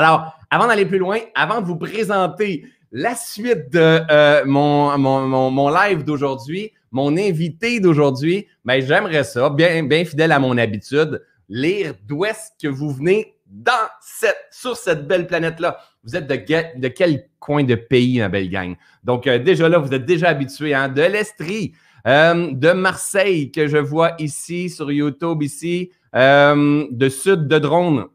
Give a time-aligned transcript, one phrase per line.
[0.00, 5.50] Alors, avant d'aller plus loin, avant de vous présenter la suite de euh, mon, mon,
[5.50, 11.22] mon, live d'aujourd'hui, mon invité d'aujourd'hui, ben, j'aimerais ça, bien, bien fidèle à mon habitude,
[11.50, 15.78] lire d'où est-ce que vous venez dans cette, sur cette belle planète-là.
[16.02, 18.76] Vous êtes de, de, quel coin de pays, ma belle gang?
[19.04, 21.74] Donc, euh, déjà là, vous êtes déjà habitués, hein, de l'Estrie,
[22.06, 28.06] euh, de Marseille, que je vois ici sur YouTube, ici, de Sud de Drone,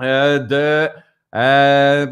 [0.00, 0.88] de
[1.34, 2.06] euh,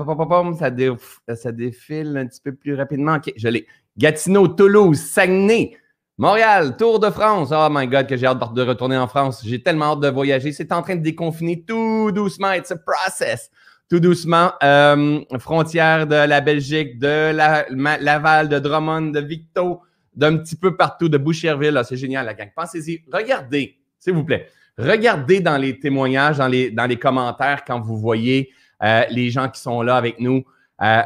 [0.59, 3.17] ça, ça, défile un petit peu plus rapidement.
[3.17, 3.67] OK, je l'ai.
[3.99, 5.77] Gatineau, Toulouse, Saguenay,
[6.17, 7.51] Montréal, Tour de France.
[7.53, 9.43] Oh my God, que j'ai hâte de retourner en France.
[9.45, 10.53] J'ai tellement hâte de voyager.
[10.53, 12.53] C'est en train de déconfiner tout doucement.
[12.53, 13.51] It's a process.
[13.91, 14.53] Tout doucement.
[14.63, 19.83] Euh, frontière de la Belgique, de la, Laval, de Drummond, de Victo,
[20.15, 21.77] d'un petit peu partout, de Boucherville.
[21.77, 22.51] Ah, c'est génial, la gang.
[22.57, 23.03] Pensez-y.
[23.13, 24.49] Regardez, s'il vous plaît.
[24.79, 28.51] Regardez dans les témoignages, dans les, dans les commentaires quand vous voyez
[28.83, 30.45] euh, les gens qui sont là avec nous.
[30.83, 31.03] Euh,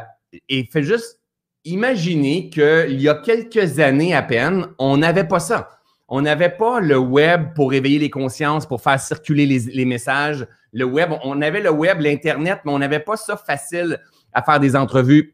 [0.49, 1.19] et fait juste
[1.63, 5.69] imaginer qu'il y a quelques années à peine, on n'avait pas ça.
[6.07, 10.47] On n'avait pas le web pour réveiller les consciences, pour faire circuler les, messages.
[10.71, 13.99] Le web, on avait le web, l'Internet, mais on n'avait pas ça facile
[14.31, 15.33] à faire des entrevues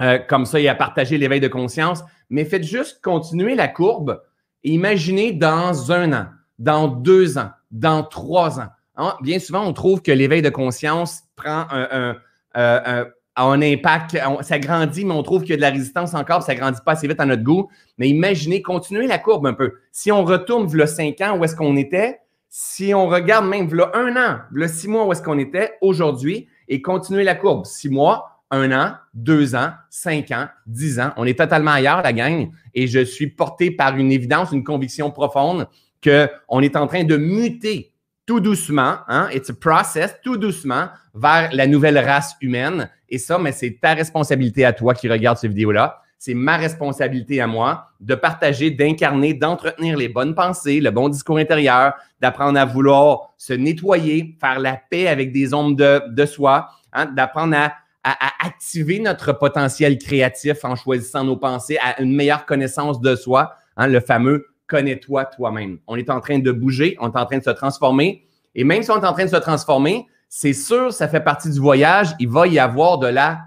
[0.00, 2.04] euh, comme ça et à partager l'éveil de conscience.
[2.30, 4.22] Mais faites juste continuer la courbe
[4.62, 6.26] et imaginez dans un an,
[6.60, 8.68] dans deux ans, dans trois ans.
[8.96, 12.16] Hein, bien souvent, on trouve que l'éveil de conscience prend un,
[12.54, 16.42] un, un, impact, ça grandit, mais on trouve qu'il y a de la résistance encore,
[16.42, 17.68] ça grandit pas assez vite à notre goût.
[17.98, 19.72] Mais imaginez, continuez la courbe un peu.
[19.92, 22.20] Si on retourne le cinq ans, où est-ce qu'on était?
[22.48, 26.48] Si on regarde même le un an, le six mois, où est-ce qu'on était aujourd'hui,
[26.68, 27.66] et continuez la courbe.
[27.66, 31.10] Six mois, un an, deux ans, cinq ans, dix ans.
[31.16, 32.50] On est totalement ailleurs, la gang.
[32.74, 35.66] Et je suis porté par une évidence, une conviction profonde
[36.02, 37.93] qu'on est en train de muter
[38.26, 42.90] tout doucement, hein, it's a process, tout doucement vers la nouvelle race humaine.
[43.08, 46.00] Et ça, mais c'est ta responsabilité à toi qui regarde cette vidéo-là.
[46.18, 51.36] C'est ma responsabilité à moi de partager, d'incarner, d'entretenir les bonnes pensées, le bon discours
[51.36, 56.70] intérieur, d'apprendre à vouloir se nettoyer, faire la paix avec des ombres de, de soi,
[56.94, 57.74] hein, d'apprendre à,
[58.04, 63.16] à, à, activer notre potentiel créatif en choisissant nos pensées, à une meilleure connaissance de
[63.16, 65.78] soi, hein, le fameux connais-toi toi-même.
[65.86, 68.26] On est en train de bouger, on est en train de se transformer.
[68.54, 71.50] Et même si on est en train de se transformer, c'est sûr, ça fait partie
[71.50, 73.40] du voyage, il va y avoir de la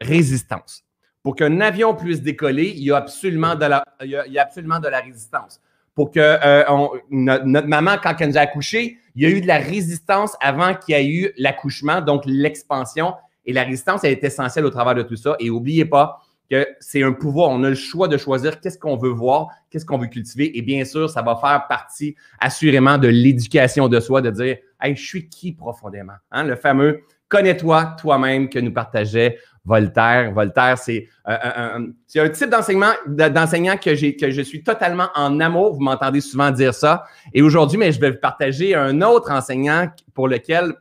[0.00, 0.84] résistance.
[1.22, 4.78] Pour qu'un avion puisse décoller, il y a absolument de la, il y a, absolument
[4.78, 5.60] de la résistance.
[5.94, 6.64] Pour que euh,
[7.10, 10.74] notre, maman, quand elle nous a accouché, il y a eu de la résistance avant
[10.74, 13.14] qu'il y ait eu l'accouchement, donc l'expansion.
[13.44, 15.34] Et la résistance, elle est essentielle au travers de tout ça.
[15.40, 17.50] Et n'oubliez pas, que c'est un pouvoir.
[17.50, 20.56] On a le choix de choisir qu'est-ce qu'on veut voir, qu'est-ce qu'on veut cultiver.
[20.56, 24.96] Et bien sûr, ça va faire partie assurément de l'éducation de soi, de dire Hey,
[24.96, 26.14] je suis qui profondément?
[26.30, 26.44] Hein?
[26.44, 30.32] Le fameux connais-toi toi-même que nous partageait Voltaire.
[30.32, 31.84] Voltaire, c'est euh, un,
[32.16, 35.74] un, type d'enseignant que, je suis totalement en amour.
[35.74, 37.04] Vous m'entendez souvent dire ça.
[37.34, 40.72] Et aujourd'hui, mais je vais vous partager un autre enseignant pour lequel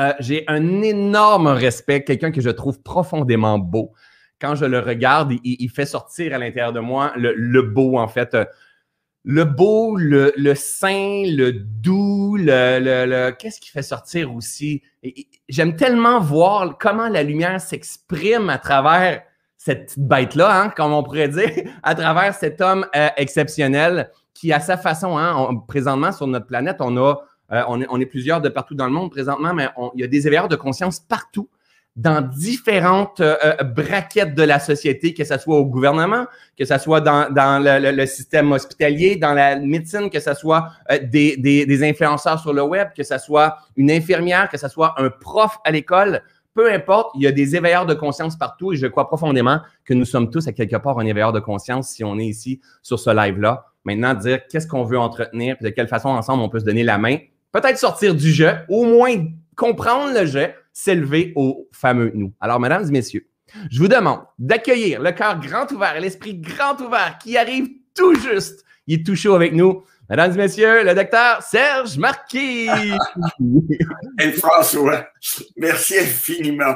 [0.00, 3.92] euh, j'ai un énorme respect, quelqu'un que je trouve profondément beau
[4.40, 8.36] quand je le regarde, il, fait sortir à l'intérieur de moi le, beau, en fait.
[9.22, 14.82] Le beau, le, sain, le doux, le, qu'est-ce qui fait sortir aussi?
[15.48, 19.22] J'aime tellement voir comment la lumière s'exprime à travers
[19.58, 21.50] cette petite bête-là, hein, comme on pourrait dire,
[21.82, 26.78] à travers cet homme euh, exceptionnel qui, à sa façon, hein, présentement sur notre planète,
[26.80, 27.16] on a,
[27.52, 30.04] euh, on, est, on, est, plusieurs de partout dans le monde présentement, mais il y
[30.04, 31.50] a des éveilleurs de conscience partout
[31.96, 36.78] dans différentes euh, euh, braquettes de la société, que ce soit au gouvernement, que ce
[36.78, 41.66] soit dans, dans le, système hospitalier, dans la médecine, que ce soit euh, des, des,
[41.66, 45.58] des, influenceurs sur le web, que ce soit une infirmière, que ce soit un prof
[45.64, 46.22] à l'école.
[46.54, 49.94] Peu importe, il y a des éveilleurs de conscience partout et je crois profondément que
[49.94, 52.98] nous sommes tous à quelque part un éveilleur de conscience si on est ici sur
[52.98, 53.66] ce live-là.
[53.84, 56.98] Maintenant, dire qu'est-ce qu'on veut entretenir, de quelle façon ensemble on peut se donner la
[56.98, 57.18] main,
[57.52, 59.16] peut-être sortir du jeu, au moins
[59.56, 62.32] comprendre le jeu, s'élever au fameux nous.
[62.40, 63.28] Alors, mesdames et messieurs,
[63.70, 68.64] je vous demande d'accueillir le cœur grand ouvert, l'esprit grand ouvert qui arrive tout juste.
[68.86, 69.82] Il est tout chaud avec nous.
[70.08, 72.68] Mesdames et messieurs, le docteur Serge Marquis.
[74.18, 75.06] et François,
[75.56, 76.74] merci infiniment.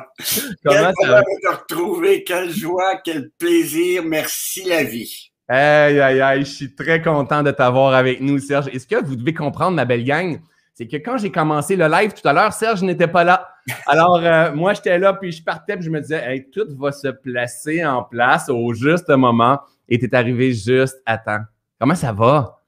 [0.64, 1.22] Comment ça va?
[1.22, 5.32] te retrouver, quelle joie, quel plaisir, merci la vie.
[5.48, 8.68] Aïe, aïe, aïe, je suis très content de t'avoir avec nous, Serge.
[8.68, 10.40] Est-ce que vous devez comprendre, ma belle gang,
[10.74, 13.48] c'est que quand j'ai commencé le live tout à l'heure, Serge n'était pas là.
[13.86, 16.90] Alors, euh, moi, j'étais là, puis je partais, puis je me disais, hey, tout va
[16.90, 19.60] se placer en place au juste moment.
[19.88, 21.42] Et tu es arrivé juste à temps.
[21.78, 22.60] Comment ça va?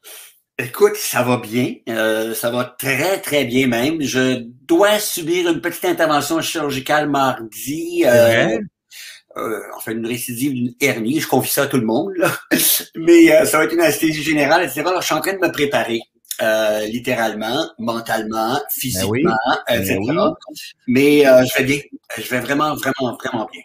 [0.59, 1.75] Écoute, ça va bien.
[1.89, 4.01] Euh, ça va très, très bien même.
[4.01, 8.05] Je dois subir une petite intervention chirurgicale mardi.
[8.07, 8.59] Euh,
[9.37, 11.21] euh, enfin, une récidive d'une hernie.
[11.21, 12.15] Je confie ça à tout le monde.
[12.95, 14.81] Mais ça va être une anesthésie générale, etc.
[14.87, 16.01] Alors, je suis en train de me préparer.
[16.87, 19.37] Littéralement, mentalement, ben physiquement,
[19.69, 20.01] ben etc.
[20.87, 21.81] Mais je vais bien.
[22.19, 23.63] Je vais vraiment, vraiment, vraiment bien.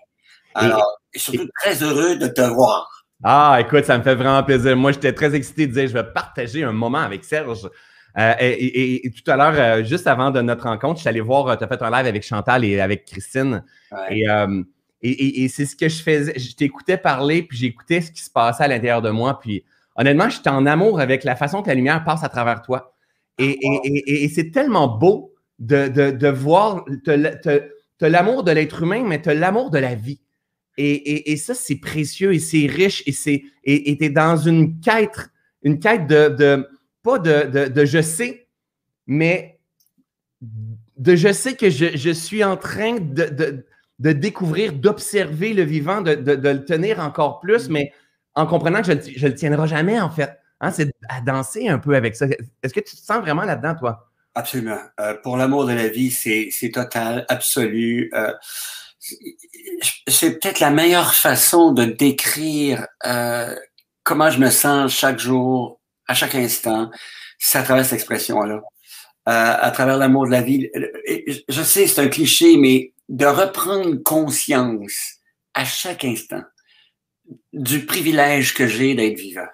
[0.55, 3.05] Alors, et, surtout très heureux de te voir.
[3.23, 4.75] Ah, écoute, ça me fait vraiment plaisir.
[4.75, 7.69] Moi, j'étais très excité de dire je vais partager un moment avec Serge.
[8.17, 11.47] Euh, et, tout à l'heure, euh, juste avant de notre rencontre, je suis allé voir,
[11.47, 13.63] euh, tu as fait un live avec Chantal et avec Christine.
[14.09, 16.37] Et, c'est ce que je faisais.
[16.37, 19.39] Je t'écoutais parler, puis j'écoutais ce qui se passait à l'intérieur de moi.
[19.39, 19.63] Puis
[19.95, 22.95] honnêtement, j'étais en amour avec la façon que la lumière passe à travers toi.
[23.37, 29.33] Et, c'est tellement beau de, voir, tu as l'amour de l'être humain, mais tu as
[29.33, 30.21] l'amour de la vie.
[30.77, 35.29] Et, ça, c'est précieux et c'est riche et c'est et tu es dans une quête,
[35.63, 36.67] une quête de,
[37.03, 38.47] pas de, je sais,
[39.07, 39.59] mais
[40.41, 43.63] de je sais que je, suis en train de,
[43.99, 47.91] découvrir, d'observer le vivant, de, le tenir encore plus, mais
[48.35, 50.37] en comprenant que je ne le, tiendrai jamais, en fait.
[50.59, 52.27] Hein, c'est à danser un peu avec ça.
[52.61, 54.11] Est-ce que tu te sens vraiment là-dedans, toi?
[54.35, 54.79] Absolument.
[54.99, 58.09] Euh, pour l'amour de la vie, c'est total, absolu.
[58.13, 58.31] Euh,
[60.07, 63.55] c'est peut-être la meilleure façon de décrire euh,
[64.03, 66.91] comment je me sens chaque jour, à chaque instant,
[67.39, 68.61] c'est à travers cette expression-là, euh,
[69.25, 70.69] à travers l'amour de la vie.
[71.49, 75.17] Je sais, c'est un cliché, mais de reprendre conscience
[75.53, 76.43] à chaque instant
[77.53, 79.47] du privilège que j'ai d'être vivant,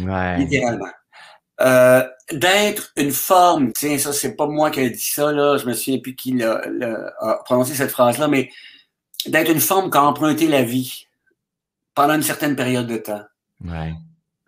[0.00, 0.38] ouais.
[0.38, 0.90] littéralement.
[1.60, 5.66] Euh, d'être une forme, tiens, ça, c'est pas moi qui ai dit ça, là, je
[5.66, 6.62] me souviens plus qui a,
[7.20, 8.50] a prononcé cette phrase-là, mais
[9.26, 11.06] d'être une forme qui a emprunté la vie
[11.94, 13.24] pendant une certaine période de temps.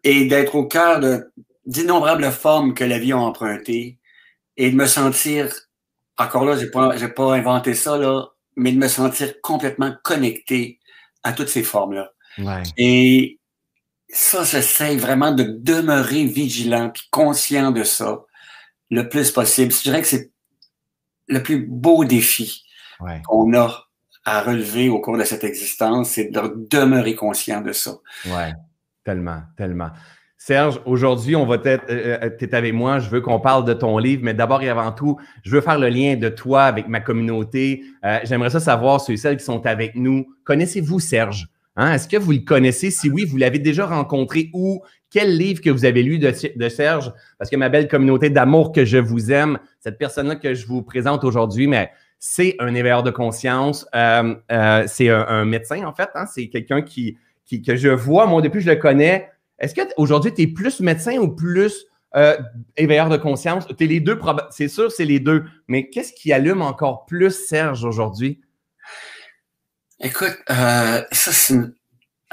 [0.05, 1.01] Et d'être au cœur
[1.67, 3.99] d'innombrables formes que la vie a empruntées
[4.57, 5.53] et de me sentir,
[6.17, 10.79] encore là, j'ai pas, pas inventé ça, là, mais de me sentir complètement connecté
[11.25, 12.13] à toutes ces formes-là.
[12.77, 13.39] Et
[14.09, 18.21] ça, j'essaie vraiment de demeurer vigilant puis conscient de ça
[18.91, 19.73] le plus possible.
[19.73, 20.31] Je dirais que c'est
[21.29, 22.65] le plus beau défi
[23.25, 23.87] qu'on a
[24.25, 27.93] à relever au cours de cette existence, c'est de demeurer conscient de ça.
[28.27, 28.53] Ouais,
[29.05, 29.91] tellement, tellement.
[30.37, 32.99] Serge, aujourd'hui, on va être, euh, euh avec moi.
[32.99, 35.79] Je veux qu'on parle de ton livre, mais d'abord et avant tout, je veux faire
[35.79, 37.83] le lien de toi avec ma communauté.
[38.05, 41.49] Euh, j'aimerais ça savoir, ceux et celles qui sont avec nous, connaissez-vous Serge?
[41.81, 41.95] Hein?
[41.95, 42.91] Est-ce que vous le connaissez?
[42.91, 44.83] Si oui, vous l'avez déjà rencontré où?
[45.11, 47.11] Quel livre que vous avez lu de, Serge?
[47.39, 50.83] Parce que ma belle communauté d'amour que je vous aime, cette personne-là que je vous
[50.83, 53.87] présente aujourd'hui, mais c'est un éveilleur de conscience.
[53.95, 56.11] Euh, euh, c'est un, médecin, en fait.
[56.15, 56.27] Hein.
[56.27, 57.17] C'est quelqu'un qui,
[57.67, 59.31] que je vois, moi, depuis que je le connais.
[59.59, 62.37] Est-ce qu'aujourd'hui, tu es plus médecin ou plus euh,
[62.77, 63.67] éveilleur de conscience?
[63.67, 64.19] Tu es les deux,
[64.51, 65.45] c'est sûr, c'est les deux.
[65.67, 68.39] Mais qu'est-ce qui allume encore plus Serge aujourd'hui?
[70.03, 71.55] Écoute, ça, c'est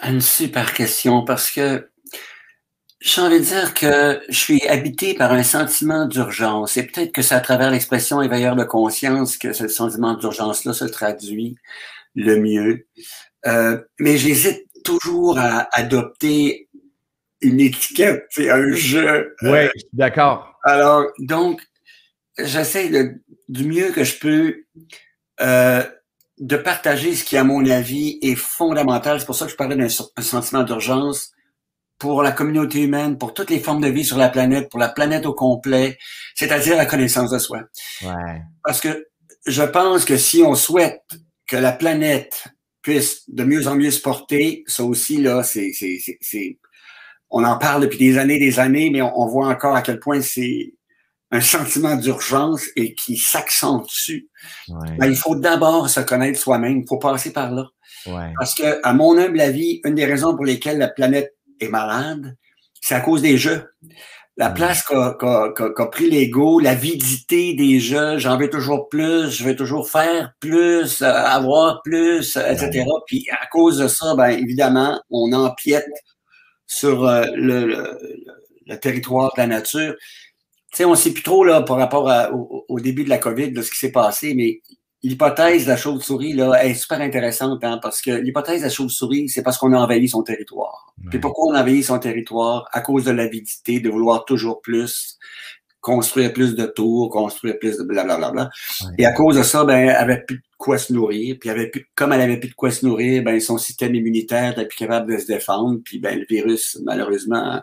[0.03, 1.89] une, super question parce que
[2.99, 7.21] j'ai envie de dire que je suis habité par un sentiment d'urgence et peut-être que
[7.21, 11.57] c'est à travers l'expression éveilleur de conscience que ce sentiment d'urgence-là se traduit
[12.15, 12.87] le mieux.
[13.45, 16.69] Euh, mais j'hésite toujours à adopter
[17.41, 19.35] une étiquette, c'est un jeu.
[19.43, 20.57] Oui, euh, d'accord.
[20.63, 21.61] Alors, donc,
[22.37, 22.89] j'essaie
[23.49, 24.63] du mieux que je peux
[25.41, 25.83] euh,
[26.39, 29.19] de partager ce qui, à mon avis, est fondamental.
[29.19, 31.31] C'est pour ça que je parlais d'un sentiment d'urgence
[31.97, 34.89] pour la communauté humaine, pour toutes les formes de vie sur la planète, pour la
[34.89, 35.97] planète au complet,
[36.35, 37.61] c'est-à-dire la connaissance de soi.
[38.03, 38.41] Ouais.
[38.63, 39.07] Parce que
[39.47, 41.01] je pense que si on souhaite
[41.47, 42.43] que la planète
[42.81, 46.59] puisse de mieux en mieux se porter, ça aussi, là, c'est, c'est, c'est,
[47.29, 50.21] on en parle depuis des années, des années, mais on, voit encore à quel point
[50.21, 50.73] c'est
[51.31, 54.27] un sentiment d'urgence et qui s'accentue.
[54.69, 54.97] Ouais.
[54.97, 57.67] Ben, il faut d'abord se connaître soi-même, il faut passer par là.
[58.05, 58.33] Ouais.
[58.37, 62.35] Parce que, à mon humble avis, une des raisons pour lesquelles la planète est malade,
[62.81, 63.65] c'est à cause des jeux.
[64.37, 69.89] La place qu'a pris l'ego, l'avidité des jeux, j'en veux toujours plus, je veux toujours
[69.89, 72.85] faire plus, euh, avoir plus, etc.
[73.07, 75.89] Puis à cause de ça, ben évidemment, on empiète
[76.67, 77.97] sur euh, le,
[78.67, 79.95] le, territoire de la nature.
[80.77, 83.17] Tu sais, on ne sait plus trop là par rapport au, au, début de la
[83.17, 84.61] COVID, de ce qui s'est passé, mais
[85.01, 89.27] l'hypothèse de la chauve-souris là, est super intéressante hein, parce que l'hypothèse de la chauve-souris,
[89.27, 90.93] c'est parce qu'on a envahi son territoire.
[91.09, 92.67] Puis pourquoi on a envahi son territoire?
[92.73, 95.17] À cause de l'avidité, de vouloir toujours plus,
[95.81, 98.51] construire plus de tours, construire plus de blablabla.
[98.99, 101.37] Et à cause de ça, ben, avec plus de quoi se nourrir.
[101.39, 104.49] Puis avait plus, comme elle avait plus de quoi se nourrir, ben son système immunitaire
[104.49, 105.79] n'était plus capable de se défendre.
[105.83, 107.61] Puis ben le virus, malheureusement,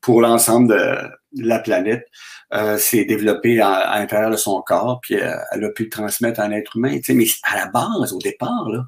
[0.00, 0.96] pour l'ensemble de,
[1.34, 2.06] la planète,
[2.52, 5.00] euh, s'est développé à, l'intérieur de son corps.
[5.02, 6.96] Puis euh, elle a pu le transmettre à un être humain.
[6.96, 8.84] Tu sais, mais à la base, au départ, là,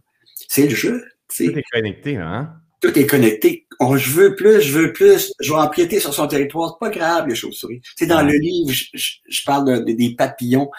[0.48, 1.04] c'est le jeu.
[1.34, 2.52] Tout est connecté, hein?
[2.80, 3.66] Tout est connecté.
[3.80, 6.76] Je veux plus, je veux plus, je vais empiéter sur son territoire.
[6.76, 7.80] C'est pas grave, les chauves-souris.
[7.96, 10.70] Tu dans le livre, je, parle de, des papillons.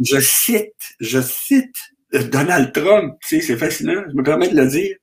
[0.00, 1.76] Je cite, je cite
[2.12, 4.96] Donald Trump, tu sais, c'est fascinant, je me permets de le dire.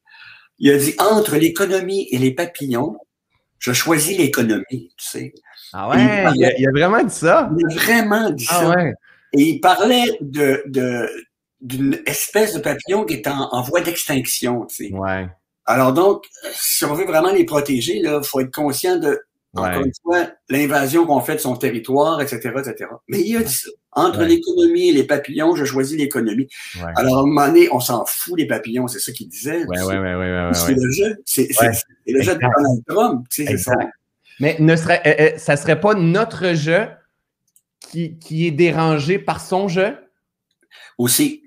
[0.59, 2.97] Il a dit entre l'économie et les papillons,
[3.59, 5.33] je choisis l'économie, tu sais.
[5.73, 5.97] Ah ouais,
[6.35, 7.49] il, a, vraiment dit ça?
[7.57, 8.75] Il a vraiment dit ah ça.
[9.33, 11.07] Et il parlait de, de
[11.59, 14.93] d'une espèce de papillon qui est en, voie d'extinction, tu sais.
[14.93, 15.27] Ouais.
[15.65, 19.19] Alors donc, si on veut vraiment les protéger, il faut être conscient de
[19.55, 22.89] encore une fois, l'invasion qu'on fait de son territoire, etc., etc.
[23.07, 23.69] Mais il a dit ça.
[23.97, 26.47] Entre l'économie et les papillons, je choisis l'économie.
[26.95, 29.65] Alors, à un moment donné, on s'en fout des papillons, c'est ça qu'il disait.
[29.65, 31.17] Ouais, ouais, ouais, c'est le jeu.
[31.25, 31.49] C'est
[32.05, 33.25] le jeu de Donald Trump.
[33.31, 33.73] C'est ça.
[34.39, 36.87] Mais ne serait, euh, euh, ça serait pas notre jeu
[37.79, 39.97] qui, qui est dérangé par son jeu?
[40.99, 41.43] Aussi.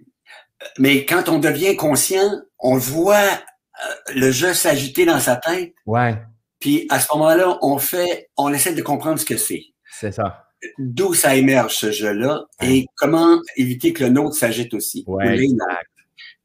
[0.79, 5.73] Mais quand on devient conscient, on voit euh, le jeu s'agiter dans sa tête.
[5.87, 6.17] Ouais.
[6.59, 9.63] Puis à ce moment-là, on fait, on essaie de comprendre ce que c'est.
[9.89, 10.50] C'est ça.
[10.79, 15.05] D'où ça émerge ce jeu-là et comment éviter que le nôtre s'agite aussi.
[15.07, 15.39] Ouais,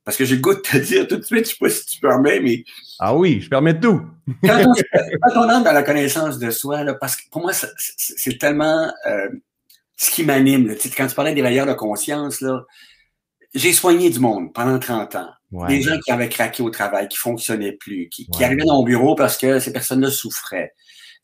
[0.03, 1.85] Parce que j'ai le goût de te dire tout de suite, je sais pas si
[1.85, 2.63] tu permets, mais.
[2.99, 4.01] Ah oui, je permets tout.
[4.43, 7.51] quand, on, quand, on, entre dans la connaissance de soi, là, parce que pour moi,
[7.53, 9.29] c'est tellement euh,
[9.97, 10.75] ce qui m'anime.
[10.95, 12.63] Quand tu parlais des veilleurs de conscience, là,
[13.53, 15.29] j'ai soigné du monde pendant 30 ans.
[15.67, 19.15] Des gens qui avaient craqué au travail, qui fonctionnaient plus, qui, arrivaient dans mon bureau
[19.15, 20.73] parce que ces personnes-là souffraient.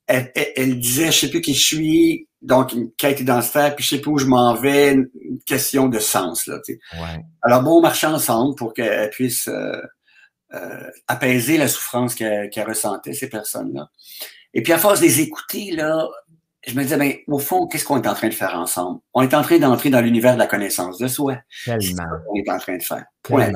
[0.07, 3.89] Elle, elle, disait, je sais plus qui je suis, donc une quête identitaire, puis je
[3.89, 5.09] sais plus où je m'en vais, une
[5.45, 6.47] question de sens.
[6.47, 7.25] Là, ouais.
[7.41, 9.79] Alors bon, on marchait ensemble pour qu'elle puisse euh,
[10.53, 13.89] euh, apaiser la souffrance qu'elle ressentait, ces personnes-là.
[14.53, 16.07] Et puis à force de les écouter, là,
[16.67, 18.99] je me disais, ben, au fond, qu'est-ce qu'on est en train de faire ensemble?
[19.13, 21.37] On est en train d'entrer dans l'univers de la connaissance de soi.
[21.65, 22.03] Tellement.
[22.29, 23.05] on est en train de faire.
[23.23, 23.51] Point.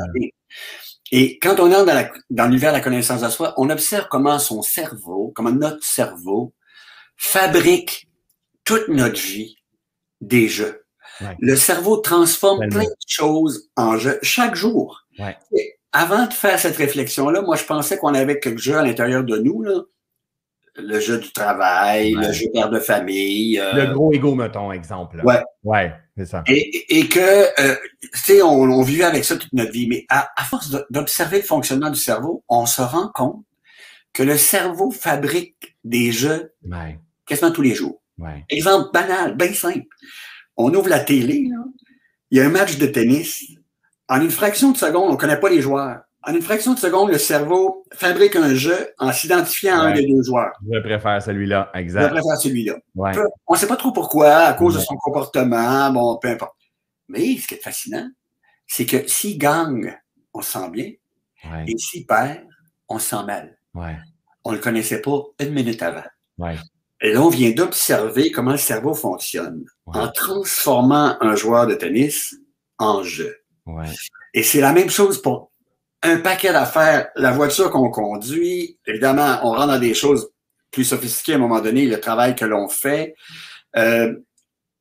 [1.11, 4.61] Et quand on entre dans l'univers de la connaissance de soi, on observe comment son
[4.61, 6.53] cerveau, comment notre cerveau
[7.15, 8.04] fabrique
[8.65, 9.57] toute notre vie
[10.21, 10.83] des jeux.
[11.39, 15.03] Le cerveau transforme plein de choses en jeux chaque jour.
[15.17, 15.37] Ouais.
[15.93, 19.37] avant de faire cette réflexion-là, moi, je pensais qu'on avait quelques jeux à l'intérieur de
[19.37, 19.79] nous, là,
[20.77, 23.57] le jeu du travail, le jeu père de famille.
[23.57, 25.21] Euh, le gros ego, mettons, exemple.
[25.23, 25.41] Ouais.
[25.63, 26.43] Ouais, c'est ça.
[26.47, 30.05] Et, et que, euh, tu sais, on, on vit avec ça toute notre vie, mais
[30.09, 33.45] à, à force d'observer le fonctionnement du cerveau, on se rend compte
[34.11, 36.53] que le cerveau fabrique des jeux
[37.25, 38.01] quasiment tous les jours.
[38.17, 38.45] Ouais.
[38.49, 39.85] Exemple banal, bien simple.
[40.57, 41.63] On ouvre la télé, là,
[42.31, 43.43] il y a un match de tennis.
[44.07, 47.11] En une fraction de seconde, on connaît pas les joueurs en une fraction de seconde,
[47.11, 50.51] le cerveau fabrique un jeu en s'identifiant à un des deux joueurs.
[50.71, 52.01] Je préfère celui-là, exact.
[52.01, 52.73] Je préfère celui-là.
[52.95, 53.11] Ouais.
[53.47, 56.55] On ne sait pas trop pourquoi, à cause de son comportement, bon, peu importe.
[57.09, 58.09] Mais ce qui est fascinant,
[58.65, 59.95] c'est que s'il gagne,
[60.33, 60.91] on se sent bien.
[61.67, 62.39] Et s'il perd,
[62.89, 63.57] on se sent mal.
[64.43, 66.03] On ne le connaissait pas une minute avant.
[66.39, 66.57] Ouais.
[67.05, 72.35] Et là, on vient d'observer comment le cerveau fonctionne en transformant un joueur de tennis
[72.79, 73.37] en jeu.
[73.67, 73.85] Ouais.
[74.33, 75.51] Et c'est la même chose pour
[76.01, 77.09] un paquet d'affaires.
[77.15, 80.31] La voiture qu'on conduit, évidemment, on rentre dans des choses
[80.71, 83.13] plus sophistiquées à un moment donné, le travail que l'on fait,
[83.77, 84.15] euh,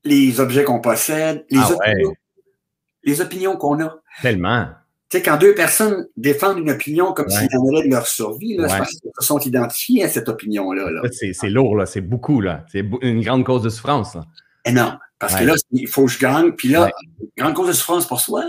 [0.02, 2.14] les objets qu'on possède, les ah opinions,
[3.02, 3.96] les opinions qu'on a.
[4.22, 4.68] Tellement.
[5.14, 8.68] Sais, quand deux personnes défendent une opinion comme s'ils s'il en de leur survie, là,
[8.68, 10.90] c'est parce qu'ils se sont identifiés à cette opinion-là.
[10.90, 11.02] Là.
[11.12, 11.86] C'est lourd, là.
[11.86, 12.64] C'est beaucoup, là.
[12.72, 14.16] C'est une grande cause de souffrance.
[14.16, 14.24] Là.
[14.64, 14.98] Énorme.
[15.20, 16.50] Parce que là, il faut que je gagne.
[16.50, 16.90] Puis là,
[17.20, 18.44] une grande cause de souffrance pour soi,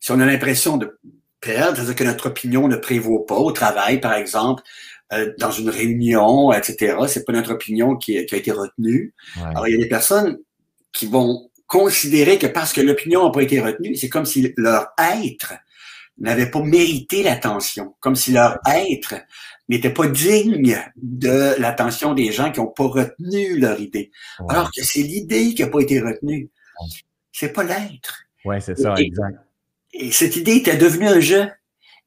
[0.00, 0.98] si on a l'impression de
[1.38, 4.62] perdre, c'est-à-dire que notre opinion ne prévaut pas au travail, par exemple,
[5.12, 6.96] euh, dans une réunion, etc.
[7.08, 9.12] C'est pas notre opinion qui, qui a été retenue.
[9.36, 10.38] Alors, il y a des personnes
[10.92, 14.94] qui vont considérer que parce que l'opinion n'a pas été retenue, c'est comme si leur
[14.98, 15.52] être
[16.20, 19.14] n'avait pas mérité l'attention, comme si leur être
[19.68, 24.10] n'était pas digne de l'attention des gens qui n'ont pas retenu leur idée.
[24.48, 26.50] Alors que c'est l'idée qui n'a pas été retenue.
[27.32, 28.22] C'est pas l'être.
[28.44, 29.38] Ouais, c'est ça, exact.
[29.92, 31.48] Et cette idée était devenue un jeu.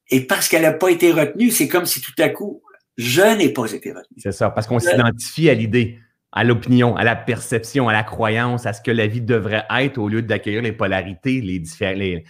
[0.09, 2.61] Et parce qu'elle n'a pas été retenue, c'est comme si tout à coup,
[2.97, 4.17] je n'ai pas été retenu.
[4.17, 5.99] C'est ça, parce qu'on s'identifie à l'idée,
[6.31, 9.97] à l'opinion, à la perception, à la croyance, à ce que la vie devrait être
[9.97, 11.93] au lieu d'accueillir les polarités, les différents.
[11.93, 12.25] Les,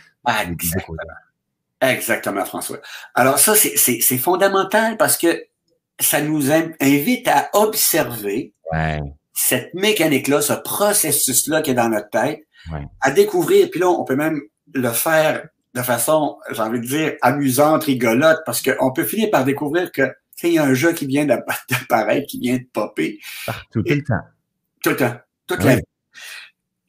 [0.50, 0.98] Exactement.
[1.84, 2.80] Exactement, François.
[3.14, 5.44] Alors ça, c'est fondamental parce que
[6.00, 8.54] ça nous invite à observer
[9.34, 12.42] cette mécanique-là, ce processus-là qui est dans notre tête,
[13.02, 13.70] à découvrir.
[13.70, 14.42] Puis là, on peut même
[14.74, 19.44] le faire de façon, j'ai envie de dire, amusante, rigolote, parce qu'on peut finir par
[19.44, 20.04] découvrir que
[20.44, 23.20] il y a un jeu qui vient d'apparaître, qui vient de popper.
[23.72, 24.16] tout le temps.
[24.84, 25.16] Tout le temps.
[25.48, 25.84] Toute la vie.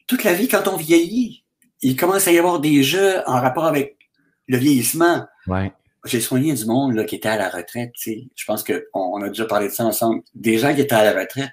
[0.07, 1.45] Toute la vie, quand on vieillit,
[1.81, 3.94] il commence à y avoir des jeux en rapport avec
[4.47, 5.27] le vieillissement.
[5.47, 5.73] Ouais.
[6.05, 7.93] J'ai soigné du monde là, qui était à la retraite.
[7.97, 10.23] Je pense qu'on on a déjà parlé de ça ensemble.
[10.35, 11.53] Des gens qui étaient à la retraite,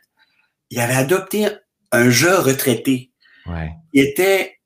[0.70, 1.48] ils avaient adopté
[1.92, 3.12] un jeu retraité.
[3.48, 3.72] Ouais.
[3.94, 4.62] Il était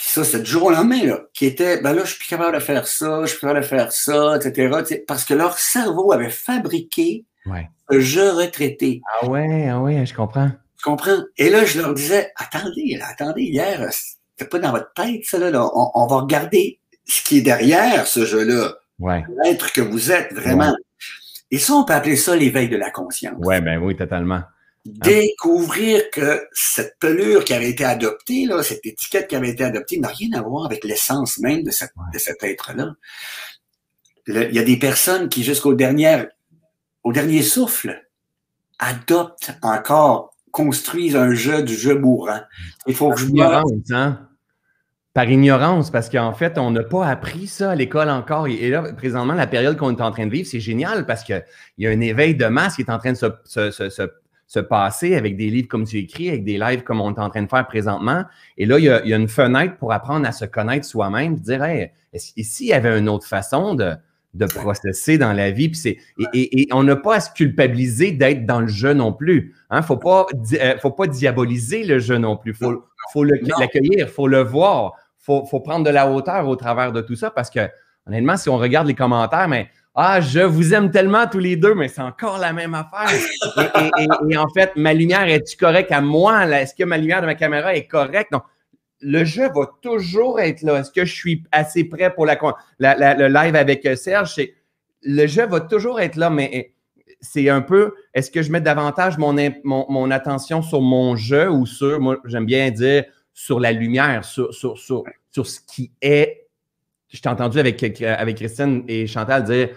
[0.00, 2.28] puis ça, c'est du jour au lendemain, là, qui était, ben là, je suis plus
[2.28, 5.02] capable de faire ça, je suis plus capable de faire ça, etc.
[5.06, 7.68] Parce que leur cerveau avait fabriqué ouais.
[7.90, 9.02] un jeu retraité.
[9.20, 10.50] Ah ouais, ah ouais, je comprends.
[10.78, 11.18] Tu comprends?
[11.36, 15.38] Et là, je leur disais, attendez, là, attendez, hier, c'était pas dans votre tête, ça,
[15.38, 15.70] là.
[15.74, 16.79] On, on, va regarder
[17.10, 18.74] ce qui est derrière ce jeu-là.
[18.98, 19.24] Ouais.
[19.44, 20.74] L'être que vous êtes, vraiment.
[21.50, 23.34] Et ça, on peut appeler ça l'éveil de la conscience.
[23.38, 24.42] Ouais, ben oui, totalement.
[24.84, 29.98] Découvrir que cette pelure qui avait été adoptée, là, cette étiquette qui avait été adoptée,
[29.98, 32.94] n'a rien à voir avec l'essence même de, cette, de cet être-là.
[34.26, 36.24] Il y a des personnes qui, jusqu'au dernier,
[37.02, 38.00] au dernier souffle,
[38.78, 42.40] adoptent encore, construisent un jeu du jeu mourant.
[42.86, 44.29] Il faut que je ignorance, hein?
[45.12, 48.46] Par ignorance, parce qu'en fait, on n'a pas appris ça à l'école encore.
[48.46, 51.44] Et là, présentement, la période qu'on est en train de vivre, c'est génial parce qu'il
[51.78, 54.08] y a un éveil de masse qui est en train de se, se, se,
[54.50, 57.30] se passer avec des livres comme tu écris, avec des lives comme on est en
[57.30, 58.24] train de faire présentement.
[58.58, 61.62] Et là, il y a, il une fenêtre pour apprendre à se connaître soi-même, dire,
[61.62, 63.94] hey, s'il y avait une autre façon de,
[64.34, 65.98] de processer dans la vie, puis c'est,
[66.32, 69.54] et, et, on n'a pas à se culpabiliser d'être dans le jeu non plus.
[69.70, 69.82] Hein?
[69.82, 72.56] Faut pas, euh, faut pas diaboliser le jeu non plus.
[73.12, 77.16] Faut l'accueillir, faut le voir, faut, faut prendre de la hauteur au travers de tout
[77.16, 77.60] ça parce que,
[78.06, 81.74] honnêtement, si on regarde les commentaires, mais ah, je vous aime tellement tous les deux,
[81.74, 83.10] mais c'est encore la même affaire.
[84.28, 86.46] Et, en fait, ma lumière est-tu correcte à moi?
[86.46, 88.30] Est-ce que ma lumière de ma caméra est correcte?
[88.32, 88.44] Donc,
[89.00, 90.78] le jeu va toujours être là.
[90.78, 92.36] Est-ce que je suis assez prêt pour la,
[92.78, 94.40] le live avec euh, Serge?
[95.02, 96.72] Le jeu va toujours être là, mais
[97.20, 99.34] c'est un peu, est-ce que je mets davantage mon,
[99.64, 104.52] mon, attention sur mon jeu ou sur, moi, j'aime bien dire, sur la lumière, sur,
[104.54, 106.40] sur, sur, sur ce qui est
[107.12, 109.70] je t'ai entendu avec, avec Christine et Chantal dire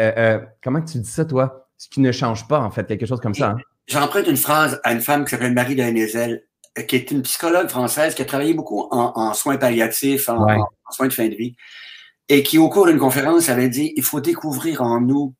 [0.00, 1.68] euh, euh, comment tu dis ça, toi?
[1.76, 3.50] Ce qui ne change pas, en fait, quelque chose comme ça.
[3.50, 3.56] Hein?
[3.86, 7.68] J'emprunte une phrase à une femme qui s'appelle Marie de euh, qui est une psychologue
[7.68, 11.54] française qui a travaillé beaucoup en, soins palliatifs, en, soins de fin de vie,
[12.28, 15.34] et qui, au cours d'une conférence, avait dit il faut découvrir en nous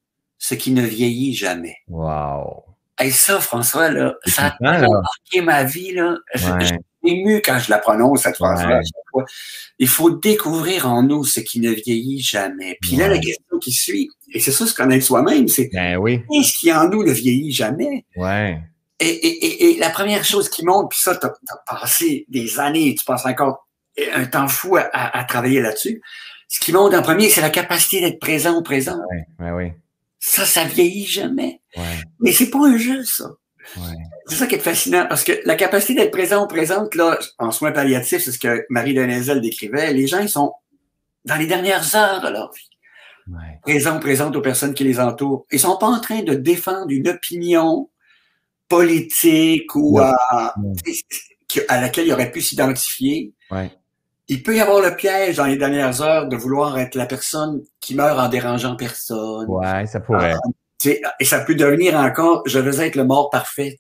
[0.46, 1.76] ce qui ne vieillit jamais.
[1.88, 2.64] Wow!
[3.02, 5.92] Et ça, François, là, ça a marqué ma vie.
[5.92, 6.16] Là
[7.04, 8.80] ému quand je la prononce, cette phrase-là.
[9.78, 12.78] Il faut découvrir en nous ce qui ne vieillit jamais.
[12.80, 16.22] Puis là, la question qui suit, et c'est ça, se connaître soi-même, c'est ben oui.
[16.30, 18.04] qu'est-ce qui en nous ne vieillit jamais?
[18.16, 18.59] Ouais.
[19.00, 21.33] Et, et, et, la première chose qui monte, puis ça, tu as,
[21.66, 23.66] passé des années, tu passes encore
[24.14, 26.00] un temps fou à, à, travailler là-dessus.
[26.48, 28.98] Ce qui monte en premier, c'est la capacité d'être présent au présent.
[29.11, 29.72] Ouais, ouais, oui.
[30.26, 31.60] Ça, ça vieillit jamais.
[31.76, 32.00] Ouais.
[32.18, 33.28] Mais c'est pas un jeu, ça.
[33.76, 33.94] Ouais.
[34.26, 37.50] C'est ça qui est fascinant, parce que la capacité d'être présent ou présente, là, en
[37.50, 40.54] soins palliatifs, c'est ce que Marie Denezel décrivait, les gens, ils sont
[41.26, 42.70] dans les dernières heures de leur vie.
[43.30, 43.60] Ouais.
[43.62, 45.44] Présents, présentes aux personnes qui les entourent.
[45.52, 47.90] Ils sont pas en train de défendre une opinion
[48.66, 50.16] politique ou à,
[51.68, 53.34] à, laquelle ils auraient pu s'identifier.
[54.28, 57.62] Il peut y avoir le piège dans les dernières heures de vouloir être la personne
[57.80, 59.46] qui meurt en dérangeant personne.
[59.48, 60.34] Ouais, ça pourrait.
[61.20, 63.78] Et ça peut devenir encore, je veux être le mort parfait.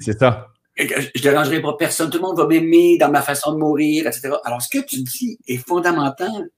[0.00, 0.48] C'est ça.
[0.78, 4.34] Je dérangerai pas personne, tout le monde va m'aimer dans ma façon de mourir, etc.
[4.44, 6.50] Alors, ce que tu dis est fondamental.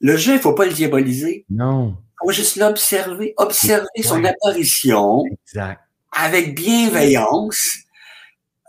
[0.00, 1.46] Le jeu, il faut pas le diaboliser.
[1.48, 1.96] Non.
[2.22, 5.80] Il faut juste l'observer, observer son apparition exact.
[6.12, 7.78] avec bienveillance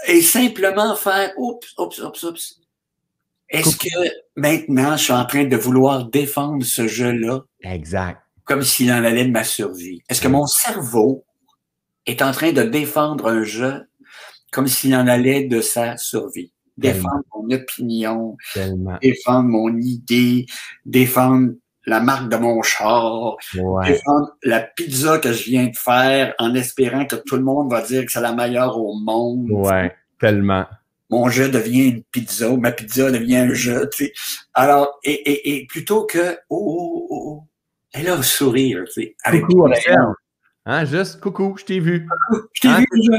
[0.08, 2.60] et simplement faire oups, oups, oups, oups.
[3.54, 7.44] Est-ce que maintenant, je suis en train de vouloir défendre ce jeu-là?
[7.62, 10.02] Exact comme s'il en allait de ma survie.
[10.10, 11.26] Est-ce que mon cerveau
[12.06, 13.88] est en train de défendre un jeu
[14.52, 16.52] comme s'il en allait de sa survie?
[16.78, 18.36] Défendre mon opinion,
[19.02, 20.48] défendre mon idée,
[20.86, 21.52] défendre
[21.86, 27.06] la marque de mon char, défendre la pizza que je viens de faire en espérant
[27.06, 29.52] que tout le monde va dire que c'est la meilleure au monde.
[29.52, 30.66] Ouais, tellement.
[31.14, 33.88] Mon jeu devient une pizza, ma pizza devient un jeu.
[33.96, 34.14] Tu sais.
[34.56, 37.44] Alors, et, et, et plutôt que oh, oh, oh
[37.94, 39.16] elle a un sourire, tu sais.
[39.24, 39.70] Avec coucou,
[40.66, 42.08] Hein, juste coucou, je t'ai vu.
[42.54, 43.10] Je t'ai hein, vu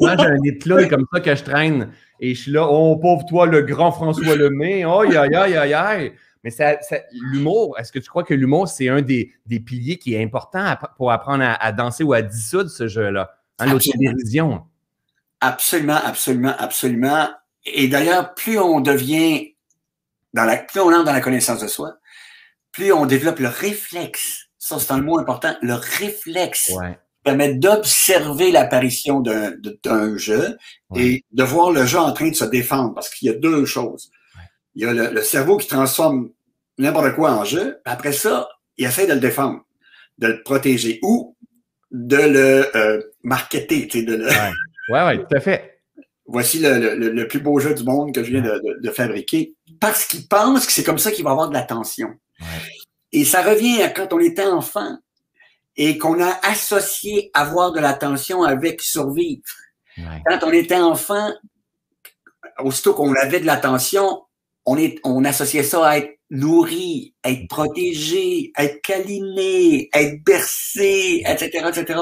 [0.00, 1.92] Moi, j'ai un éclat comme ça que je traîne.
[2.18, 4.84] Et je suis là, oh pauvre toi, le grand François Lemay.
[4.84, 6.12] Oh, aïe, aïe, aïe, aïe.
[6.42, 6.76] Mais ça,
[7.12, 10.74] l'humour, est-ce que tu crois que l'humour, c'est un des, des, piliers qui est important
[10.96, 13.30] pour apprendre à, danser ou à dissoudre ce jeu-là?
[13.60, 14.64] Hein, L'autodérision.
[15.40, 17.28] Absolument, absolument, absolument.
[17.64, 19.54] Et d'ailleurs, plus on devient,
[20.34, 21.94] dans la, plus on entre dans la connaissance de soi,
[22.72, 26.72] plus on développe le réflexe, ça c'est un mot important, le réflexe
[27.24, 30.56] permet d'observer l'apparition d'un jeu
[30.96, 33.64] et de voir le jeu en train de se défendre parce qu'il y a deux
[33.64, 34.10] choses.
[34.74, 36.30] Il y a le, cerveau qui transforme
[36.78, 39.64] n'importe quoi en jeu, après ça, il essaie de le défendre,
[40.18, 41.36] de le protéger ou
[41.90, 44.28] de le euh, marketer, de le...
[44.88, 45.80] Ouais, ouais, tout à fait.
[46.26, 49.54] Voici le, plus beau jeu du monde que je viens de, fabriquer.
[49.80, 52.08] Parce qu'il pense que c'est comme ça qu'il va avoir de l'attention.
[53.12, 54.98] Et ça revient à quand on était enfant
[55.76, 59.42] et qu'on a associé avoir de l'attention avec survivre.
[60.26, 61.32] Quand on était enfant,
[62.58, 64.22] aussitôt qu'on avait de l'attention,
[64.66, 70.02] on, est, on associait ça à être nourri, à être protégé, à être câliné, à
[70.02, 72.00] être bercé, etc., etc.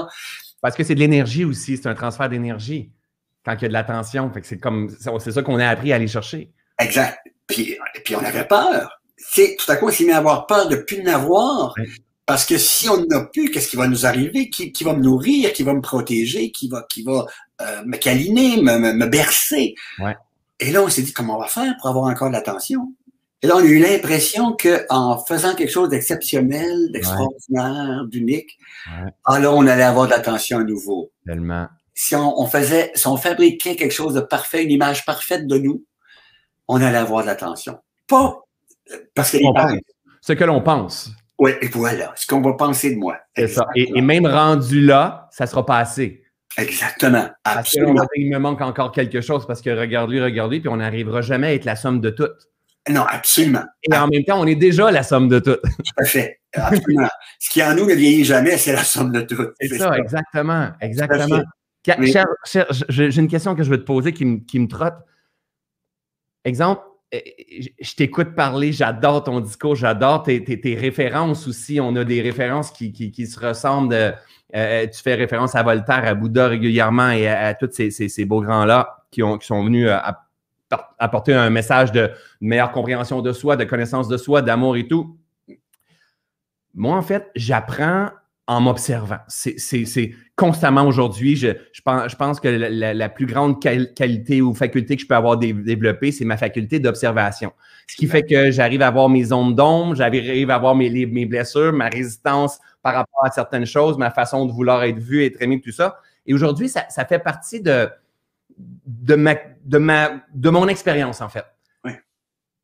[0.66, 2.90] Parce que c'est de l'énergie aussi, c'est un transfert d'énergie
[3.44, 4.32] quand il y a de l'attention.
[4.42, 6.50] c'est comme c'est ça qu'on a appris à aller chercher.
[6.80, 7.20] Exact.
[7.46, 8.98] Puis, puis on avait peur.
[9.16, 11.72] C'est tout à coup on s'est mis à avoir peur de plus n'avoir.
[12.26, 14.50] Parce que si on n'a plus, qu'est-ce qui va nous arriver?
[14.50, 17.26] Qui, qui, va me nourrir, qui va me protéger, qui va, qui va
[17.62, 19.76] euh, me câliner, me, me, bercer?
[20.00, 20.16] Ouais.
[20.58, 22.92] Et là, on s'est dit comment on va faire pour avoir encore de l'attention?
[23.42, 29.10] Et là, on a eu l'impression que en faisant quelque chose d'exceptionnel, d'extraordinaire, d'unique, ouais.
[29.24, 31.10] ah on allait avoir de l'attention à nouveau.
[31.26, 35.56] Tellement si on, faisait, si on fabriquait quelque chose de parfait, une image parfaite de
[35.56, 35.84] nous,
[36.68, 37.78] on allait avoir de l'attention.
[38.06, 38.42] Pas
[39.14, 39.38] parce que
[40.20, 41.10] ce que l'on pense.
[41.38, 43.16] Oui, et voilà, ce qu'on va penser de moi.
[43.34, 43.66] C'est ça.
[43.74, 46.22] Et, même rendu là, ça sera pas assez.
[46.58, 47.28] Exactement.
[47.44, 48.06] Absolument.
[48.14, 51.54] il me manque encore quelque chose parce que regarde-lui, regarde-lui, puis on n'arrivera jamais à
[51.54, 52.50] être la somme de toutes.
[52.88, 53.64] Non, absolument.
[53.82, 55.60] Et en même temps, on est déjà la somme de toutes.
[55.62, 56.40] Tout à fait.
[56.54, 57.08] Absolument.
[57.38, 59.54] Ce qui en nous ne vieillit jamais, c'est la somme de toutes.
[59.60, 60.70] C'est ça, exactement.
[60.80, 61.42] Exactement.
[62.88, 64.96] J'ai une question que je veux te poser qui, me trotte.
[66.44, 71.80] Exemple, eh, je t'écoute parler, j'adore ton discours, j'adore tes, références aussi.
[71.80, 73.94] On a des références qui, se ressemblent.
[73.94, 74.12] Euh,
[74.54, 79.04] euh, tu fais référence à Voltaire, à Bouddha régulièrement et à, tous ces, beaux grands-là
[79.10, 79.98] qui, sont venus euh,
[80.98, 85.18] apporter un message de meilleure compréhension de soi, de connaissance de soi, d'amour et tout.
[86.74, 88.10] Moi, en fait, j'apprends
[88.48, 89.18] en m'observant.
[89.28, 94.94] C'est constamment aujourd'hui, je, je, pense, je pense que la, plus grande qualité ou faculté
[94.94, 97.52] que je peux avoir développée, c'est ma faculté d'observation.
[97.88, 101.26] Ce qui fait que j'arrive à voir mes zones d'ombre, j'arrive à voir mes, mes
[101.26, 105.42] blessures, ma résistance par rapport à certaines choses, ma façon de vouloir être vu, être
[105.42, 105.98] aimé, tout ça.
[106.24, 107.88] Et aujourd'hui, ça, ça, fait partie de,
[108.58, 109.34] de, ma,
[109.66, 111.44] de, ma, de mon expérience, en fait.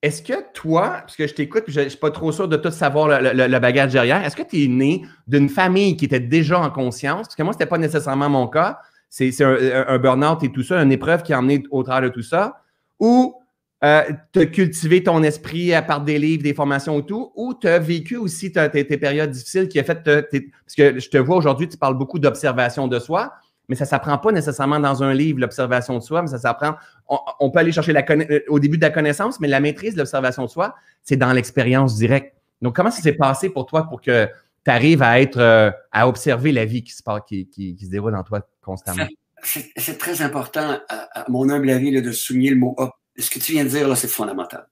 [0.03, 2.73] Est-ce que toi, parce que je t'écoute, je ne suis pas trop sûr de tout
[2.73, 6.71] savoir le, bagage derrière, est-ce que tu es né d'une famille qui était déjà en
[6.71, 7.29] conscience?
[7.29, 8.81] Parce que moi, ce n'était pas nécessairement mon cas.
[9.09, 12.15] C'est un, un burn-out et tout ça, une épreuve qui a emmené au travers de
[12.15, 12.63] tout ça.
[12.99, 13.37] Ou
[13.85, 17.55] euh, tu as cultivé ton esprit à part des livres, des formations et tout, ou
[17.55, 20.03] tu as vécu aussi tes, périodes difficiles qui a fait.
[20.03, 23.33] parce que je te vois aujourd'hui, tu parles beaucoup d'observation de soi
[23.69, 26.75] mais ça ne s'apprend pas nécessairement dans un livre, l'observation de soi, mais ça s'apprend.
[27.09, 29.99] On, peut aller chercher la euh, au début de la connaissance, mais la maîtrise de
[29.99, 32.35] l'observation de soi, c'est dans l'expérience directe.
[32.61, 34.27] Donc, comment ça s'est passé pour toi pour que
[34.65, 37.91] tu arrives à être, euh, à observer la vie qui se, passe, qui, qui, se
[37.91, 39.07] déroule en toi constamment?
[39.43, 42.77] C'est très important, à, mon humble avis, de souligner le mot
[43.17, 44.67] Ce que tu viens de dire, là, c'est fondamental.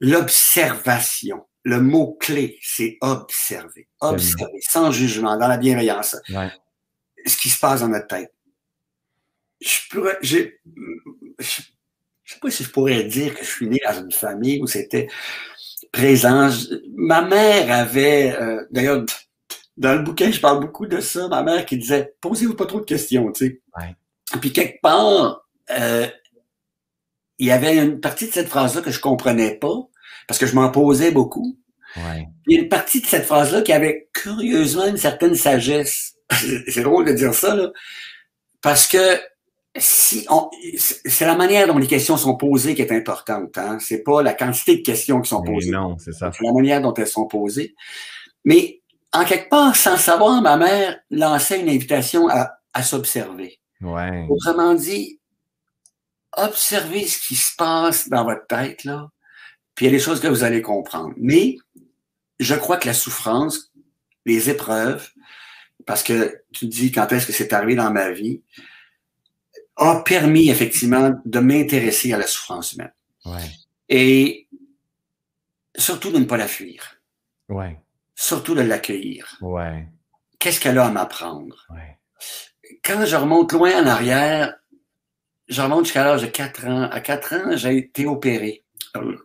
[0.00, 1.44] L'observation.
[1.62, 3.86] Le mot clé, c'est observer.
[4.00, 6.16] Observer, sans jugement, dans la bienveillance
[7.26, 8.32] ce qui se passe dans notre tête.
[9.60, 10.60] Je pourrais, j'ai,
[11.38, 14.66] je sais pas si je pourrais dire que je suis né dans une famille où
[14.66, 15.08] c'était
[15.92, 16.50] présent.
[16.94, 19.04] ma mère avait, euh, d'ailleurs,
[19.76, 21.28] dans le bouquin, je parle beaucoup de ça.
[21.28, 23.60] Ma mère qui disait, posez-vous pas trop de questions, tu sais.
[23.78, 23.96] Ouais.
[24.40, 26.06] Puis quelque part, euh,
[27.38, 29.88] il y avait une partie de cette phrase-là que je comprenais pas
[30.28, 31.58] parce que je m'en posais beaucoup.
[31.96, 32.28] Ouais.
[32.46, 36.14] Il y a une partie de cette phrase-là qui avait curieusement une certaine sagesse.
[36.68, 37.70] c'est drôle de dire ça, là,
[38.60, 39.20] parce que
[39.76, 43.56] si on, c'est la manière dont les questions sont posées qui est importante.
[43.56, 43.78] Hein?
[43.80, 45.70] C'est pas la quantité de questions qui sont posées.
[45.70, 46.32] non, c'est ça.
[46.32, 47.74] C'est la manière dont elles sont posées.
[48.44, 48.80] Mais
[49.12, 53.60] en quelque part, sans savoir, ma mère lançait une invitation à, à s'observer.
[53.80, 54.26] Ouais.
[54.28, 55.20] Autrement dit,
[56.36, 59.08] observez ce qui se passe dans votre tête là,
[59.74, 61.14] puis il y a des choses que vous allez comprendre.
[61.16, 61.56] Mais
[62.38, 63.72] je crois que la souffrance,
[64.26, 65.08] les épreuves,
[65.90, 68.42] parce que tu dis quand est-ce que c'est arrivé dans ma vie,
[69.74, 72.92] a permis effectivement de m'intéresser à la souffrance humaine.
[73.88, 74.46] Et
[75.76, 77.00] surtout de ne pas la fuir.
[77.48, 77.76] Ouais.
[78.14, 79.36] Surtout de l'accueillir.
[79.40, 79.88] Ouais.
[80.38, 81.66] Qu'est-ce qu'elle a à m'apprendre?
[82.84, 84.54] Quand je remonte loin en arrière,
[85.48, 86.82] je remonte jusqu'à l'âge de 4 ans.
[86.84, 88.62] À 4 ans, j'ai été opéré.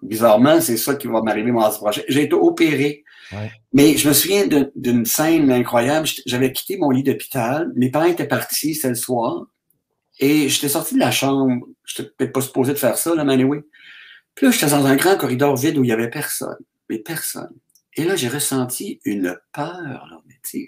[0.01, 2.01] bizarrement, c'est ça qui va m'arriver moi prochain.
[2.07, 3.04] J'ai été opéré
[3.73, 6.07] Mais je me souviens d'une scène incroyable.
[6.25, 7.71] J'avais quitté mon lit d'hôpital.
[7.75, 9.45] Mes parents étaient partis, c'était le soir.
[10.19, 11.67] Et j'étais sorti de la chambre.
[11.83, 13.61] Je n'étais peut-être pas supposé de faire ça, là, mais anyway.
[14.33, 16.57] Puis là, j'étais dans un grand corridor vide où il y avait personne.
[16.89, 17.53] Mais personne.
[17.97, 20.21] Et là, j'ai ressenti une peur, là,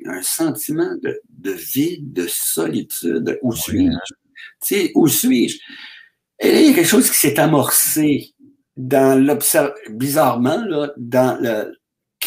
[0.05, 3.37] un sentiment de, de, vide, de solitude.
[3.41, 4.91] Où suis-je?
[4.95, 5.59] Où suis-je?
[6.39, 8.33] Et là, il y a quelque chose qui s'est amorcé
[8.77, 11.77] dans l'observation, bizarrement, là, dans le,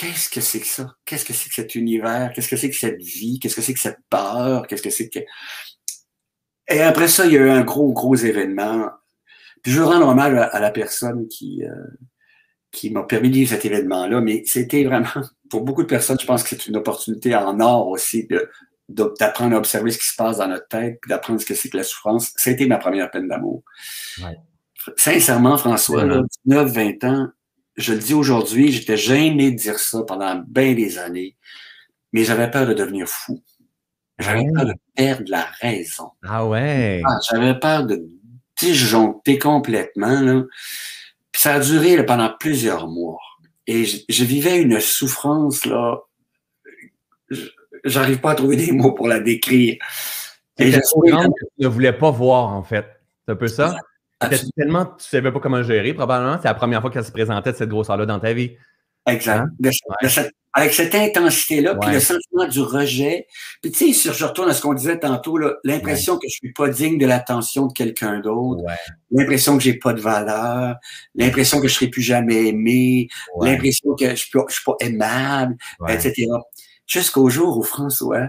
[0.01, 0.95] qu'est-ce que c'est que ça?
[1.05, 2.33] Qu'est-ce que c'est que cet univers?
[2.35, 3.39] Qu'est-ce que c'est que cette vie?
[3.39, 4.67] Qu'est-ce que c'est que cette peur?
[4.67, 5.19] Qu'est-ce que c'est que...
[6.69, 8.89] Et après ça, il y a eu un gros, gros événement.
[9.63, 11.75] Puis je rends hommage à, la personne qui, euh,
[12.71, 15.09] qui m'a permis de vivre cet événement-là, mais c'était vraiment,
[15.51, 18.49] pour beaucoup de personnes, je pense que c'est une opportunité en or aussi de,
[18.89, 21.69] d'apprendre à observer ce qui se passe dans notre tête, puis d'apprendre ce que c'est
[21.69, 22.33] que la souffrance.
[22.37, 23.63] C'était ma première peine d'amour.
[24.23, 24.39] Ouais.
[24.97, 26.07] Sincèrement, François,
[26.47, 27.29] 19, 20 ans,
[27.77, 31.37] je le dis aujourd'hui, j'étais gêné de dire ça pendant bien des années,
[32.13, 33.43] mais j'avais peur de devenir fou.
[34.19, 36.11] J'avais peur de perdre la raison.
[36.23, 37.03] Ah ouais.
[37.07, 38.07] Ah, j'avais peur de
[38.59, 40.21] disjoncter complètement.
[40.21, 40.43] Là.
[41.33, 43.19] Puis ça a duré pendant plusieurs mois.
[43.67, 46.01] Et je, vivais une souffrance, là.
[47.85, 49.77] J'arrive pas à trouver des mots pour la décrire.
[50.59, 50.81] Et je
[51.59, 52.87] ne voulais pas voir, en fait.
[53.25, 53.77] C'est un peu ça?
[54.57, 56.39] Tellement tu savais pas comment gérer, probablement?
[56.41, 58.57] C'est la première fois qu'elle se présentait de cette grosseur-là dans ta vie.
[59.07, 59.47] Exact.
[59.63, 60.29] Hein?
[60.53, 63.27] avec cette intensité-là, puis le sentiment du rejet.
[63.63, 66.53] Puis tu sais, si je retourne à ce qu'on disait tantôt, l'impression que je suis
[66.53, 68.65] pas digne de l'attention de quelqu'un d'autre,
[69.11, 70.77] l'impression que j'ai pas de valeur,
[71.15, 73.09] l'impression que je serai plus jamais aimé,
[73.41, 75.57] l'impression que je suis, pas, je suis pas aimable,
[75.89, 76.27] etc.
[76.87, 78.27] Jusqu'au jour où François,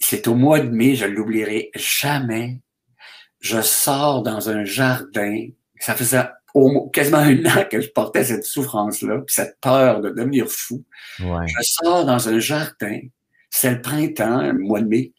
[0.00, 2.58] c'est au mois de mai, je l'oublierai jamais,
[3.40, 5.48] je sors dans un jardin,
[5.78, 6.24] ça faisait
[6.92, 10.84] quasiment un an que je portais cette souffrance-là, puis cette peur de devenir fou.
[11.18, 13.00] Je sors dans un jardin,
[13.50, 15.12] c'est le printemps, le mois de mai,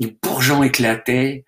[0.00, 1.44] les bourgeons éclataient,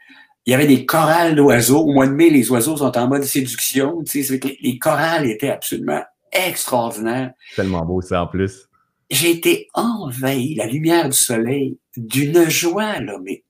[0.47, 1.81] il y avait des chorales d'oiseaux.
[1.81, 4.03] Au mois de mai, les oiseaux sont en mode séduction.
[4.03, 7.33] Tu sais, les chorales étaient absolument extraordinaires.
[7.55, 8.69] Tellement beau ça en plus.
[9.11, 13.45] J'ai été envahi, la lumière du soleil, d'une joie, là, mais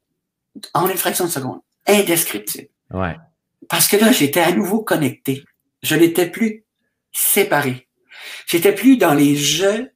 [0.74, 2.68] en une fraction de seconde, indescriptible.
[2.90, 3.16] Ouais.
[3.68, 5.44] Parce que là, j'étais à nouveau connecté.
[5.82, 6.64] Je n'étais plus
[7.12, 7.88] séparé.
[8.46, 9.90] J'étais plus dans les jeux,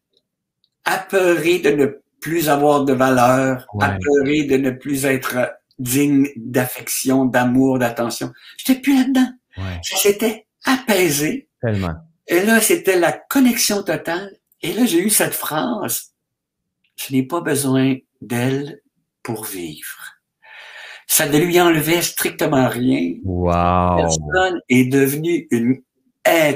[0.85, 1.87] apeuré de ne
[2.20, 8.33] plus avoir de valeur, apeuré de ne plus être digne d'affection, d'amour, d'attention.
[8.57, 9.31] J'étais plus là-dedans.
[9.57, 9.81] Ouais.
[10.03, 11.49] J'étais apaisé.
[11.61, 11.94] Tellement.
[12.27, 14.37] Et là, c'était la connexion totale.
[14.62, 16.14] Et là, j'ai eu cette phrase.
[16.97, 18.81] Je n'ai pas besoin d'elle
[19.23, 20.13] pour vivre.
[21.14, 23.14] Ça ne lui enlevait strictement rien.
[23.22, 23.98] Wow.
[23.98, 25.81] Personne est devenue une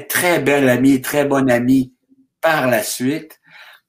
[0.08, 1.94] très belle amie, très bonne amie
[2.40, 3.38] par la suite.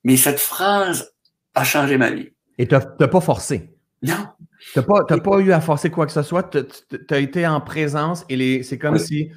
[0.03, 1.11] Mais cette phrase
[1.55, 2.29] a changé ma vie.
[2.59, 3.73] Et tu n'as pas forcé?
[4.03, 4.27] Non.
[4.73, 6.51] Tu n'as pas, pas eu à forcer quoi que ce soit?
[6.51, 9.31] Tu as été en présence et c'est comme si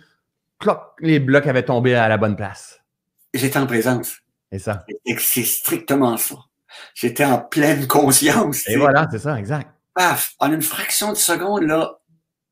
[1.00, 2.78] les blocs avaient tombé à la bonne place.
[3.32, 4.18] J'étais en présence.
[4.50, 4.84] Et ça.
[5.16, 6.34] C'est strictement ça.
[6.92, 8.68] J'étais en pleine conscience.
[8.68, 11.98] Et voilà, c'est ça, exact paf, en une fraction de seconde, là,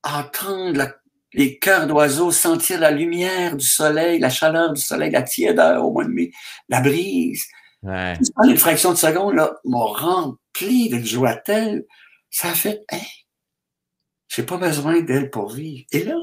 [0.02, 0.94] entendre
[1.32, 5.92] les cœurs d'oiseaux, sentir la lumière du soleil, la chaleur du soleil, la tiédeur au
[5.92, 6.32] mois de mai,
[6.68, 7.44] la brise.
[7.82, 8.14] Ouais.
[8.36, 11.84] En une fraction de seconde, là, m'a rempli d'une joie telle,
[12.30, 12.98] ça a fait, hein,
[14.28, 15.84] j'ai pas besoin d'elle pour vivre.
[15.92, 16.16] Et là,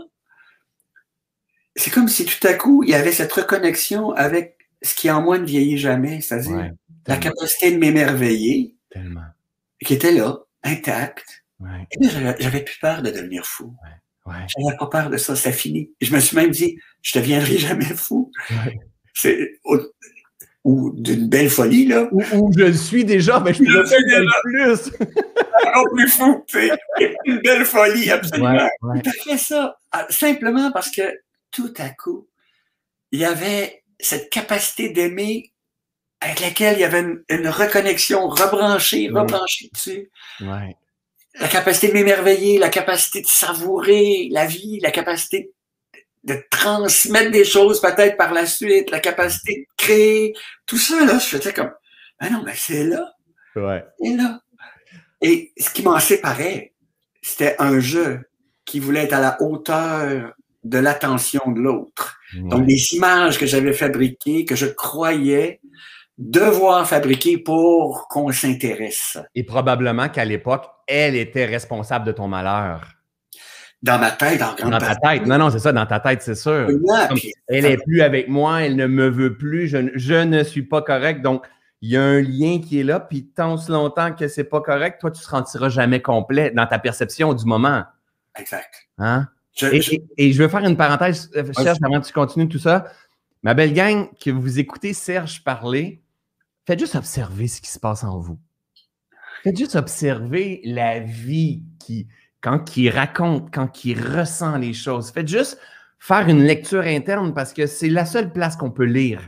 [1.76, 5.22] c'est comme si tout à coup, il y avait cette reconnexion avec ce qui en
[5.22, 6.72] moi ne vieillit jamais, c'est-à-dire
[7.06, 8.76] la capacité de m'émerveiller,
[9.86, 11.44] qui était là, intact.
[11.60, 11.88] Ouais.
[11.92, 13.76] Et j'avais plus peur de devenir fou.
[13.84, 14.34] Ouais.
[14.34, 14.46] Ouais.
[14.48, 15.92] J'avais pas peur de ça, c'est fini.
[16.02, 18.32] je me suis même dit, je deviendrai jamais fou.
[19.14, 19.60] C'est
[20.68, 22.10] ou d'une belle folie, là.
[22.12, 24.92] Ou, je le suis déjà, mais je peux le plus.
[25.66, 26.70] Encore plus fou, tu
[27.26, 28.68] Une belle folie, absolument.
[29.26, 31.02] fait ça ah, simplement parce que
[31.52, 32.28] tout à coup,
[33.14, 35.54] il y avait cette capacité d'aimer
[36.22, 40.10] avec laquelle il y avait une, reconnexion, rebranchée, rebranchée dessus.
[40.42, 40.76] Ouais.
[41.40, 45.52] La capacité de m'émerveiller, la capacité de savourer la vie, la capacité
[46.24, 50.34] de transmettre des choses peut-être par la suite, la capacité de créer,
[50.66, 51.72] tout ça, là, je faisais comme,
[52.20, 53.14] ben non, mais c'est là.
[53.56, 53.84] Ouais.
[54.04, 54.42] Et là.
[55.22, 56.74] Et ce qui m'en séparait,
[57.22, 58.22] c'était un jeu
[58.66, 62.20] qui voulait être à la hauteur de l'attention de l'autre.
[62.36, 65.62] Donc, les images que j'avais fabriquées, que je croyais
[66.18, 69.18] devoir fabriquer pour qu'on s'intéresse.
[69.36, 72.94] Et probablement qu'à l'époque, elle était responsable de ton malheur.
[73.84, 75.26] dans ma tête, en grande Dans ta tête.
[75.26, 76.68] Non, non, c'est ça, dans ta tête, c'est sûr.
[76.68, 80.64] Comme, elle est plus avec moi, elle ne me veut plus, je, je ne suis
[80.64, 81.22] pas correct.
[81.22, 81.46] Donc,
[81.82, 85.00] il y a un lien qui est là, puis tant longtemps que c'est pas correct,
[85.00, 87.84] toi, tu te sentiras jamais complet dans ta perception du moment.
[88.38, 88.88] Exact.
[88.98, 89.28] Hein?
[89.62, 89.96] et, je...
[90.18, 92.86] Et, je veux faire une parenthèse, euh, Serge, avant que tu continues tout ça.
[93.44, 96.02] Ma belle gang, que vous écoutez Serge parler,
[96.68, 98.38] faites juste observer ce qui se passe en vous.
[99.44, 102.08] Faites juste observer la vie qui,
[102.42, 105.10] quand il raconte, quand il ressent les choses.
[105.12, 105.58] Faites juste
[105.98, 109.22] faire une lecture interne parce que c'est la seule place qu'on peut lire.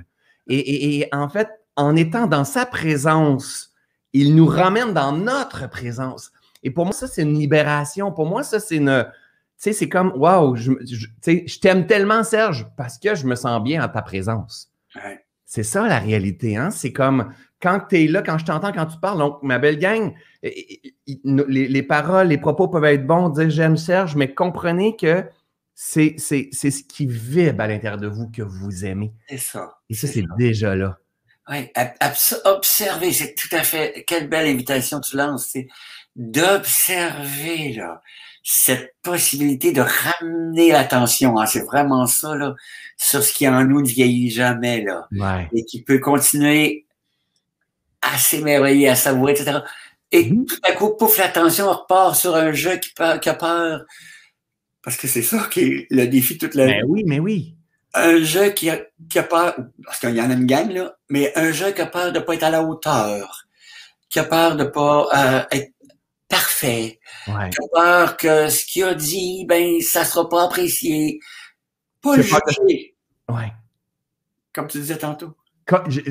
[0.48, 3.72] Et, en fait, en étant dans sa présence,
[4.14, 6.32] il nous ramène dans notre présence.
[6.64, 8.12] Et pour moi, ça, c'est une libération.
[8.12, 9.06] Pour moi, ça, c'est une.
[9.08, 13.62] Tu sais, c'est comme, waouh, je, je, t'aime tellement, Serge, parce que je me sens
[13.62, 14.72] bien en ta présence.
[15.50, 16.58] C'est ça la réalité.
[16.58, 16.70] Hein?
[16.70, 19.18] C'est comme quand tu es là, quand je t'entends, quand tu parles.
[19.18, 24.16] Donc, ma belle gang, les, les paroles, les propos peuvent être bons, dire j'aime Serge,
[24.16, 25.26] mais comprenez que
[25.74, 29.12] c'est ce qui vibre à l'intérieur de vous que vous aimez.
[29.28, 29.80] C'est ça.
[29.90, 31.00] Et ça, c'est déjà là.
[31.50, 31.68] Oui,
[32.46, 35.68] observer, c'est tout à fait, quelle belle invitation tu lances, c'est
[36.16, 38.04] d'observer, là,
[38.52, 42.56] cette possibilité de ramener l'attention, hein, c'est vraiment ça, là,
[42.98, 45.48] sur ce qui en nous ne vieillit jamais, là, ouais.
[45.54, 46.88] et qui peut continuer
[48.02, 49.60] à s'émerveiller, à savourer, etc.
[50.12, 50.46] Et mmh.
[50.48, 53.86] tout à coup, pouf, l'attention repart sur un jeu qui, qui a peur.
[54.82, 56.72] Parce que c'est ça qui est le défi toute la vie.
[56.72, 57.56] Mais oui, mais oui.
[57.94, 58.80] Un jeu qui a,
[59.12, 61.82] qui a peur, parce qu'il y en a une gang, là, mais un jeu qui
[61.82, 63.46] a peur de pas être à la hauteur,
[64.10, 65.72] qui a peur de pas euh, être
[66.30, 67.34] parfait, ouais.
[67.34, 71.20] a peur que ce qu'il a dit, ben, ça sera pas apprécié.
[72.02, 72.96] Pas le juger.
[73.28, 73.52] Ouais.
[74.54, 75.36] Comme tu disais tantôt.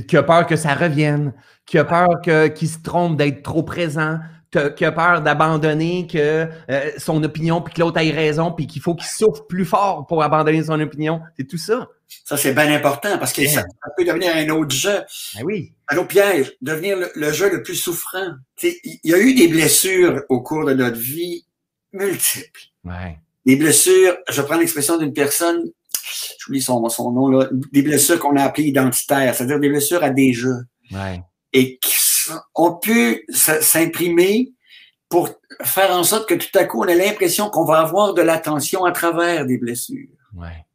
[0.06, 1.34] Qui a peur que ça revienne,
[1.66, 2.08] qui a peur
[2.54, 7.74] qu'il se trompe d'être trop présent, qui a peur d'abandonner que euh, son opinion, puis
[7.74, 11.20] que l'autre ait raison, puis qu'il faut qu'il souffre plus fort pour abandonner son opinion.
[11.36, 11.88] C'est tout ça.
[12.24, 15.02] Ça, c'est bien important parce que ça, ça, peut devenir un autre jeu.
[15.34, 15.72] Ben oui.
[15.88, 18.34] Un autre piège, devenir le, le jeu le plus souffrant.
[18.62, 21.46] Il y a eu des blessures au cours de notre vie
[21.92, 22.60] multiples.
[22.84, 23.18] Ouais.
[23.46, 25.70] Des blessures, je prends l'expression d'une personne,
[26.38, 30.10] j'oublie son, son nom, là, des blessures qu'on a appelées identitaires, c'est-à-dire des blessures à
[30.10, 30.66] des jeux.
[30.90, 31.22] Ouais.
[31.52, 31.94] Et qui
[32.54, 34.52] ont pu s'imprimer
[35.08, 35.30] pour
[35.62, 38.84] faire en sorte que tout à coup, on a l'impression qu'on va avoir de l'attention
[38.84, 40.08] à travers des blessures.
[40.36, 40.66] Ouais.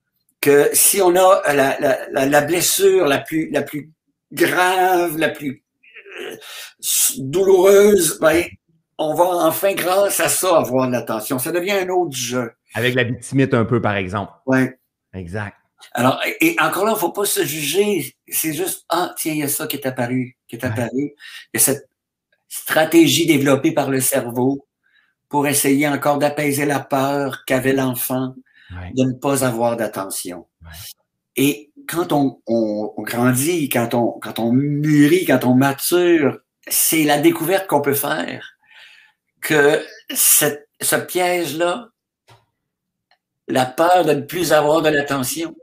[0.44, 3.92] Que si on a la, la, la, blessure la plus, la plus
[4.30, 5.64] grave, la plus
[6.20, 6.36] euh,
[7.18, 8.44] douloureuse, ben,
[8.98, 11.40] on va enfin, grâce à ça, avoir de l'attention.
[11.40, 12.52] Ça devient un autre jeu.
[12.74, 14.34] Avec la victimite un peu, par exemple.
[14.46, 14.78] Ouais.
[15.14, 15.56] Exact.
[15.94, 18.14] Alors, et encore là, il ne faut pas se juger.
[18.28, 20.90] C'est juste, ah, tiens, il y a ça qui est apparu, qui est apparu.
[20.94, 21.14] Il
[21.54, 21.88] y a cette
[22.50, 24.68] stratégie développée par le cerveau
[25.30, 28.36] pour essayer encore d'apaiser la peur qu'avait l'enfant
[28.80, 28.92] ouais.
[28.96, 30.48] de ne pas avoir d'attention.
[30.62, 30.70] Ouais.
[31.36, 37.04] Et quand on, on, on, grandit, quand on, quand on mûrit, quand on mature, c'est
[37.04, 38.58] la découverte qu'on peut faire
[39.42, 39.84] que
[40.14, 41.90] cette, ce piège-là,
[43.48, 45.56] la peur de ne plus avoir de l'attention,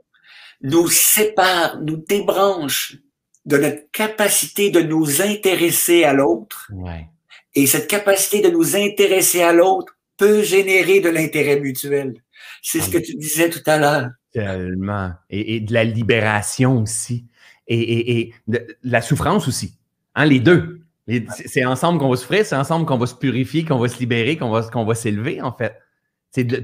[0.61, 2.97] nous sépare, nous débranche
[3.45, 6.69] de notre capacité de nous intéresser à l'autre.
[6.73, 7.07] Ouais.
[7.55, 12.21] Et cette capacité de nous intéresser à l'autre peut générer de l'intérêt mutuel.
[12.61, 14.09] C'est ce que tu disais tout à l'heure.
[14.31, 15.11] Tellement.
[15.29, 17.25] Et, et, de la libération aussi.
[17.67, 19.77] Et, et, et de la souffrance aussi.
[20.15, 20.81] Hein, les deux.
[21.29, 24.37] C'est ensemble qu'on va souffrir, c'est ensemble qu'on va se purifier, qu'on va se libérer,
[24.37, 25.75] qu'on va, qu'on va s'élever, en fait.
[26.37, 26.63] De,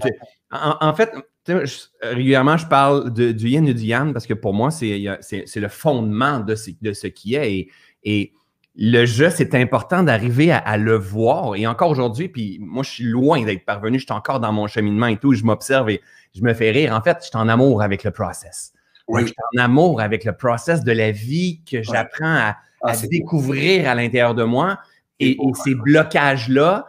[0.52, 1.12] en, en, fait,
[1.48, 4.98] je, régulièrement, je parle de, du yin et du yang parce que pour moi, c'est
[4.98, 7.68] le fondement de ce, de ce qui est.
[8.04, 8.34] Et
[8.78, 11.56] le jeu, c'est important d'arriver à, à, le voir.
[11.56, 13.98] Et encore aujourd'hui, puis moi, je suis loin d'être parvenu.
[13.98, 15.34] Je suis encore dans mon cheminement et tout.
[15.34, 16.02] Je m'observe et
[16.36, 16.94] je me fais rire.
[16.94, 18.74] En fait, je suis en amour avec le process.
[19.08, 19.22] Oui.
[19.22, 23.08] Je suis en amour avec le process de la vie que j'apprends à, à ah,
[23.10, 23.90] découvrir beau.
[23.90, 24.78] à l'intérieur de moi.
[25.20, 26.86] Et, ces blocages-là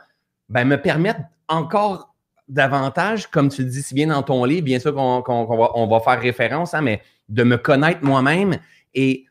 [0.50, 2.14] ben, me permettent encore
[2.48, 5.70] davantage, comme tu le dis si bien dans ton livre, bien sûr qu'on qu va,
[5.74, 8.58] on va faire référence, hein, mais de me connaître moi-même
[8.94, 9.24] et,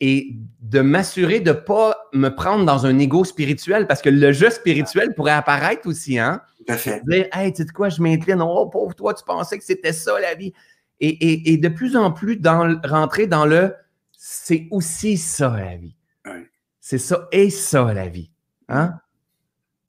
[0.00, 4.32] et de m'assurer de ne pas me prendre dans un ego spirituel, parce que le
[4.32, 6.40] jeu spirituel pourrait apparaître aussi, hein?
[6.58, 7.02] Tout à fait.
[7.06, 10.18] Dire, hey, tu sais quoi, je m'incline, oh, pauvre toi, tu pensais que c'était ça
[10.18, 10.52] la vie.
[11.00, 13.74] Et, et, et, de plus en plus dans, rentrer dans le
[14.22, 15.96] c'est aussi ça la vie.
[16.26, 16.46] Oui.
[16.78, 18.30] C'est ça et ça la vie.
[18.68, 18.92] Hein?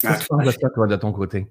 [0.03, 1.47] Ah, Qu'est-ce que tu penses de ça, toi, de ton côté?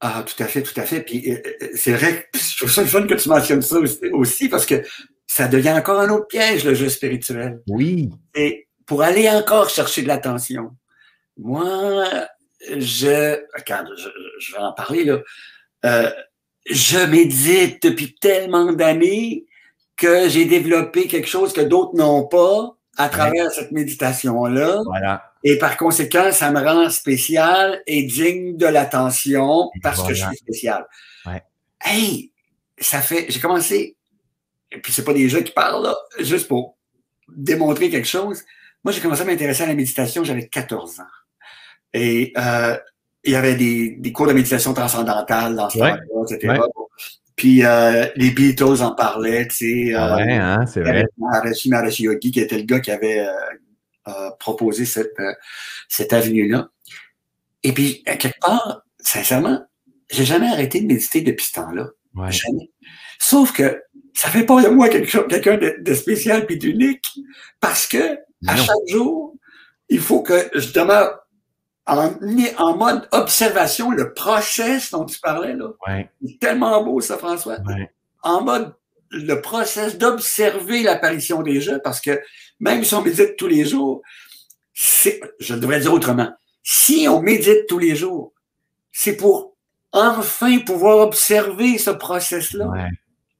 [0.00, 1.02] Ah, tout à fait, tout à fait.
[1.02, 1.38] Puis euh,
[1.74, 3.76] c'est vrai, je trouve ça le fun que tu mentionnes ça
[4.12, 4.82] aussi, parce que
[5.38, 7.62] ça devient encore un autre piège, le jeu spirituel.
[7.68, 8.10] Oui.
[8.34, 10.72] Et pour aller encore chercher de l'attention,
[11.36, 12.06] moi,
[12.60, 13.38] je, je,
[14.40, 15.18] je, vais en parler là.
[15.84, 16.10] Euh,
[16.68, 19.44] je médite depuis tellement d'années
[19.96, 24.82] que j'ai développé quelque chose que d'autres n'ont pas à travers cette méditation-là.
[24.86, 25.22] Voilà.
[25.44, 30.36] Et par conséquent, ça me rend spécial et digne de l'attention parce que je suis
[30.36, 30.84] spécial.
[31.24, 31.44] Ouais.
[31.80, 32.32] Hey,
[32.76, 33.97] ça fait, j'ai commencé,
[34.72, 36.76] et puis c'est pas des jeux qui parlent là, juste pour
[37.28, 38.42] démontrer quelque chose.
[38.84, 41.04] Moi, j'ai commencé à m'intéresser à la méditation, j'avais 14 ans.
[41.92, 42.76] Et euh,
[43.24, 45.90] il y avait des, des cours de méditation transcendantale dans ce Ouais.
[45.92, 46.52] temps-là, etc.
[46.60, 46.84] Ouais.
[47.36, 49.94] Puis euh, les Beatles en parlaient, tu sais.
[49.94, 51.04] Ah euh, ouais, hein, c'est vrai.
[51.18, 53.32] Maharishi Maharishi Yogi, qui était le gars qui avait euh,
[54.08, 55.32] euh, proposé cette, euh,
[55.88, 56.68] cette avenue-là.
[57.62, 59.64] Et puis, à quelque part, sincèrement,
[60.10, 61.88] j'ai jamais arrêté de méditer depuis ce temps-là.
[62.14, 62.32] Ouais.
[62.32, 62.70] Jamais.
[63.18, 63.82] Sauf que
[64.18, 67.06] ça fait pas de moi quelqu'un de, spécial puis d'unique,
[67.60, 69.36] parce que à chaque jour,
[69.88, 71.20] il faut que je demeure
[71.86, 72.10] en,
[72.56, 75.66] en mode observation, le process dont tu parlais là.
[75.86, 77.92] Ouais, C'est tellement beau ça, François ouais.
[78.24, 78.74] en mode
[79.12, 82.20] le process d'observer l'apparition des jeux, parce que
[82.58, 84.02] même si on médite tous les jours,
[84.74, 86.32] c'est, je devrais dire autrement,
[86.64, 88.32] si on médite tous les jours,
[88.90, 89.54] c'est pour
[89.92, 92.88] enfin pouvoir observer ce process-là ouais.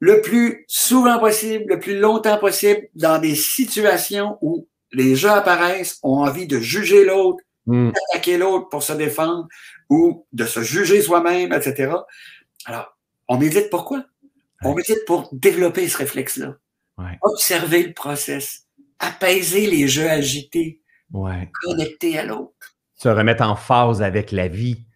[0.00, 5.98] Le plus souvent possible, le plus longtemps possible, dans des situations où les jeux apparaissent,
[6.02, 7.90] ont envie de juger l'autre, Hmm.
[8.12, 9.46] attaquer l'autre pour se défendre
[9.90, 11.92] ou de se juger soi-même, etc.
[12.64, 12.96] Alors,
[13.28, 14.04] on médite pourquoi?
[14.64, 16.56] On médite pour développer ce réflexe-là.
[16.96, 17.18] Ouais.
[17.20, 18.62] Observer le process,
[18.98, 20.80] apaiser les jeux agités,
[21.12, 21.50] Ouais.
[21.62, 22.54] connecter à l'autre.
[22.94, 24.86] Se remettre en phase avec la vie.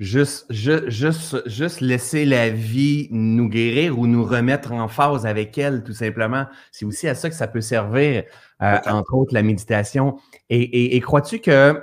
[0.00, 5.58] Juste, ju- juste, juste laisser la vie nous guérir ou nous remettre en phase avec
[5.58, 6.46] elle, tout simplement.
[6.70, 8.22] C'est aussi à ça que ça peut servir,
[8.62, 10.18] euh, entre autres, la méditation.
[10.50, 11.82] Et, et- et crois-tu que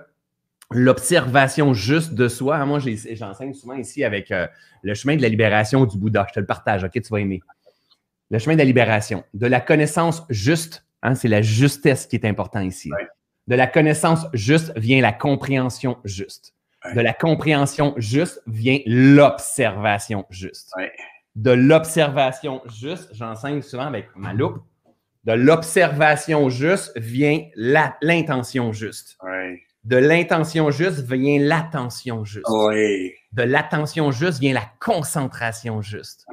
[0.72, 4.48] l'observation juste de soi, hein, moi j'enseigne souvent ici avec euh,
[4.82, 7.42] le chemin de la libération du Bouddha, je te le partage, ok, tu vas aimer.
[8.32, 12.26] Le chemin de la libération, de la connaissance juste, hein, c'est la justesse qui est
[12.26, 12.92] important ici.
[12.92, 13.08] Ouais.
[13.48, 16.55] De la connaissance juste vient la compréhension juste.
[16.94, 20.72] De la compréhension juste vient l'observation juste.
[20.78, 20.92] Ouais.
[21.36, 24.60] De l'observation juste, j'enseigne souvent avec ma loupe,
[25.26, 29.18] de l'observation juste vient l'intention juste.
[29.84, 32.46] De l'intention juste vient l'attention juste.
[33.34, 36.26] De l'attention juste vient la concentration juste.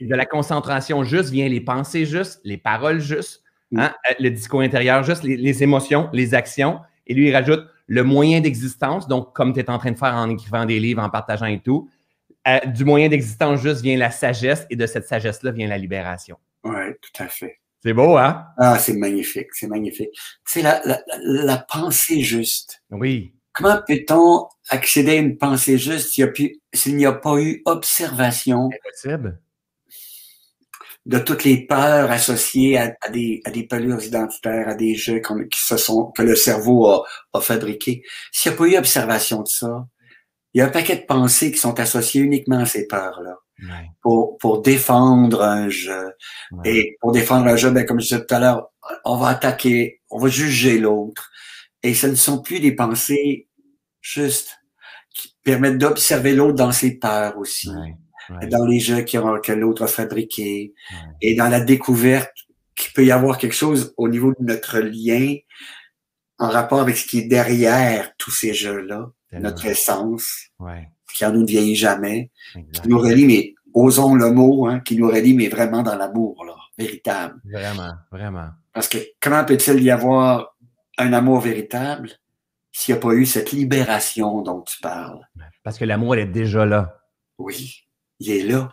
[0.00, 3.80] De la concentration juste vient les pensées justes, les paroles justes, Mm.
[3.80, 6.80] hein, euh, le discours intérieur juste, les, les émotions, les actions.
[7.06, 10.14] Et lui, il rajoute le moyen d'existence, donc comme tu es en train de faire
[10.14, 11.88] en écrivant des livres, en partageant et tout.
[12.46, 16.36] euh, du moyen d'existence juste vient la sagesse et de cette sagesse-là vient la libération.
[16.64, 17.58] Oui, tout à fait.
[17.82, 18.46] C'est beau, hein?
[18.58, 20.10] Ah, c'est magnifique, c'est magnifique.
[20.44, 20.82] C'est la,
[21.22, 22.82] la, pensée juste.
[22.90, 23.34] Oui.
[23.52, 28.68] Comment peut-on accéder à une pensée juste s'il y a n'y a pas eu observation?
[28.72, 29.40] Impossible.
[31.08, 35.20] De toutes les peurs associées à, à des, à des pelures identitaires, à des jeux
[35.20, 38.02] qu'on- qui se sont, que le cerveau a, a fabriqués.
[38.32, 39.86] S'il n'y a pas eu observation de ça,
[40.54, 43.90] il y a un paquet de pensées qui sont associées uniquement à ces peurs-là Ouais,
[44.02, 46.12] pour, pour défendre un jeu.
[46.52, 46.70] ouais.
[46.76, 48.68] Et pour défendre un jeu, ben, comme je disais tout à l'heure,
[49.04, 51.28] on va attaquer, on va juger l'autre.
[51.82, 53.48] Et ce ne sont plus des pensées
[54.00, 54.58] justes
[55.12, 57.96] qui permettent d'observer l'autre dans ses peurs aussi, Ouais,
[58.30, 58.46] ouais.
[58.48, 60.96] dans les jeux qui ont- que l'autre a fabriqués, Ouais.
[61.22, 62.32] et dans la découverte
[62.76, 65.34] qu'il peut y avoir quelque chose au niveau de notre lien
[66.38, 71.32] en rapport avec ce qui est derrière tous ces jeux-là, notre essence, Ouais, qui en
[71.32, 72.82] nous ne vieillit jamais, exact.
[72.84, 76.44] qui nous relie, mais osons le mot, hein, qui nous relie, mais vraiment dans l'amour,
[76.44, 77.40] là, véritable.
[77.44, 78.48] Vraiment, vraiment.
[78.72, 80.56] Parce que comment peut-il y avoir
[80.98, 82.10] un amour véritable
[82.70, 85.26] s'il n'y a pas eu cette libération dont tu parles?
[85.64, 87.00] Parce que l'amour, elle est déjà là.
[87.38, 87.87] Oui,
[88.20, 88.72] il est là.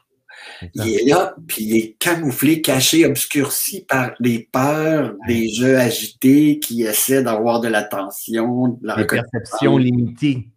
[0.73, 6.59] Il est là, puis il est camouflé, caché, obscurci par les peurs des jeux agités
[6.59, 10.49] qui essaient d'avoir de l'attention, de la perceptions limitées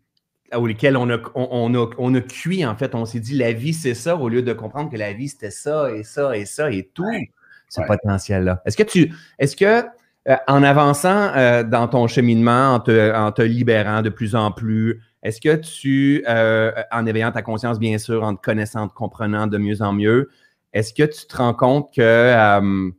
[0.54, 2.94] auxquelles on a, on, on a, on a cuit, en fait.
[2.94, 5.50] On s'est dit, la vie, c'est ça, au lieu de comprendre que la vie, c'était
[5.50, 7.04] ça et ça et ça et tout.
[7.04, 7.30] Ouais.
[7.68, 7.86] Ce Ouais.
[7.86, 8.62] potentiel-là.
[8.64, 9.84] Est-ce que tu, est-ce que,
[10.28, 14.50] euh, en avançant euh, dans ton cheminement, en te, en te libérant de plus en
[14.50, 18.88] plus, est-ce que tu, euh, en éveillant ta conscience, bien sûr, en te connaissant, en
[18.88, 20.30] te comprenant de mieux en mieux,
[20.72, 22.90] est-ce que tu te rends compte que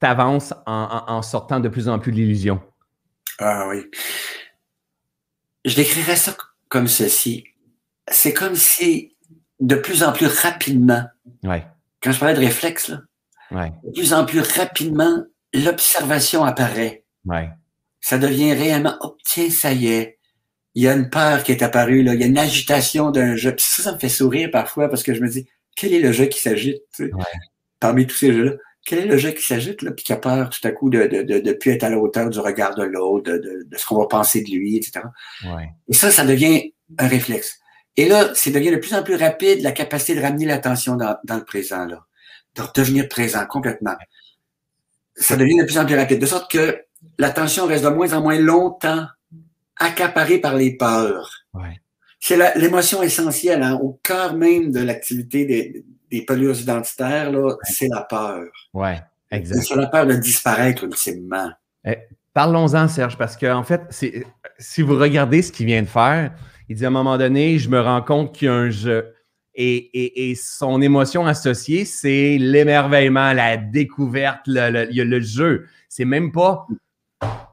[0.00, 2.60] tu avances en, en- en sortant de plus en plus de l'illusion?
[3.38, 3.84] Ah oui.
[5.64, 6.36] Je décrirais ça
[6.68, 7.44] comme ceci.
[8.10, 9.16] C'est comme si,
[9.60, 11.04] de plus en plus rapidement,
[11.44, 11.64] Ouais,
[12.02, 13.00] quand je parlais de réflexe, là,
[13.52, 15.22] ouais, de plus en plus rapidement,
[15.54, 17.04] l'observation apparaît.
[17.26, 17.48] ouais.
[18.00, 20.18] Ça devient réellement, oh, tiens, ça y est,
[20.74, 22.14] il y a une peur qui est apparue, là.
[22.14, 23.54] il y a une agitation d'un jeu.
[23.54, 25.46] Puis ça, ça me fait sourire parfois parce que je me dis,
[25.76, 26.82] quel est le jeu qui s'agite
[27.80, 28.52] parmi tous ces jeux-là?
[28.84, 30.98] Quel est le jeu qui s'agite, là, puis qui a peur tout à coup de
[30.98, 33.76] ne de, de, plus être à la hauteur du regard de l'autre, de, de, de,
[33.76, 35.02] ce qu'on va penser de lui, etc.
[35.88, 37.60] Et ça, ça devient un réflexe.
[37.96, 41.16] Et là, c'est devient de plus en plus rapide la capacité de ramener l'attention dans,
[41.22, 42.04] dans, le présent, là,
[42.56, 43.94] de devenir présent complètement.
[45.14, 46.82] Ça devient de plus en plus rapide, de sorte que
[47.18, 49.06] l'attention reste de moins en moins longtemps
[49.76, 51.30] accaparée par les peurs.
[51.54, 51.80] Ouais.
[52.20, 57.88] C'est l'émotion essentielle, hein, au cœur même de l'activité des, des pelures identitaires, là, c'est
[57.88, 58.44] la peur.
[58.72, 59.00] Ouais,
[59.30, 59.62] exact.
[59.62, 61.50] C'est la peur de disparaître ultimement.
[61.84, 61.96] Eh,
[62.34, 63.82] Parlons-en, Serge, parce qu'en en fait,
[64.58, 66.32] si vous regardez ce qu'il vient de faire,
[66.68, 69.14] il dit à un moment donné, je me rends compte qu'il y a un jeu.
[69.54, 75.66] Et, et, son émotion associée, c'est l'émerveillement, la découverte, le, le, le jeu.
[75.90, 76.66] C'est même pas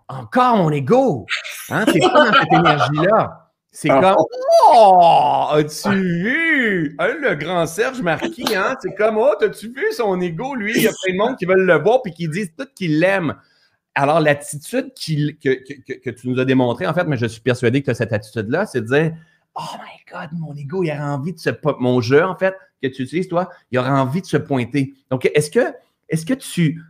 [0.07, 1.25] encore mon ego.
[1.71, 1.85] Hein?
[1.91, 3.49] C'est pas dans cette énergie-là.
[3.71, 4.01] C'est ah.
[4.01, 4.25] comme
[4.71, 6.95] Oh, as-tu vu?
[6.99, 8.75] Hein, le grand Serge Marquis, hein?
[8.81, 10.55] C'est comme Oh, as-tu vu son ego?
[10.55, 12.67] Lui, il y a plein de monde qui veulent le voir puis qui disent tout
[12.75, 13.35] qu'il l'aime.
[13.95, 17.91] Alors, l'attitude que, tu nous as démontrée, en fait, mais je suis persuadé que tu
[17.91, 19.13] as cette attitude-là, c'est de dire
[19.55, 21.49] Oh my God, mon ego, il a envie de se.
[21.79, 24.93] Mon jeu, en fait, que tu utilises, toi, il aura envie de se pointer.
[25.09, 25.73] Donc, est-ce que,
[26.07, 26.81] est que tu,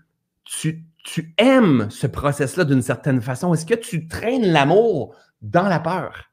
[0.46, 3.54] tu, tu aimes ce process-là d'une certaine façon?
[3.54, 6.26] Est-ce que tu traînes l'amour dans la peur?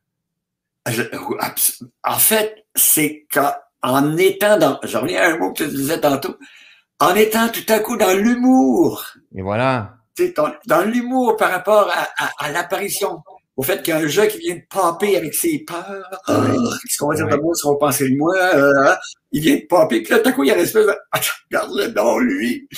[2.04, 4.78] en fait, c'est qu'en étant dans.
[4.84, 6.36] Je reviens à un mot que tu disais tantôt.
[7.00, 9.04] En étant tout à coup dans l'humour.
[9.34, 9.96] Et voilà
[10.66, 11.90] dans l'humour par rapport
[12.38, 13.22] à, l'apparition,
[13.56, 16.10] au fait qu'il y a un jeu qui vient de popper avec ses peurs.
[16.26, 18.36] Qu'est-ce qu'on va dire de moi, ce qu'on va penser de moi?
[18.36, 18.96] Euh, hein?
[19.32, 20.92] il vient de popper, puis là, tout à coup, il y a une espèce de...
[21.50, 22.68] regarde-le dans lui.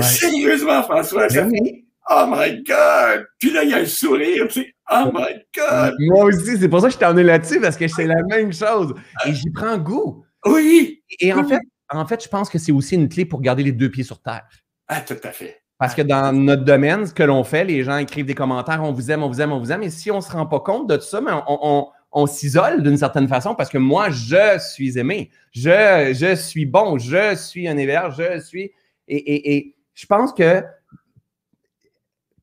[0.00, 1.84] Sérieusement, François, ça fait...
[2.10, 3.26] Oh my God!
[3.38, 4.74] Puis là, il y a un sourire, tu sais.
[4.90, 5.94] Oh my God!
[6.00, 8.52] Moi aussi, c'est pour ça que je t'en ai là-dessus, parce que c'est la même
[8.52, 8.94] chose.
[9.26, 10.24] Et j'y prends goût.
[10.44, 11.02] Oui!
[11.20, 13.72] Et en fait, en fait, je pense que c'est aussi une clé pour garder les
[13.72, 14.42] deux pieds sur terre.
[14.88, 15.61] Ah, tout à fait.
[15.82, 18.92] Parce que dans notre domaine, ce que l'on fait, les gens écrivent des commentaires, on
[18.92, 19.82] vous aime, on vous aime, on vous aime.
[19.82, 22.96] Et si on ne se rend pas compte de tout ça, mais on, s'isole d'une
[22.96, 25.32] certaine façon parce que moi, je suis aimé.
[25.50, 26.98] Je, je suis bon.
[26.98, 28.14] Je suis un éverge.
[28.16, 28.70] Je suis.
[29.08, 30.62] Et, je pense que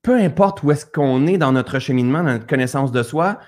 [0.01, 3.39] peu importe où est-ce qu'on est dans notre cheminement, dans notre connaissance de soi,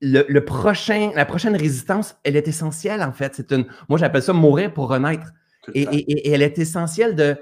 [0.00, 3.36] le, prochain, la prochaine résistance, elle est essentielle en fait.
[3.36, 5.28] C'est une, moi, j'appelle ça mourir pour renaître.
[5.74, 7.38] Et, et, elle est essentielle de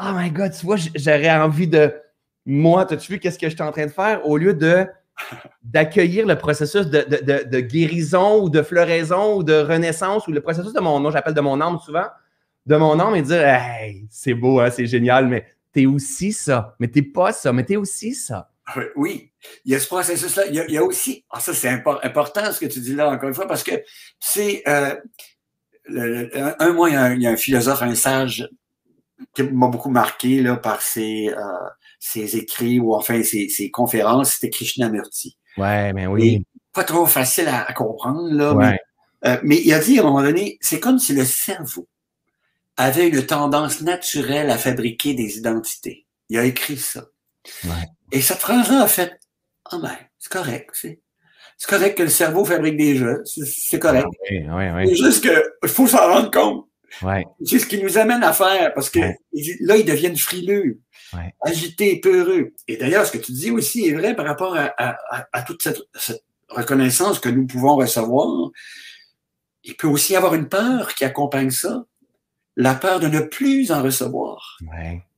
[0.00, 1.94] Oh my God, tu vois, j'aurais envie de.
[2.44, 4.26] Moi, as-tu vu qu'est-ce que je suis en train de faire?
[4.26, 4.86] Au lieu de
[5.62, 10.42] d'accueillir le processus de, de, de, guérison ou de floraison ou de renaissance ou le
[10.42, 12.06] processus de mon nom, j'appelle de mon âme souvent,
[12.66, 16.76] de mon âme et dire Hey, c'est beau, hein, c'est génial, mais t'es aussi ça,
[16.78, 18.50] mais t'es pas ça, mais t'es aussi ça.
[18.96, 19.30] Oui,
[19.64, 20.46] il y a ce processus-là.
[20.48, 23.34] Il, y a aussi, ah, ça c'est important ce que tu dis là encore une
[23.34, 23.72] fois, parce que
[24.18, 24.96] c'est euh,
[26.58, 28.48] un mois, il y, a un, philosophe, un sage
[29.34, 34.34] qui m'a beaucoup marqué là, par ses, euh, ses écrits ou enfin ses, ses conférences,
[34.34, 35.38] c'était Krishnamurti.
[35.56, 36.44] Ouais, mais oui.
[36.72, 38.54] pas trop facile à, comprendre, là.
[38.54, 38.78] Mais,
[39.24, 41.88] euh, mais, il a dit à un moment donné, c'est comme si le cerveau
[42.76, 46.06] avait une tendance naturelle à fabriquer des identités.
[46.28, 47.06] Il a écrit ça.
[47.64, 47.70] Ouais.
[48.12, 49.18] Et cette phrase-là a fait,
[49.70, 51.00] ah ben, c'est correct, c'est.
[51.58, 54.06] C'est correct que le cerveau fabrique des jeux, c'est correct.
[54.30, 54.88] Oui, oui, oui.
[54.88, 56.66] C'est juste qu'il faut s'en rendre compte.
[57.44, 59.00] C'est ce qui nous amène à faire, parce que
[59.60, 60.80] là, ils deviennent frileux,
[61.42, 62.52] agités, peureux.
[62.68, 65.80] Et d'ailleurs, ce que tu dis aussi est vrai par rapport à, toute cette,
[66.48, 68.50] reconnaissance que nous pouvons recevoir.
[69.64, 71.84] Il peut aussi y avoir une peur qui accompagne ça,
[72.54, 74.58] la peur de ne plus en recevoir.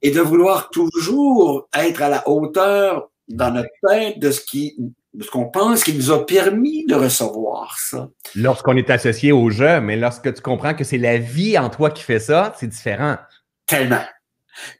[0.00, 4.74] Et de vouloir toujours être à la hauteur dans notre tête de ce qui
[5.20, 8.08] ce qu'on pense qui nous a permis de recevoir ça.
[8.34, 11.90] Lorsqu'on est associé au jeu, mais lorsque tu comprends que c'est la vie en toi
[11.90, 13.16] qui fait ça, c'est différent.
[13.66, 14.04] Tellement.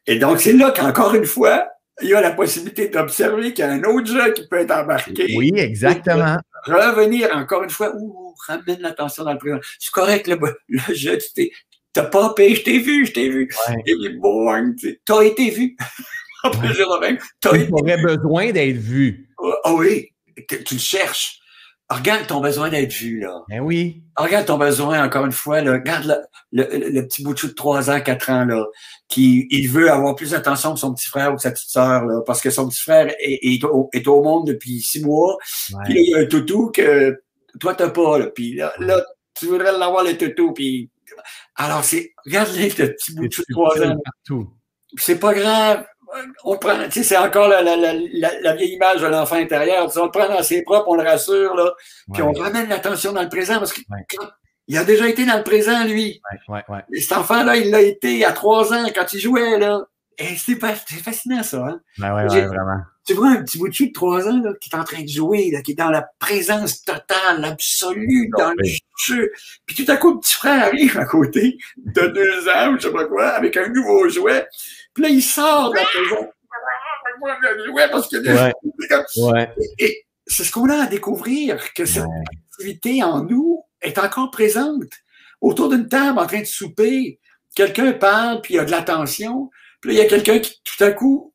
[0.07, 1.69] Et donc, c'est là qu'encore une fois,
[2.01, 4.71] il y a la possibilité d'observer qu'il y a un autre jeu qui peut être
[4.71, 5.35] embarqué.
[5.37, 6.37] Oui, exactement.
[6.65, 9.59] Revenir encore une fois, ouh, ramène l'attention dans le présent.
[9.79, 11.51] C'est correct, le, le jeu, tu t'es,
[11.93, 13.49] t'as pas payé, je t'ai vu, je t'ai vu.
[13.87, 14.75] Et bon,
[15.05, 15.77] t'as été vu.
[16.45, 17.19] Après, ouais.
[17.41, 19.29] Tu aurais besoin d'être vu.
[19.65, 20.13] Ah oui
[20.47, 21.41] tu le cherches.
[21.91, 23.45] Regarde ton besoin d'être vu, là.
[23.49, 24.03] Ben oui.
[24.15, 25.73] Regarde ton besoin, encore une fois, là.
[25.73, 26.23] Regarde
[26.53, 28.67] le, le, petit bout de chou de 3 ans, 4 ans, là,
[29.09, 32.05] qui il veut avoir plus d'attention que son petit frère ou que sa petite sœur,
[32.05, 35.39] là, parce que son petit frère est, est, au, est au, monde depuis 6 mois.
[35.87, 37.23] Puis là, il y a un toutou que
[37.59, 38.27] toi, t'as pas, là.
[38.27, 39.03] Puis là, là
[39.35, 40.91] tu voudrais l'avoir, le toutou, puis...
[41.55, 42.13] Alors, c'est...
[42.27, 43.97] Regarde le petit bout de chou de 3 ans.
[44.99, 45.87] C'est pas grave
[46.45, 47.93] on prend, tu sais, c'est encore la, la, la,
[48.41, 49.91] la, vieille image de l'enfant intérieur.
[49.97, 51.73] on le prend dans ses bras, on le rassure, là,
[52.13, 55.85] puis on ramène l'attention dans le présent parce qu'il a déjà été dans le présent,
[55.85, 56.21] lui.
[56.49, 59.81] Ouais, ouais, Et cet enfant-là, il l'a été à trois ans quand il jouait, là.
[60.21, 61.81] Et c'est fascinant, ça, hein?
[61.97, 62.81] Ben ouais, ouais, vraiment.
[63.07, 65.09] Tu vois un petit bout de de trois ans, là, qui est en train de
[65.09, 68.65] jouer, là, qui est dans la présence totale, absolue, dans le
[69.07, 69.31] jeu.
[69.65, 72.93] Puis tout à coup, le petit frère arrive à côté, de deux ans, je sais
[72.93, 74.45] pas quoi, avec un nouveau jouet.
[74.99, 76.29] Puis là, il sort de la maison.
[77.73, 79.33] Ouais, parce que ouais.
[79.33, 79.55] ouais.
[79.79, 82.03] Et c'est ce qu'on a à découvrir, que cette
[82.53, 84.91] activité en nous est encore présente.
[85.41, 87.21] Autour d'une table, en train de souper,
[87.55, 89.51] quelqu'un parle, puis il y a de l'attention.
[89.81, 91.33] Puis là, il y a quelqu'un qui, tout à coup,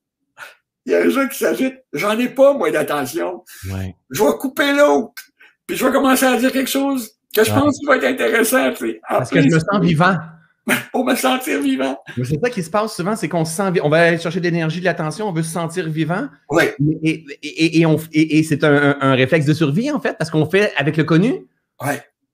[0.86, 1.76] il y a un jeu qui s'agite.
[1.93, 3.45] J'en ai pas, moi, d'attention.
[3.72, 3.95] Ouais.
[4.09, 5.24] Je vais couper l'autre.
[5.68, 8.74] Puis je vais commencer à dire quelque chose que je pense qui va être intéressant.
[9.07, 10.18] Parce que je me sens vivant.
[10.91, 11.99] Pour me sentir vivant.
[12.16, 14.45] C'est ça qui se passe souvent, c'est qu'on se sent On va aller chercher de
[14.45, 16.28] l'énergie, de l'attention, on veut se sentir vivant.
[16.49, 16.64] Oui.
[17.03, 20.74] Et, et, et, et c'est un, un, réflexe de survie, en fait, parce qu'on fait
[20.78, 21.45] avec le connu.
[21.82, 21.93] Oui.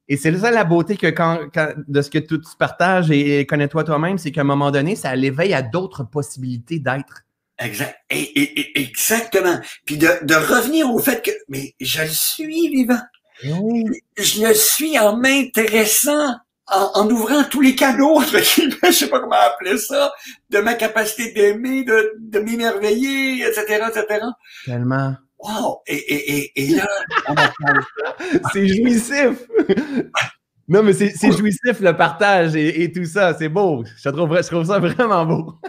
[0.09, 1.39] Et c'est ça la beauté que quand,
[1.87, 5.53] de ce que tu, partages et connais-toi toi-même, c'est qu'à un moment donné, ça l'éveille
[5.53, 7.25] à d'autres possibilités d'être.
[7.59, 7.95] Exact.
[8.09, 9.59] Et, exactement.
[9.85, 13.01] Puis de, de, revenir au fait que, mais je le suis vivant.
[13.45, 13.85] Oui.
[14.17, 16.35] Je le suis en m'intéressant,
[16.71, 20.11] en, en, ouvrant tous les canaux, je sais pas comment appeler ça,
[20.49, 24.25] de ma capacité d'aimer, de, de m'émerveiller, etc., etc.
[24.65, 25.15] Tellement.
[25.39, 25.81] Wow!
[25.87, 26.87] Et, et, et, là,
[27.27, 27.35] on
[28.53, 29.47] C'est jouissif!
[30.71, 33.33] Non, mais c'est jouissif le partage et, tout ça.
[33.33, 33.83] C'est beau.
[34.03, 35.59] Je trouve, je trouve ça vraiment beau.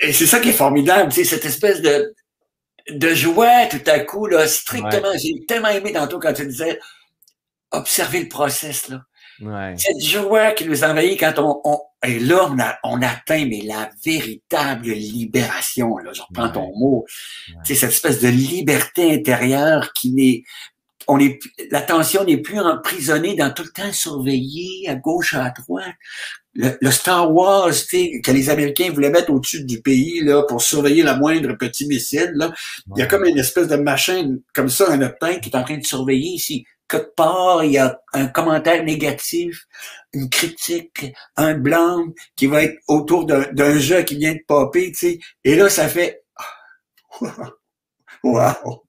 [0.00, 2.14] et c'est ça qui est formidable, tu sais, cette espèce de,
[2.88, 5.12] de joie tout à coup, là, strictement.
[5.22, 6.80] J'ai tellement aimé tantôt quand tu disais
[7.72, 9.02] observer le process, là.
[9.76, 13.60] Cette joie qui nous envahit quand on, on et là, on, a, on atteint mais
[13.62, 15.98] la véritable libération.
[15.98, 17.06] Là, je reprends ton mot.
[17.64, 20.42] C'est cette espèce de liberté intérieure qui n'est,
[21.06, 21.38] on est,
[21.70, 25.94] l'attention n'est plus emprisonnée dans tout le temps surveillée à gauche à droite.
[26.54, 31.16] Le, Star Wars, que les Américains voulaient mettre au-dessus du pays là pour surveiller la
[31.16, 32.32] moindre petit missile.
[32.34, 32.52] Là,
[32.94, 35.64] il y a comme une espèce de machin comme ça, un optin qui est en
[35.64, 39.66] train de surveiller ici quelque part, il y a un commentaire négatif,
[40.12, 44.98] une critique, un blanc qui va être autour d'un jeu qui vient de popper, tu
[44.98, 45.18] sais.
[45.44, 46.22] Et là, ça fait
[48.22, 48.84] Wow!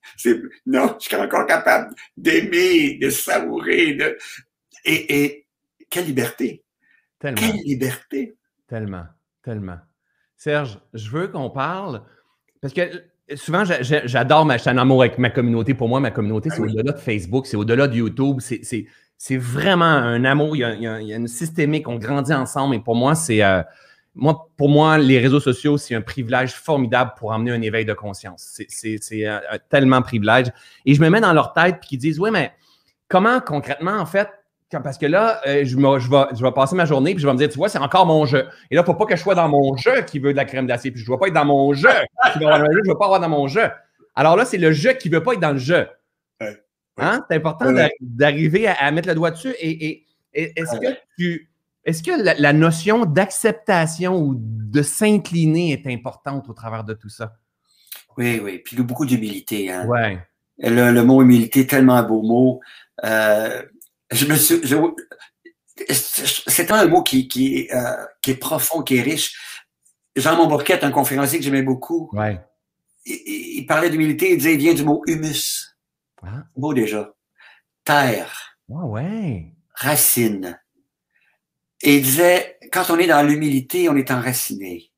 [0.66, 4.16] Non, je suis encore capable d'aimer, de savourer, de.
[4.84, 5.46] Et, et
[5.90, 6.62] quelle liberté!
[7.24, 7.40] Tellement.
[7.40, 8.36] Quelle liberté!
[8.68, 9.04] Tellement,
[9.42, 9.78] tellement.
[10.36, 12.02] Serge, je veux qu'on parle,
[12.60, 12.82] parce que
[13.34, 15.72] souvent, j'adore, ma, je en amour avec ma communauté.
[15.72, 18.40] Pour moi, ma communauté, c'est ah au-delà de Facebook, c'est au-delà de YouTube.
[18.40, 20.54] C'est vraiment un amour.
[20.54, 21.88] Il y, a, une systémique.
[21.88, 22.74] On grandit ensemble.
[22.74, 23.42] Et pour moi, c'est.
[23.42, 23.62] Euh,
[24.14, 27.94] moi, pour moi, les réseaux sociaux, c'est un privilège formidable pour amener un éveil de
[27.94, 28.60] conscience.
[28.68, 30.52] C'est un, tellement privilège.
[30.84, 32.52] Et je me mets dans leur tête puis qu'ils disent Oui, mais
[33.08, 34.28] comment concrètement, en fait,
[34.82, 37.32] parce que là, euh, je, je, vais, je vais passer ma journée, puis je vais
[37.32, 38.46] me dire, tu vois, c'est encore mon jeu.
[38.70, 40.36] Et là, il ne faut pas que je sois dans mon jeu qui veut de
[40.36, 41.88] la crème d'acier, puis je ne dois pas être dans mon jeu
[42.32, 43.68] je ne veux pas avoir dans mon jeu.
[44.14, 45.86] Alors là, c'est le jeu qui ne veut pas être dans le jeu.
[46.96, 47.24] Hein?
[47.28, 49.54] C'est important d'arriver à, mettre le doigt dessus.
[49.60, 51.50] Et, est-ce que tu.
[51.84, 57.36] Est-ce que la, notion d'acceptation ou de s'incliner est importante au travers de tout ça?
[58.16, 58.62] Oui, oui.
[58.64, 59.70] Puis beaucoup d'humilité.
[59.70, 59.86] Hein?
[59.86, 60.18] Ouais.
[60.58, 62.60] Le, mot humilité, tellement un beau mot.
[63.04, 63.62] Euh,
[64.14, 64.60] je me suis,
[66.46, 69.60] c'est un mot qui, qui, euh, qui est profond, qui est riche.
[70.16, 72.40] Jean Montbourquette, un conférencier que j'aimais beaucoup, ouais.
[73.04, 75.76] il, parlait d'humilité, il disait, il vient du mot humus.
[76.22, 76.44] Ah.
[76.56, 77.12] Beau déjà.
[77.82, 78.56] Terre.
[78.70, 79.52] Ah ouais.
[79.74, 80.60] Racine.
[81.82, 84.92] Et il disait, quand on est dans l'humilité, on est enraciné.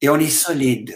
[0.00, 0.94] Et on est solide.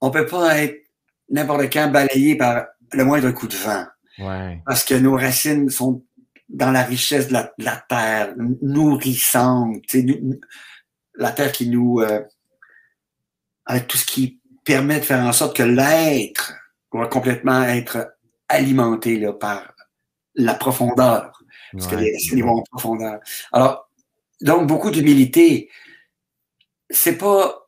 [0.00, 0.82] On peut pas être
[1.28, 3.84] n'importe quand balayé par le moindre coup de vent.
[4.18, 4.60] Ouais.
[4.66, 6.02] Parce que nos racines sont
[6.54, 9.82] dans la richesse de la, terre, nourrissante,
[11.16, 12.22] la terre qui nous, euh,
[13.66, 16.54] avec tout ce qui permet de faire en sorte que l'être
[16.92, 18.14] va complètement être
[18.48, 19.74] alimenté là, par
[20.36, 21.32] la profondeur,
[21.72, 23.18] parce que les racines vont en profondeur.
[23.52, 23.90] Alors,
[24.40, 25.70] donc beaucoup d'humilité.
[26.88, 27.63] C'est pas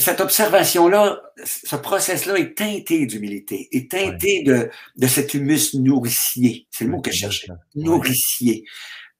[0.00, 6.66] cette observation-là, ce process-là est teinté d'humilité, est teinté de, de cet humus nourricier.
[6.70, 7.46] C'est le mot que je cherche.
[7.74, 8.64] Nourricier.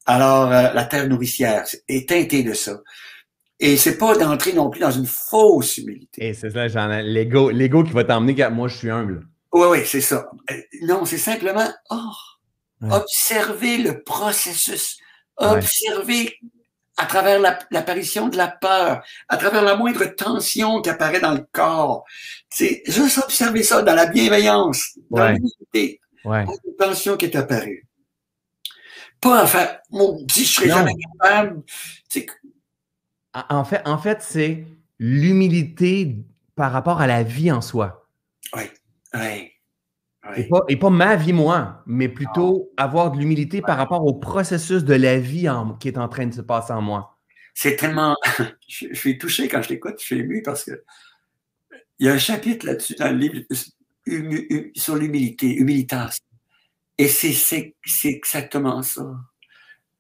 [0.06, 2.80] Alors, euh, la terre nourricière est teintée de ça.
[3.58, 6.28] Et c'est pas d'entrer non plus dans une fausse humilité.
[6.28, 9.26] Et c'est ça, genre, l'ego, l'ego qui va t'emmener moi, je suis humble.
[9.52, 10.30] Oui, oui, c'est ça.
[10.50, 14.96] Euh, non, c'est simplement, oh, observer le processus,
[15.36, 16.34] observer
[16.96, 21.46] à travers l'apparition de la peur, à travers la moindre tension qui apparaît dans le
[21.52, 22.04] corps.
[22.50, 25.34] C'est juste observer ça dans la bienveillance, dans Ouais.
[25.34, 26.44] l'unité, Ouais.
[26.44, 27.86] une tension qui est apparue.
[29.20, 30.76] Pas à faire, maudit, je serai Non.
[30.76, 31.62] jamais capable.
[33.34, 34.64] En en fait, en fait c'est
[34.98, 36.16] l'humilité
[36.56, 38.06] par rapport à la vie en soi.
[38.54, 39.52] Ouais,
[40.28, 40.40] ouais.
[40.42, 44.14] Et pas, et pas ma vie, moi, mais plutôt avoir de l'humilité par rapport au
[44.14, 47.18] processus de la vie en- qui est en train de se passer en moi.
[47.54, 48.16] C'est tellement.
[48.68, 50.82] je, je suis touché quand je l'écoute, je suis ému parce que
[51.98, 53.42] il y a un chapitre là-dessus dans le livre
[54.08, 56.18] hum- hum- sur l'humilité, humilitas.
[56.98, 59.02] Et c'est exactement ça.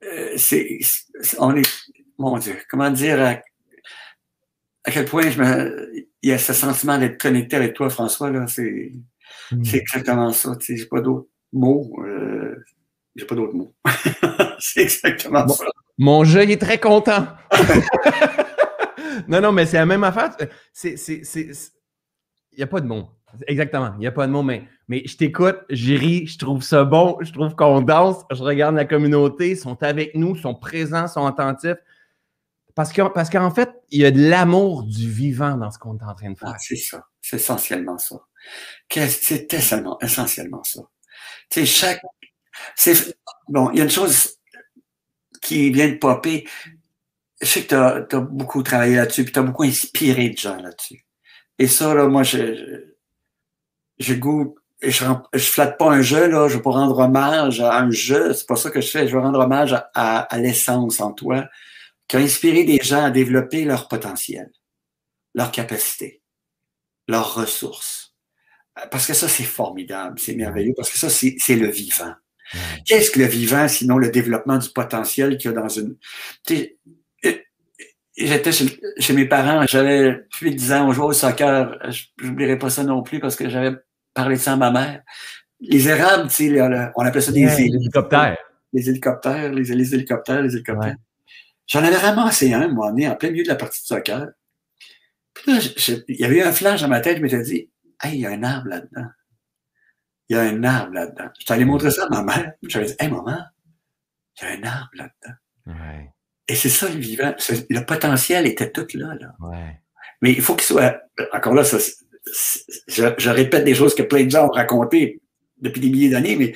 [0.04, 0.80] Euh, c'est-
[1.38, 1.68] on est
[2.18, 3.40] mon Dieu, comment dire à,
[4.84, 5.92] à quel point je me,
[6.22, 8.92] il y a ce sentiment d'être connecté avec toi, François là, c'est
[9.52, 9.64] Hmm.
[9.64, 10.56] c'est exactement ça.
[10.56, 11.92] Tu sais, j'ai pas d'autres mots.
[12.04, 12.56] Euh,
[13.16, 13.74] j'ai pas d'autres mots.
[14.58, 15.54] c'est exactement Bon.
[15.54, 15.64] ça.
[15.98, 17.26] Mon jeu, il est très content.
[19.28, 20.34] non, non, mais c'est la même affaire.
[20.72, 23.08] C'est, Il n'y a pas de mots.
[23.46, 23.92] Exactement.
[23.96, 26.84] Il n'y a pas de mots, mais, mais je t'écoute, j'y ris, je trouve ça
[26.84, 30.54] bon, je trouve qu'on danse, je regarde la communauté, ils sont avec nous, ils sont
[30.54, 31.76] présents, ils sont attentifs.
[32.74, 35.96] Parce, que, parce qu'en fait, il y a de l'amour du vivant dans ce qu'on
[35.98, 36.52] est en train de faire.
[36.54, 37.04] Ah, c'est ça.
[37.20, 38.16] C'est essentiellement ça.
[38.90, 40.80] C'est essentiellement, ça.
[43.48, 44.38] Bon, il y a une chose
[45.40, 46.46] qui vient de popper.
[47.40, 50.56] Je sais que tu as, beaucoup travaillé là-dessus, puis tu as beaucoup inspiré de gens
[50.56, 51.06] là-dessus.
[51.58, 52.76] Et ça, là, moi, je, je,
[53.98, 54.54] je goûte.
[54.82, 55.04] et Je,
[55.38, 56.48] flatte pas un jeu, là.
[56.48, 58.34] Je veux pas rendre hommage à un jeu.
[58.34, 59.08] C'est pas ça que je fais.
[59.08, 61.48] Je veux rendre hommage à, à, à l'essence en toi
[62.10, 64.50] qui a inspiré des gens à développer leur potentiel,
[65.32, 66.22] leur capacité,
[67.06, 67.99] leurs ressources.
[68.90, 72.14] Parce que ça, c'est formidable, c'est merveilleux, parce que ça, c'est le vivant.
[72.84, 75.96] Qu'est-ce que le vivant, sinon le développement du potentiel qu'il y a dans une...
[76.46, 76.76] Sais,
[77.24, 77.32] euh,
[78.16, 78.66] J'étais chez,
[78.98, 82.68] chez mes parents, j'avais plus de 10 ans, on jouait au soccer, je n'oublierai pas
[82.68, 83.76] ça non plus parce que j'avais
[84.12, 85.02] parlé de ça à ma mère.
[85.60, 86.60] Les érables, tu sais,
[86.96, 88.36] on appelait ça des Ouais, l'hélicoptère.
[88.72, 90.90] Les hélicoptères, les, les hélicoptères, les hélicoptères.
[90.90, 90.96] Ouais.
[91.66, 94.26] J'en avais ramassé un, moi, en plein milieu de la partie de soccer.
[95.32, 95.60] Puis là,
[96.08, 97.70] il y avait eu un flash dans ma tête, je m'étais dit,
[98.02, 99.08] hey, il y a un arbre là-dedans.
[100.28, 101.28] Il y a un arbre là-dedans.
[101.44, 102.52] Je allé montrer ça à ma mère.
[102.68, 103.38] J'avais dit, hey, maman,
[104.40, 105.34] il y a un arbre là-dedans.
[105.66, 106.10] Ouais,
[106.48, 107.34] Et c'est ça le vivant.
[107.68, 109.34] Le potentiel était tout là, là.
[109.40, 109.80] ouais.
[110.22, 111.00] Mais il faut qu'il soit.
[111.32, 111.78] Encore là, ça,
[112.88, 115.20] je, je répète des choses que plein de gens ont racontées
[115.58, 116.54] depuis des milliers d'années, mais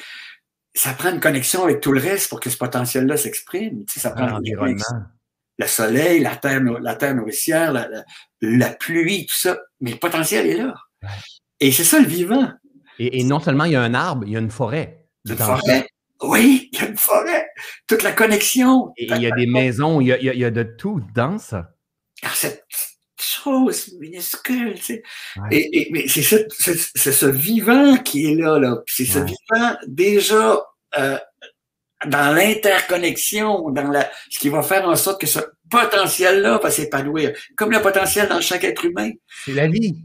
[0.74, 3.84] ça prend une connexion avec tout le reste pour que ce potentiel-là s'exprime.
[3.86, 4.82] Tu sais, ça prend L'environnement.
[5.58, 8.04] le soleil, la terre, nou- la terre nourricière, la, la,
[8.42, 9.58] la pluie, tout ça.
[9.80, 10.74] Mais le potentiel est là.
[11.60, 12.50] Et c'est ça le vivant.
[12.98, 15.06] Et, et non seulement il y a un arbre, il y a une forêt.
[15.28, 15.86] Une forêt.
[16.22, 17.46] Oui, il y a une forêt.
[17.86, 18.92] Toute la connexion.
[18.96, 21.70] Et il y a des maisons, il y a, il y de tout dans ça.
[22.22, 22.64] Ah, cette
[23.20, 25.02] chose minuscule, tu sais.
[25.36, 25.48] Ouais.
[25.56, 26.36] Et, et- mais c'est ce,
[27.10, 28.78] ce vivant qui est là, là.
[28.86, 29.26] C'est ce Ouais.
[29.26, 30.62] vivant déjà
[30.98, 31.18] euh,
[32.06, 35.40] dans l'interconnexion, dans la, ce qui va faire en sorte que ce
[35.70, 37.32] potentiel-là va s'épanouir.
[37.56, 39.10] Comme le potentiel dans chaque être humain.
[39.44, 40.04] C'est la vie.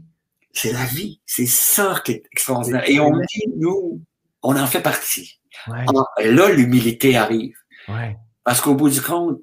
[0.52, 1.20] C'est la vie.
[1.26, 2.88] C'est ça qui est extraordinaire.
[2.88, 4.00] Et on dit, nous,
[4.42, 5.40] on en fait partie.
[5.68, 7.54] Ouais, Ah, là, l'humilité arrive.
[7.88, 9.38] ouais, Parce qu'au bout du compte,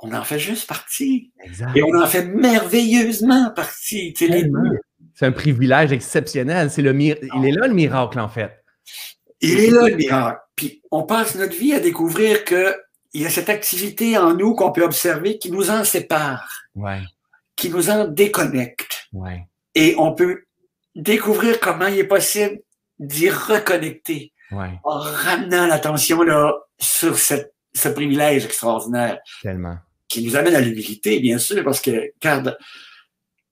[0.00, 1.32] on en fait juste partie.
[1.44, 1.76] exact.
[1.76, 4.14] Et on en fait merveilleusement partie.
[5.14, 6.70] C'est un privilège exceptionnel.
[6.70, 8.52] C'est le Il est là le miracle, en fait.
[9.40, 10.40] Il est là, le miracle.
[10.56, 12.74] Puis on passe notre vie à découvrir que
[13.14, 17.00] il y a cette activité en nous qu'on peut observer qui nous en sépare, Ouais,
[17.56, 19.06] qui nous en déconnecte.
[19.12, 19.46] ouais.
[19.74, 20.42] Et on peut
[20.98, 22.58] découvrir comment il est possible
[22.98, 29.76] d'y reconnecter Ouais, en ramenant l'attention là sur cette, ce privilège extraordinaire tellement.
[30.08, 32.42] qui nous amène à l'humilité, bien sûr, parce que, car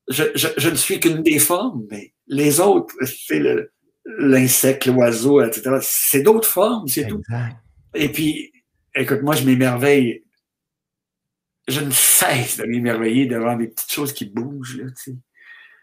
[0.08, 3.42] je, je, je ne suis qu'une des formes, mais les autres, c'est
[4.06, 5.76] l'insecte, l'oiseau, etc.
[5.82, 7.20] C'est d'autres formes, c'est tout.
[7.94, 8.50] Et puis,
[8.94, 10.24] écoute, moi, je m'émerveille.
[11.68, 15.16] Je ne cesse de m'émerveiller devant des petites choses qui bougent, là, tu sais.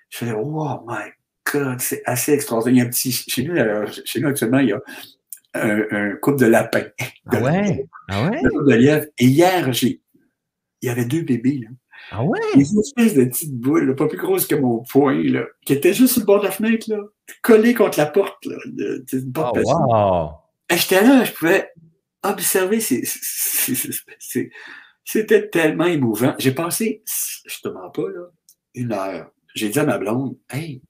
[0.09, 1.11] Je fais, oh my
[1.53, 2.73] God, c'est assez extraordinaire.
[2.75, 4.81] Il y a un petit, chez nous, alors, chez nous, actuellement, il y a
[5.53, 6.85] un, un couple de lapins.
[7.27, 7.85] Ah ouais?
[8.09, 8.37] Ah ouais?
[8.43, 9.05] Un couple de lièvres.
[9.19, 10.01] Et hier, j'ai,
[10.81, 11.67] il y avait deux bébés, là.
[12.11, 12.39] Ah ouais?
[12.55, 15.93] Des espèces de petites boules, là, pas plus grosses que mon poing, là, qui étaient
[15.93, 16.97] juste sur le bord de la fenêtre, là,
[17.41, 19.71] collées contre la porte, là, de, de- une porte patine.
[19.73, 20.29] wow!
[20.69, 21.69] Et J'étais là, je pouvais
[22.23, 24.51] observer ces, ces- ces- ces-
[25.05, 26.35] c'était tellement émouvant.
[26.39, 27.03] J'ai passé,
[27.45, 28.25] je te mens pas, là,
[28.75, 29.31] une heure.
[29.55, 30.81] J'ai dit à ma blonde, hey,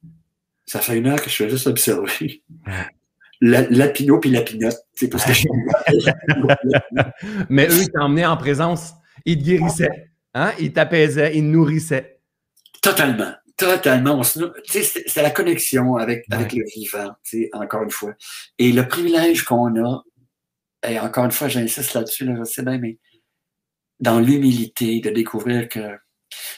[0.66, 2.44] ça fait une heure que je fais juste observer.
[3.42, 4.78] La, lapino puis lapinote.
[4.94, 5.48] C'est parce que je
[7.50, 8.94] Mais eux, ils emmené en présence.
[9.26, 10.12] Il te guérissait.
[10.34, 10.54] Hein?
[10.62, 12.22] Il t'apaisait, il te nourrissait.
[12.82, 13.34] Totalement.
[13.58, 14.22] Totalement.
[14.24, 17.12] C'est la connexion avec, avec le vivant,
[17.54, 18.14] encore une fois.
[18.58, 20.04] Et le privilège qu'on a,
[20.88, 22.98] et encore une fois, j'insiste là-dessus, là, je sais bien, mais
[24.00, 25.98] dans l'humilité, de découvrir que.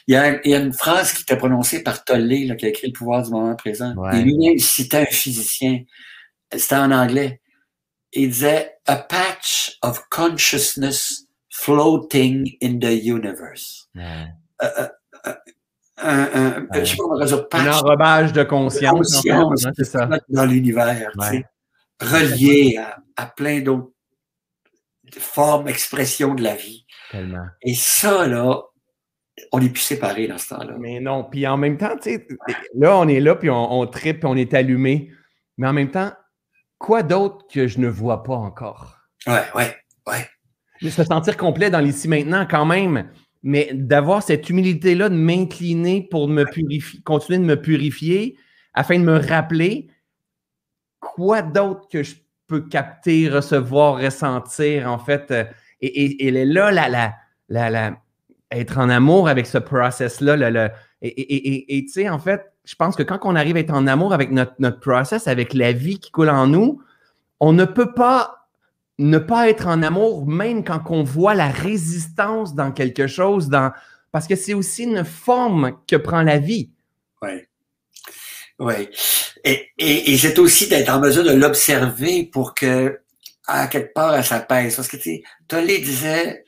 [0.08, 2.66] Il y, a, il y a une phrase qui était prononcée par Tollé, là, qui
[2.66, 3.96] a écrit Le pouvoir du moment présent.
[4.14, 5.80] Et lui, il citait un physicien.
[6.56, 7.42] C'était en anglais.
[8.14, 13.90] Il disait A patch of consciousness floating in the universe.
[13.96, 14.28] Ouais.
[14.62, 14.88] Euh, euh,
[15.28, 15.34] euh
[15.98, 16.86] un, un, ouais.
[16.86, 20.10] je sais pas un enrobage de conscience, de conscience en fait, ça.
[20.28, 21.46] dans l'univers, Ouais.
[22.02, 23.92] relié à, à plein d'autres
[25.18, 26.86] formes, expressions de la vie.
[27.12, 27.46] Tellement.
[27.62, 28.62] Et ça, là,
[29.52, 30.76] on est plus séparés dans ce temps-là.
[30.80, 32.28] Mais non, puis en même temps, tu sais,
[32.76, 35.12] là, on est là, puis on, on tripe, puis on est allumé.
[35.58, 36.12] Mais en même temps,
[36.78, 38.98] quoi d'autre que je ne vois pas encore?
[39.28, 39.76] Ouais, ouais,
[40.08, 40.28] ouais.
[40.82, 43.10] De se sentir complet dans l'ici maintenant, quand même.
[43.44, 48.38] Mais d'avoir cette humilité-là, de m'incliner pour me purifier, continuer de me purifier,
[48.74, 49.90] afin de me rappeler
[51.00, 52.16] quoi d'autre que je
[52.48, 55.32] peux capter, recevoir, ressentir, en fait.
[55.32, 55.46] euh,
[55.82, 57.14] Et, et, là, la, la,
[57.50, 57.98] la, la-
[58.58, 60.72] être en amour avec ce process-là.
[61.02, 64.14] et tu sais, en fait, je pense que quand on arrive à être en amour
[64.14, 66.82] avec notre, process, avec la vie qui coule en nous,
[67.40, 68.48] on ne peut pas
[68.98, 73.50] ne pas être en amour, même quand on voit la résistance dans quelque chose,
[74.12, 76.72] parce que c'est aussi une forme que prend la vie.
[77.22, 77.50] Ouais.
[78.58, 78.90] Ouais.
[79.44, 83.02] Et, et, c'est aussi d'être en mesure de l'observer pour que,
[83.48, 84.78] à quelque part, ça pèse.
[84.78, 86.45] Parce que, tu sais, Tollé disait,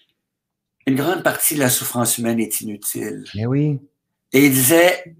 [0.88, 3.24] une grande partie de la souffrance humaine est inutile.
[3.36, 3.80] Mais oui.
[4.34, 5.16] Et il disait,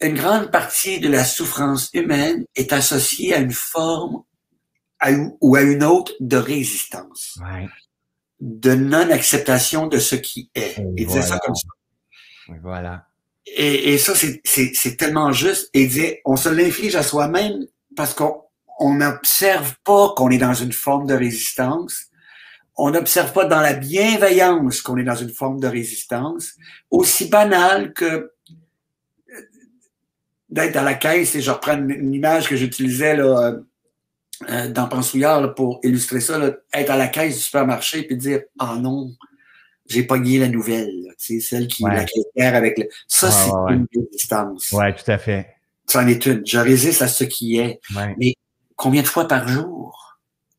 [0.00, 4.22] une grande partie de la souffrance humaine est associée à une forme
[5.00, 7.68] à, ou à une autre de résistance, Ouais.
[8.40, 10.78] de non-acceptation de ce qui est.
[10.78, 11.68] Et Il disait ça comme ça.
[12.62, 13.06] Voilà.
[13.46, 15.68] Et, et ça, c'est- tellement juste.
[15.74, 18.42] Et il disait, on se l'inflige à soi-même parce qu'on
[18.80, 22.06] on n'observe pas qu'on est dans une forme de résistance.
[22.76, 26.54] On n'observe pas dans la bienveillance qu'on est dans une forme de résistance.
[26.90, 28.30] Aussi banal que euh,
[30.48, 33.60] d'être à la caisse, et je reprends une, image que j'utilisais là, euh,
[34.50, 38.16] euh, dans Pensouillard là, pour illustrer ça, là, être à la caisse du supermarché puis
[38.16, 39.10] dire «Ah non,
[39.86, 41.94] j'ai pogné la nouvelle, sais, celle qui Ouais.
[41.94, 44.72] la caissière avec le...» Ça, Ouais, c'est ouais, une résistance.
[44.72, 45.54] Ouais, tout à fait.
[45.86, 46.46] C'en est une.
[46.46, 47.80] Je résiste à ce qui est.
[47.94, 48.34] Ouais.
[48.76, 50.13] Combien de fois par jour?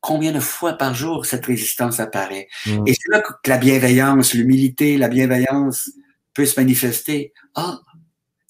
[0.06, 2.48] Combien de fois par jour cette résistance apparaît?
[2.68, 2.84] Mm.
[2.86, 5.90] Et c'est là que la bienveillance, l'humilité, la bienveillance
[6.36, 7.34] peut se manifester.
[7.56, 7.80] Ah,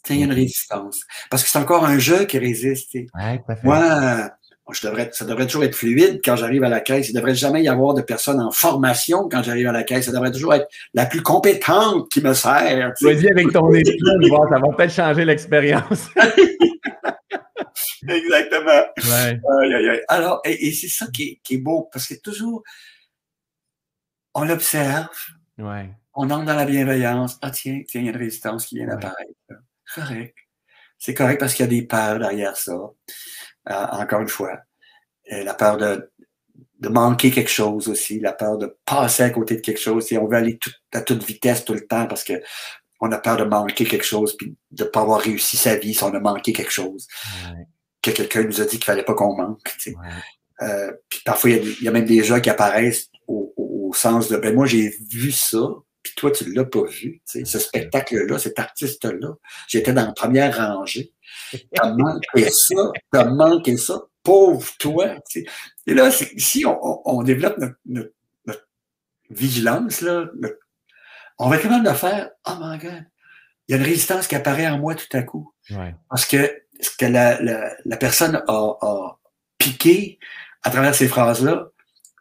[0.04, 1.00] tiens, il y a une résistance.
[1.30, 2.94] Parce que c'est encore un jeu qui résiste.
[2.94, 3.42] Ouais.
[3.64, 4.32] Moi,
[4.74, 7.08] je devrais, ça devrait toujours être fluide quand j'arrive à la caisse.
[7.08, 10.08] Il ne devrait jamais y avoir de personnes en formation quand j'arrive à la caisse.
[10.08, 12.92] Ça devrait toujours être la plus compétente qui me sert.
[13.02, 13.98] Vas-y avec ton esprit,
[14.30, 16.10] ça va peut-être changer l'expérience.
[18.14, 18.84] Exactement.
[18.98, 19.40] Ouais.
[19.62, 20.02] Aïe, aïe, aïe.
[20.08, 22.64] Alors, et, et c'est ça qui est, qui est beau, parce que toujours,
[24.34, 25.10] on observe,
[25.58, 25.90] Ouais.
[26.14, 27.38] on entre dans la bienveillance.
[27.42, 29.32] Ah, tiens, tiens, il y a une résistance qui vient d'apparaître.
[29.94, 30.36] correct.
[30.98, 32.74] C'est correct parce qu'il y a des peurs derrière ça.
[32.74, 32.94] Euh,
[33.92, 34.60] encore une fois,
[35.32, 36.12] Euh, la peur de,
[36.80, 40.12] de manquer quelque chose aussi, la peur de passer à côté de quelque chose.
[40.12, 42.34] Et on veut aller tout- à toute vitesse tout le temps parce que
[43.02, 46.04] on a peur de manquer quelque chose puis de pas avoir réussi sa vie si
[46.04, 47.08] on a manqué quelque chose
[47.52, 47.66] Ouais.
[48.06, 49.76] Que quelqu'un nous a dit qu'il fallait pas qu'on manque.
[50.62, 53.94] Euh, puis parfois, il y, a, y même des gens qui apparaissent au, au- au
[53.94, 55.60] sens de ben moi j'ai vu ça,
[56.02, 57.22] puis toi tu l'as pas vu.
[57.26, 59.34] Ce spectacle-là, cet artiste-là,
[59.68, 61.12] j'étais dans la première rangée.
[61.74, 62.76] T'as manqué ça,
[63.12, 65.16] t'as manqué ça, pauvre toi.
[65.86, 68.14] Et là, si on, on- on développe notre, notre-
[68.46, 68.66] notre
[69.30, 70.60] vigilance, là, notre-
[71.38, 73.06] on va être capable de faire Oh my God,
[73.68, 75.54] il y a une résistance qui apparaît en moi tout à coup.
[75.72, 75.96] Ouais.
[76.10, 79.20] Parce que ce que la, la, la personne a, a
[79.58, 80.20] piqué
[80.64, 81.70] à travers ces phrases-là,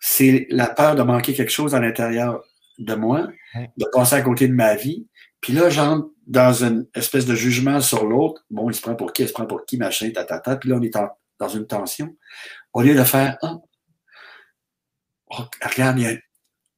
[0.00, 2.42] c'est la peur de manquer quelque chose à l'intérieur
[2.78, 3.28] de moi,
[3.76, 5.07] de passer à côté de ma vie.
[5.40, 8.44] Puis là, j'entre dans une espèce de jugement sur l'autre.
[8.50, 10.57] Bon, il se prend pour qui, il se prend pour qui, machin, tatata.
[10.57, 12.16] Puis là, on est en- dans une tension.
[12.72, 13.57] Au lieu de faire, ah,
[15.30, 16.12] oh, regarde, il y, a,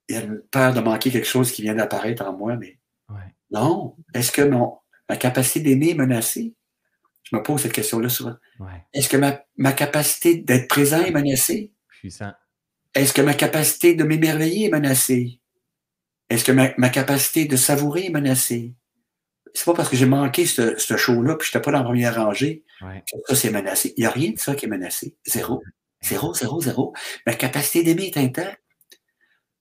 [0.08, 2.78] il y a une peur de manquer quelque chose qui vient d'apparaître en moi, mais
[3.08, 3.34] Ouais.
[3.50, 3.96] non.
[4.14, 6.54] Est-ce que mon, ma capacité d'aimer est menacée?
[7.30, 8.36] Je me pose cette question-là souvent.
[8.60, 8.84] Ouais.
[8.94, 11.72] Est-ce que ma, ma capacité d'être présent est menacée?
[11.88, 12.32] Puissant.
[12.94, 15.40] Est-ce que ma capacité de m'émerveiller est menacée?
[16.30, 18.74] Est-ce que ma, ma capacité de savourer est menacée?
[19.54, 21.84] C'est pas parce que j'ai manqué ce, ce show-là puis je n'étais pas dans la
[21.84, 23.02] première rangée Ouais.
[23.10, 23.94] que ça c'est menacé.
[23.96, 25.16] Il n'y a rien de ça qui est menacé.
[25.26, 25.62] Zéro.
[26.02, 26.92] Zéro, zéro, zéro.
[27.26, 28.60] Ma capacité d'aimer est intacte.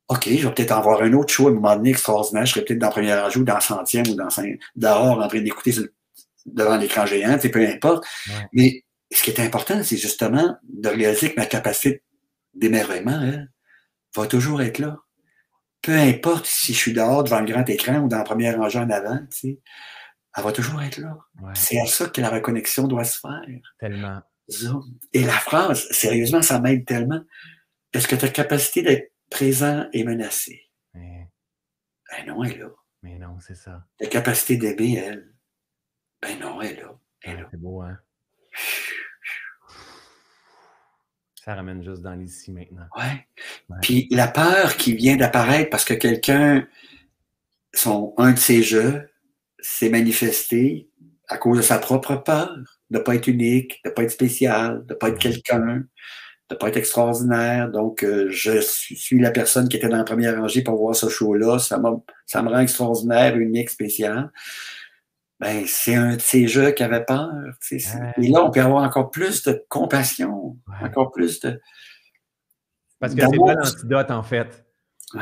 [0.09, 2.45] OK, je vais peut-être en voir un autre show à un moment donné extraordinaire.
[2.45, 4.27] Je serais peut-être dans le premier rang ou dans le centième ou dans
[4.75, 5.71] dehors en train d'écouter
[6.45, 8.05] devant l'écran géant, peu importe.
[8.53, 12.03] Mais ce qui est important, c'est justement de réaliser que ma capacité
[12.53, 13.45] d'émerveillement
[14.15, 14.97] va toujours être là.
[15.81, 18.79] Peu importe si je suis dehors devant le grand écran ou dans le premier rangée
[18.79, 19.59] en avant, tu
[20.37, 21.17] elle va toujours être là.
[21.53, 23.45] C'est à ça que la reconnexion doit se faire.
[23.79, 24.19] Tellement.
[25.13, 27.21] Et la phrase, sérieusement, ça m'aide tellement.
[27.93, 30.69] Est-ce que ta capacité d'être présent est menacée?
[30.93, 32.69] Ben non, elle est là.
[33.01, 33.85] Mais non, c'est ça.
[33.97, 35.34] Ta capacité d'aimer, elle.
[36.25, 37.47] Ben non, elle est là.
[37.51, 37.97] C'est beau, hein?
[41.43, 42.87] Ça ramène juste dans l'ici maintenant.
[42.97, 43.27] Ouais.
[43.83, 46.67] Puis la peur qui vient d'apparaître parce que quelqu'un,
[47.73, 49.07] son, un de ses jeux,
[49.59, 50.89] s'est manifesté
[51.27, 52.55] à cause de sa propre peur
[52.89, 55.83] de ne pas être unique, de ne pas être spécial, de ne pas être quelqu'un,
[56.49, 57.69] de ne pas être extraordinaire.
[57.69, 61.09] Donc, euh, je suis la personne qui était dans la première rangée pour voir ce
[61.09, 61.59] show-là.
[61.59, 61.79] Ça,
[62.25, 64.31] ça me rend extraordinaire, unique, spécial.
[65.39, 67.29] Ben, c'est un de ces jeux qui avait peur.
[67.71, 71.59] Et là, on peut avoir encore plus de compassion, encore plus de.
[72.99, 74.65] Parce que c'est pas l'antidote, en fait.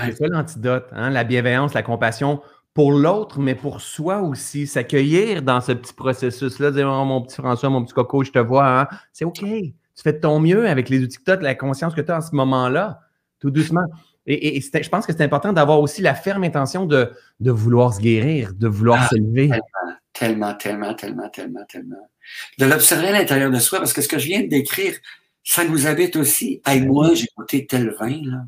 [0.06, 0.88] C'est ça l'antidote.
[0.92, 1.10] Hein?
[1.10, 2.42] La bienveillance, la compassion
[2.74, 4.68] pour l'autre, mais pour soi aussi.
[4.68, 8.40] S'accueillir dans ce petit processus-là, dire oh, mon petit François, mon petit coco, je te
[8.40, 8.88] vois, hein?
[9.12, 9.40] c'est OK.
[9.40, 12.12] Tu fais de ton mieux avec les outils que tu as, la conscience que tu
[12.12, 13.02] as en ce moment-là,
[13.40, 13.86] tout doucement.
[14.26, 18.00] Et, je pense que c'est important d'avoir aussi la ferme intention de, de vouloir se
[18.00, 19.50] guérir, de vouloir ah, se lever.
[19.50, 22.10] Tellement, tellement, tellement, tellement, tellement.
[22.58, 24.96] De l'observer à l'intérieur de soi, parce que ce que je viens de décrire,
[25.44, 26.62] ça nous habite aussi.
[26.66, 28.46] Hey, moi, j'ai goûté tel vin, là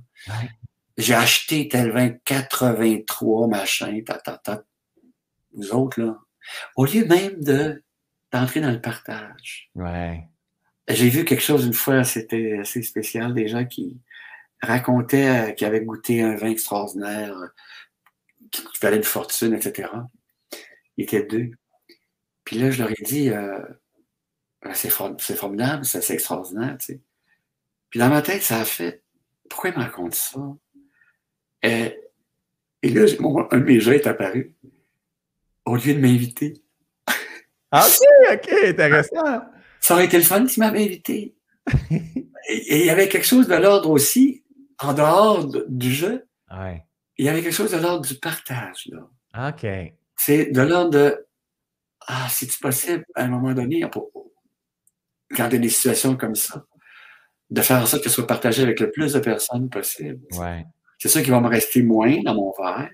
[0.98, 4.64] j'ai acheté tel 83 machin, ta, ta, ta.
[5.54, 6.18] Vous autres, là.
[6.76, 7.84] Au lieu même de
[8.32, 9.70] d'entrer dans le partage.
[9.76, 10.28] Ouais.
[10.88, 13.98] J'ai vu quelque chose une fois, c'était assez spécial, des gens qui
[14.62, 17.36] racontaient euh, qu'ils avaient goûté un vin extraordinaire,
[18.52, 19.90] qui valait une fortune, etc.
[20.98, 21.52] Ils étaient deux.
[22.44, 23.60] Puis là, je leur ai dit, euh,
[24.62, 27.02] ben, c'est formidable, c'est extraordinaire, tu sais.
[27.90, 29.04] Puis dans ma tête, ça a fait,
[29.50, 30.40] pourquoi ils me racontent ça?
[31.66, 31.90] Euh,
[32.82, 33.06] et là,
[33.52, 34.56] un de mes jeux est apparu.
[35.66, 36.62] Au lieu de m'inviter.
[37.72, 37.88] Ah,
[38.32, 39.42] ok, ok, intéressant.
[39.80, 41.36] Ça aurait été le fun s'il m'avait invité.
[41.90, 44.44] et il y avait quelque chose de l'ordre aussi,
[44.80, 46.28] en dehors du jeu.
[46.52, 46.86] Ouais.
[47.18, 48.90] Il y avait quelque chose de l'ordre du partage.
[48.92, 49.50] Là.
[49.50, 49.66] OK.
[50.26, 51.28] C'est de l'ordre de
[52.08, 54.10] Ah, c'est-tu possible, à un moment donné, quand
[55.32, 56.66] il y a des situations comme ça,
[57.52, 60.20] de faire en sorte que ce soit partagé avec le plus de personnes possible?
[60.34, 60.66] Ouais.
[60.98, 62.90] C'est ça qui va me rester moins dans mon verre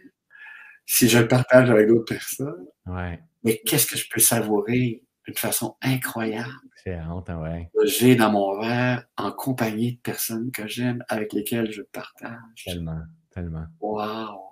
[0.86, 2.68] si je le partage avec d'autres personnes.
[2.86, 3.22] Ouais.
[3.44, 6.50] Mais qu'est-ce que je peux savourer d'une façon incroyable?
[6.84, 7.70] C'est honte, hein, ouais.
[7.86, 12.66] J'ai dans mon verre en compagnie de personnes que j'aime, avec lesquelles je partage.
[12.66, 13.66] Tellement, tellement.
[13.80, 14.51] Wow!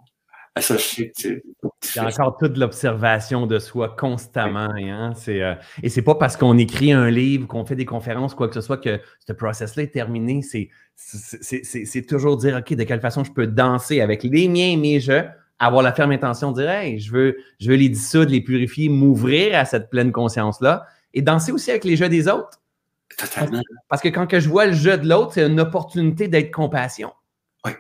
[0.60, 4.70] Ah, ça, je sais Il y a encore toute l'observation de soi constamment.
[4.76, 5.14] Hein?
[5.16, 8.50] C'est, euh, et c'est pas parce qu'on écrit un livre, qu'on fait des conférences, quoi
[8.50, 10.42] que ce soit, que ce process-là est terminé.
[10.42, 14.76] C'est, c'est, toujours dire, OK, de quelle façon je peux danser avec les miens et
[14.76, 15.24] mes jeux,
[15.60, 18.90] avoir la ferme intention de dire, hey, je veux, je veux les dissoudre, les purifier,
[18.90, 22.62] m'ouvrir à cette pleine conscience-là et danser aussi avec les jeux des autres.
[23.18, 23.62] Totalement.
[23.88, 27.14] Parce que quand que je vois le jeu de l'autre, c'est une opportunité d'être compassion.
[27.66, 27.72] Oui.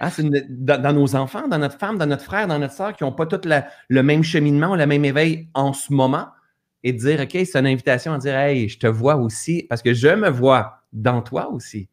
[0.00, 0.10] Hein,
[0.48, 3.26] dans, nos enfants, dans notre femme, dans notre frère, dans notre soeur, qui n'ont pas
[3.26, 3.48] tous
[3.88, 6.28] le même cheminement, le même éveil en ce moment,
[6.82, 9.82] et de dire, OK, c'est une invitation à dire, hey, je te vois aussi, parce
[9.82, 11.88] que je me vois dans toi aussi.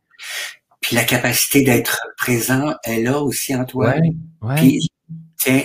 [0.82, 3.93] Puis la capacité d'être présent est là aussi en toi.
[4.41, 4.89] Ouais, Puis,
[5.38, 5.64] tiens,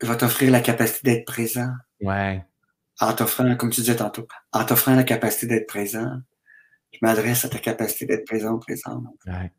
[0.00, 1.68] je vais t'offrir la capacité d'être présent.
[2.00, 2.42] Ouais.
[3.00, 6.10] En t'offrant, comme tu disais tantôt, en t'offrant la capacité d'être présent,
[6.92, 9.02] je m'adresse à ta capacité d'être présent, présent.
[9.26, 9.52] Ouais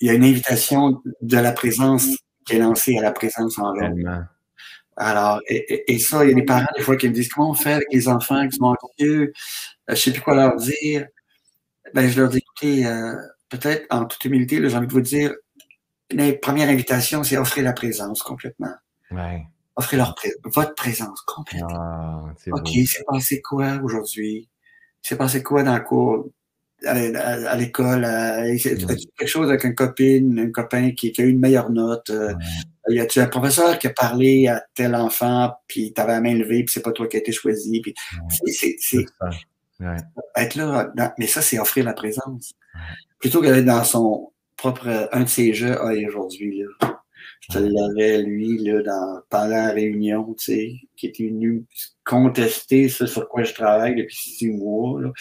[0.00, 2.08] il y a une invitation de la présence
[2.46, 4.26] qui est lancée à la présence en l'autre.
[4.96, 7.54] Alors, et, ça, il y a des parents, des fois, qui me disent comment on
[7.54, 9.32] fait avec les enfants qui sont anxieux,
[9.88, 11.06] je sais plus quoi leur dire.
[11.94, 13.14] Ben, je leur dis, écoutez, euh,
[13.48, 15.32] peut-être en toute humilité, j'ai envie de vous dire,
[16.10, 18.74] la première invitation, c'est offrir la présence complètement.
[19.10, 19.46] Ouais.
[19.76, 21.68] Offrir leur votre présence complètement.
[21.70, 24.48] Ah, OK, c'est passé quoi aujourd'hui?
[25.00, 26.28] C'est passé quoi dans le cours?
[26.84, 32.10] À, l'école, quelque chose avec une copine, un copain qui, a eu une meilleure note.
[32.10, 32.34] Euh,
[32.88, 36.34] y a-tu un professeur qui a parlé à tel enfant, puis tu avais la main
[36.34, 37.80] levée, puis c'est pas toi qui as été choisi.
[37.80, 37.94] Puis
[38.46, 38.76] c'est
[40.36, 42.52] être là, mais ça, c'est offrir la présence.
[43.18, 46.97] Plutôt que d'être dans son propre, un de ses jeux, ah, aujourd'hui, là.
[47.42, 51.64] Je te l'avais, lui, là, dans, pendant la réunion, tu sais, qui était venu
[52.04, 55.12] contester ce sur quoi je travaille depuis six mois, là,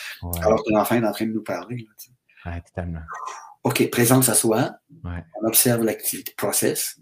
[0.41, 1.87] alors que l'enfant est en train de nous parler.
[2.45, 3.01] Là, ouais, totalement.
[3.63, 4.71] OK, présence à soi.
[5.03, 5.23] Ouais.
[5.41, 6.99] On observe l'activité, process.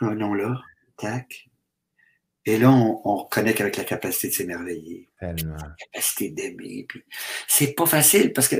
[0.00, 0.60] Un nom là,
[0.96, 1.50] tac.
[2.46, 5.56] Et là, on, on reconnecte avec la capacité de s'émerveiller, Tellement.
[5.56, 6.86] la capacité d'aimer.
[6.88, 7.04] Puis
[7.46, 8.56] c'est pas facile parce que,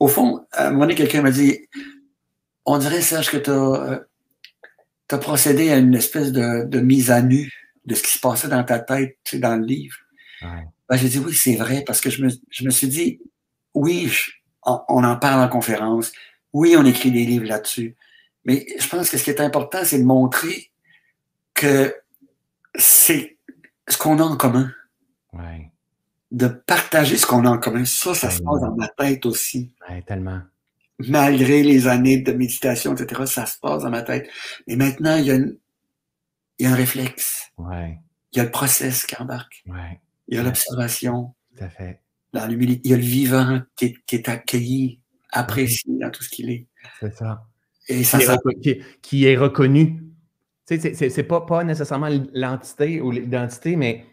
[0.00, 1.68] au fond, à un moment donné, quelqu'un m'a dit,
[2.72, 3.50] on dirait, Serge, que tu
[5.14, 7.52] as, procédé à une espèce de, de mise à nu
[7.86, 9.96] de ce qui se passait dans ta tête, tu sais, dans le livre.
[10.42, 10.64] Ouais.
[10.88, 13.20] Ben, j'ai dit oui, c'est vrai, parce que je me, je me suis dit,
[13.74, 14.30] oui, je-
[14.64, 16.12] on, on en parle en conférence,
[16.52, 17.96] oui, on écrit des livres là-dessus,
[18.44, 20.70] mais je pense que ce qui est important, c'est de montrer
[21.54, 21.94] que
[22.76, 23.38] c'est
[23.88, 24.72] ce qu'on a en commun,
[25.32, 25.70] Ouais.
[26.30, 27.84] de partager ce qu'on a en commun.
[27.84, 29.72] Ça, ça se passe dans ma tête aussi.
[29.88, 30.40] Ouais, tellement.
[31.08, 34.28] Malgré les années de méditation, etc., ça se passe dans ma tête.
[34.66, 35.56] Mais maintenant, il y a, une-
[36.58, 37.98] il y a un réflexe, Ouais.
[38.32, 40.00] il y a le process qui embarque, Ouais.
[40.28, 42.00] il y a l'observation, Tout à fait.
[42.32, 42.82] dans l'humilité.
[42.84, 45.00] Il y a le vivant qui est, qui est accueilli,
[45.32, 46.66] apprécié dans tout ce qu'il est.
[47.00, 47.46] C'est ça.
[47.88, 50.02] Et ça, qui est, ça reco- qui- est reconnu.
[50.68, 54.04] Tu sais, c'est pas, pas nécessairement l'entité ou l'identité, mais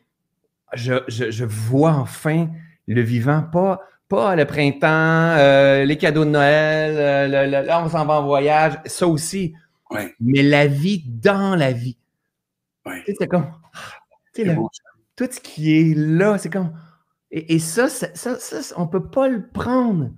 [0.73, 2.49] je, je- je vois enfin
[2.87, 4.87] le vivant, pas, pas le printemps,
[5.37, 9.07] euh, les cadeaux de Noël, euh, le- le- là on s'en va en voyage, ça
[9.07, 9.53] aussi,
[9.91, 11.97] ouais, mais la vie dans la vie.
[12.85, 13.03] ouais.
[13.19, 13.51] C'est comme,
[14.55, 14.69] bon,
[15.15, 16.71] tout ce qui est là, c'est comme,
[17.31, 20.11] et, et ça, ça, ça, ça, on peut pas le prendre.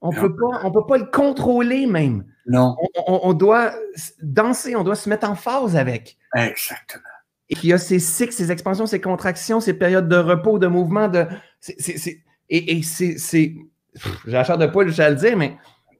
[0.00, 0.20] On Non.
[0.20, 3.74] peut pas, on peut pas le contrôler même Non, on, on- on doit
[4.22, 6.16] danser, on doit se mettre en phase avec.
[6.34, 7.02] exactement.
[7.48, 10.66] Et qu'il y a ces cycles, ces expansions, ces contractions, ces périodes de repos, de
[10.66, 11.26] mouvement, de.
[11.60, 13.16] c'est- et et c'est.
[14.26, 15.56] J'ai la chair de poule, je vais le dire, mais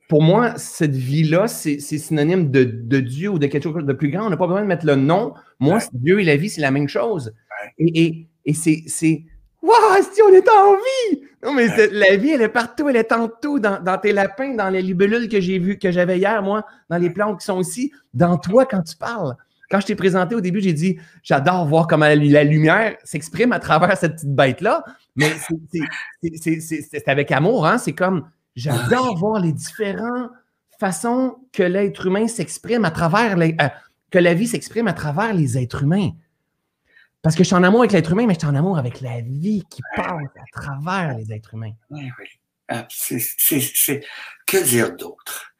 [0.08, 3.92] pour moi, cette vie-là, c'est c'est synonyme de, de Dieu ou de quelque chose de
[3.92, 4.26] plus grand.
[4.26, 5.34] On n'a pas besoin de mettre le nom.
[5.60, 5.82] Moi, Ouais.
[5.94, 7.32] Dieu et la vie, c'est la même chose.
[7.34, 7.72] Ouais.
[7.78, 8.82] Et, et, et c'est.
[8.86, 9.24] c'est
[9.62, 11.22] Waouh, si on est en vie!
[11.42, 11.88] Non, mais Ouais.
[11.90, 14.80] la vie, elle est partout, elle est en tout, dans, dans tes lapins, dans les
[14.82, 18.36] libellules que j'ai vues, que j'avais hier, moi, dans les plantes qui sont ici, dans
[18.38, 19.34] toi quand tu parles.
[19.70, 23.58] Quand je t'ai présenté au début, j'ai dit j'adore voir comment la, lumière s'exprime à
[23.58, 24.84] travers cette petite bête-là.
[25.16, 25.32] Mais
[26.40, 27.78] c'est- avec amour, hein?
[27.78, 30.30] C'est comme j'adore voir les différentes
[30.78, 33.68] façons que l'être humain s'exprime à travers les, euh,
[34.10, 36.10] que la vie s'exprime à travers les êtres humains.
[37.22, 39.00] Parce que je suis en amour avec l'être humain, mais je suis en amour avec
[39.00, 41.72] la vie qui passe à travers les êtres humains.
[41.90, 42.26] Oui, oui.
[42.68, 44.00] Ah, c'est,
[44.46, 45.52] que dire d'autre?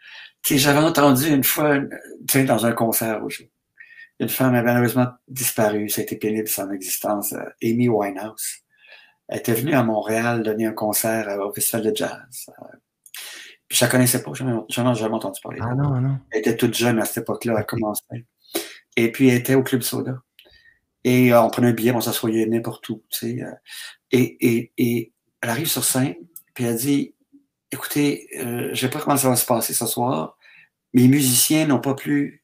[0.49, 1.89] J'avais entendu une fois, tu
[2.29, 3.43] sais, dans un concert où je-
[4.19, 8.59] une femme a malheureusement disparu, ça a été pénible son existence, euh, Amy Winehouse.
[9.29, 12.47] Elle était venue à Montréal donner un concert au Festival de Jazz.
[12.49, 12.77] Euh,
[13.69, 15.59] Puis je la connaissais pas, j'en ai jamais entendu parler.
[15.61, 16.19] Ah non, non.
[16.31, 18.25] Elle était toute jeune à cette époque-là, elle commençait.
[18.97, 20.23] Et puis, elle était au Club Soda.
[21.05, 23.43] Et euh, on prenait un billet, on s'assoyait n'importe où, tu sais.
[23.43, 23.53] euh.
[24.11, 26.15] et, et, et elle arrive sur scène,
[26.55, 27.15] puis elle dit,
[27.71, 30.37] écoutez, euh, je sais pas comment ça va se passer ce soir,
[30.95, 32.43] mes musiciens n'ont pas pu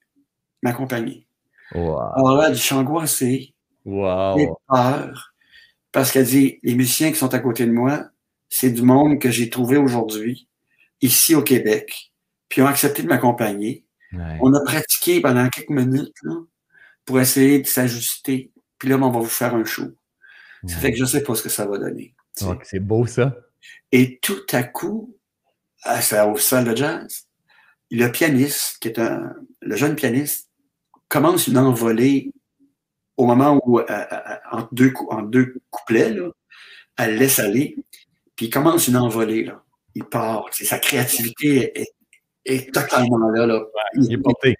[0.62, 1.26] m'accompagner.
[1.74, 1.98] Wow.
[2.16, 3.54] Alors là, je suis angoissée,
[3.86, 4.58] j'ai Wow.
[4.68, 5.34] peur,
[5.90, 8.04] parce qu'elle dit, les musiciens qui sont à côté de moi,
[8.48, 10.48] c'est du monde que j'ai trouvé aujourd'hui,
[11.00, 12.12] ici au Québec,
[12.48, 13.84] puis ils ont accepté de m'accompagner.
[14.12, 14.38] Ouais.
[14.40, 16.34] On a pratiqué pendant quelques minutes là,
[17.06, 18.50] pour essayer de s'ajuster.
[18.78, 19.86] Puis là, ben, on va vous faire un show.
[20.66, 22.14] Ça fait que je sais pas ce que ça va donner.
[22.36, 22.50] tu sais.
[22.50, 23.34] Donc, c'est beau ça.
[23.90, 25.16] Et tout à coup,
[25.82, 27.26] à sa au salle de jazz,
[27.90, 30.50] le pianiste, qui est un, le jeune pianiste,
[31.12, 32.32] commence une envolée
[33.18, 36.30] au moment où, euh, euh, entre, deux, entre deux couplets, là,
[36.96, 37.76] elle laisse aller,
[38.34, 39.44] puis il commence une envolée.
[39.44, 39.62] Là.
[39.94, 40.46] Il part.
[40.52, 41.92] Sa créativité est,
[42.46, 43.46] est totalement là.
[43.46, 43.60] là.
[43.96, 44.56] Il est porté.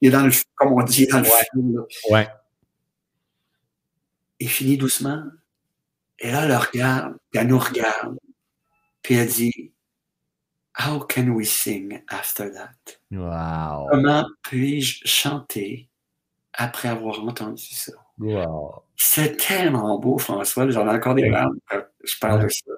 [0.00, 1.44] il est dans le, comme on dit, dans le Ouais.
[1.52, 1.82] film, là.
[2.10, 2.28] Ouais.
[4.40, 5.22] Il finit doucement.
[6.18, 8.18] Et là, elle le regarde, puis elle nous regarde.
[9.02, 9.72] Puis elle dit,
[10.78, 12.98] How can we sing after that?
[13.12, 13.88] Wow.
[13.90, 15.88] Comment puis-je chanter
[16.54, 17.92] après avoir entendu ça?
[18.18, 18.82] Wow.
[18.96, 20.68] C'est tellement beau, François.
[20.70, 22.72] J'en ai encore des larmes quand je parle de ça.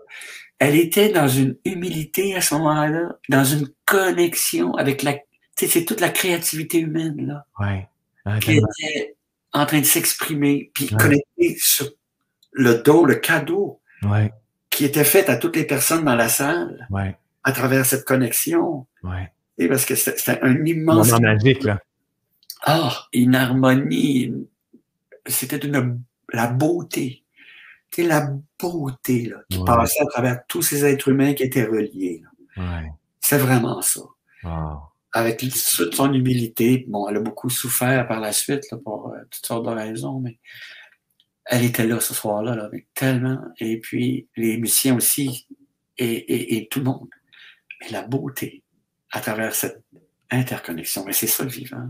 [0.59, 5.17] Elle était dans une humilité à ce moment-là, dans une connexion avec la.
[5.57, 7.47] C'est toute la créativité humaine, là.
[7.61, 7.89] Ouais.
[8.25, 8.69] Ah, qui tellement.
[8.81, 9.17] était
[9.53, 10.97] en train de s'exprimer, puis Ouais.
[10.99, 11.89] connecté sur
[12.53, 14.33] le dos, le cadeau Ouais.
[14.71, 17.17] qui était fait à toutes les personnes dans la salle Ouais.
[17.45, 18.87] à travers cette connexion.
[19.03, 19.31] Ouais.
[19.59, 21.09] Et parce que c'était c'était un immense...
[21.13, 21.79] Moment magique, là.
[22.65, 24.33] Ah, une harmonie.
[25.27, 26.01] C'était une
[26.33, 27.23] la beauté.
[27.91, 28.29] C'était la
[28.59, 29.65] beauté là, qui Ouais.
[29.65, 32.23] passait à travers tous ces êtres humains qui étaient reliés.
[32.57, 32.91] Ouais.
[33.21, 34.01] C'est vraiment ça.
[34.43, 34.79] Wow.
[35.13, 39.19] Avec toute son humilité, bon, elle a beaucoup souffert par la suite là, pour euh,
[39.31, 40.39] toutes sortes de raisons, mais
[41.45, 43.39] elle était là ce soir-là, là, mais tellement.
[43.59, 45.47] Et puis les musiciens aussi,
[45.99, 47.09] et, et, et tout le monde.
[47.81, 48.63] mais la beauté
[49.13, 49.83] à travers cette
[50.31, 51.05] interconnexion.
[51.07, 51.89] Mais c'est ça le vivant.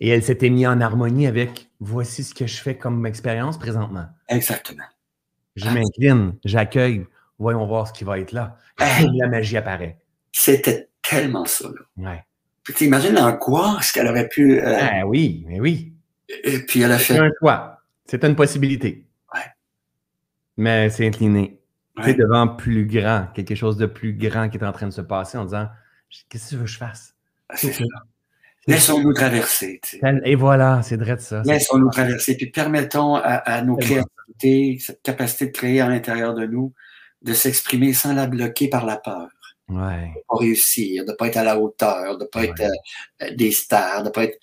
[0.00, 0.06] Ouais.
[0.06, 4.06] Et elle s'était mise en harmonie avec voici ce que je fais comme expérience présentement.
[4.28, 4.84] Exactement.
[5.56, 7.06] Je m'incline, j'accueille,
[7.38, 8.56] voyons voir ce qui va être là.
[8.80, 9.98] Et la magie apparaît.
[10.32, 11.68] C'était tellement ça.
[11.68, 12.10] Là.
[12.12, 12.24] Ouais.
[12.62, 14.60] Puis tu imagines l'angoisse qu'elle aurait pu.
[14.60, 15.92] Euh, Ah oui, mais oui.
[16.44, 17.18] et puis elle a C'est fait.
[17.20, 17.82] un choix.
[18.06, 19.06] C'est une possibilité.
[19.34, 19.40] Ouais.
[20.56, 21.60] Mais c'est incliné.
[21.96, 22.14] Tu sais, Ouais.
[22.14, 25.36] devant plus grand, quelque chose de plus grand qui est en train de se passer
[25.36, 25.68] en disant
[26.28, 27.14] Qu'est-ce que tu veux que je fasse?
[27.54, 27.84] C'est ça.
[28.66, 29.80] Laissons-nous traverser.
[29.82, 30.20] tu sais.
[30.24, 31.42] Et voilà, c'est vrai de ça.
[31.44, 32.36] Laissons-nous traverser.
[32.36, 36.72] Puis permettons à, à nos créativités, cette capacité de créer à l'intérieur de nous,
[37.22, 39.28] de s'exprimer sans la bloquer par la peur.
[39.68, 40.12] Ouais.
[40.28, 42.48] pas réussir, de pas être à la hauteur, de pas Ouais.
[42.48, 42.70] être
[43.22, 44.36] euh, des stars, de pas être.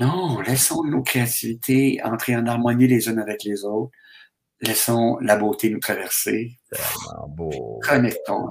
[0.00, 3.92] Non, laissons nos créativités entrer en harmonie les unes avec les autres.
[4.62, 6.56] Laissons la beauté nous traverser.
[6.78, 7.80] Ah, beau.
[7.82, 8.46] Connectons.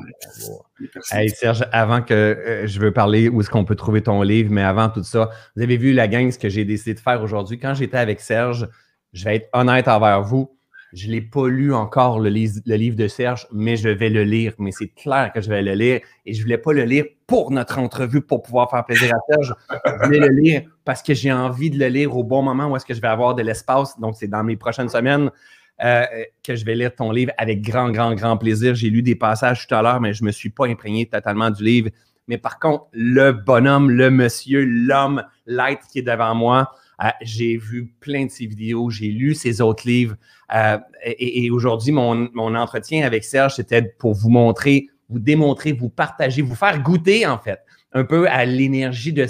[1.10, 4.52] Hey Serge, avant que euh, je veux parler où est-ce qu'on peut trouver ton livre,
[4.52, 7.24] mais avant tout ça, vous avez vu la gang, ce que j'ai décidé de faire
[7.24, 7.60] aujourd'hui.
[7.60, 8.68] Quand j'étais avec Serge,
[9.14, 10.58] je vais être honnête envers vous,
[10.92, 14.24] je ne l'ai pas lu encore le, le livre de Serge, mais je vais le
[14.24, 14.54] lire.
[14.58, 17.06] Mais c'est clair que je vais le lire et je ne voulais pas le lire
[17.26, 19.56] pour notre entrevue, pour pouvoir faire plaisir à Serge.
[19.70, 22.76] Je voulais le lire parce que j'ai envie de le lire au bon moment où
[22.76, 23.98] est-ce que je vais avoir de l'espace.
[23.98, 25.32] Donc, c'est dans mes prochaines semaines.
[25.84, 26.06] Euh,
[26.44, 28.76] que je vais lire ton livre avec grand, grand, grand plaisir.
[28.76, 31.50] J'ai lu des passages tout à l'heure, mais je ne me suis pas imprégné totalement
[31.50, 31.90] du livre.
[32.28, 36.72] Mais par contre, le bonhomme, le monsieur, l'homme, l'être qui est devant moi,
[37.04, 40.16] euh, j'ai vu plein de ses vidéos, j'ai lu ses autres livres.
[40.54, 45.74] euh, et et aujourd'hui, mon, mon entretien avec Serge, c'était pour vous montrer, vous démontrer,
[45.74, 47.60] vous partager, vous faire goûter, en fait,
[47.94, 49.26] un peu à l'énergie de,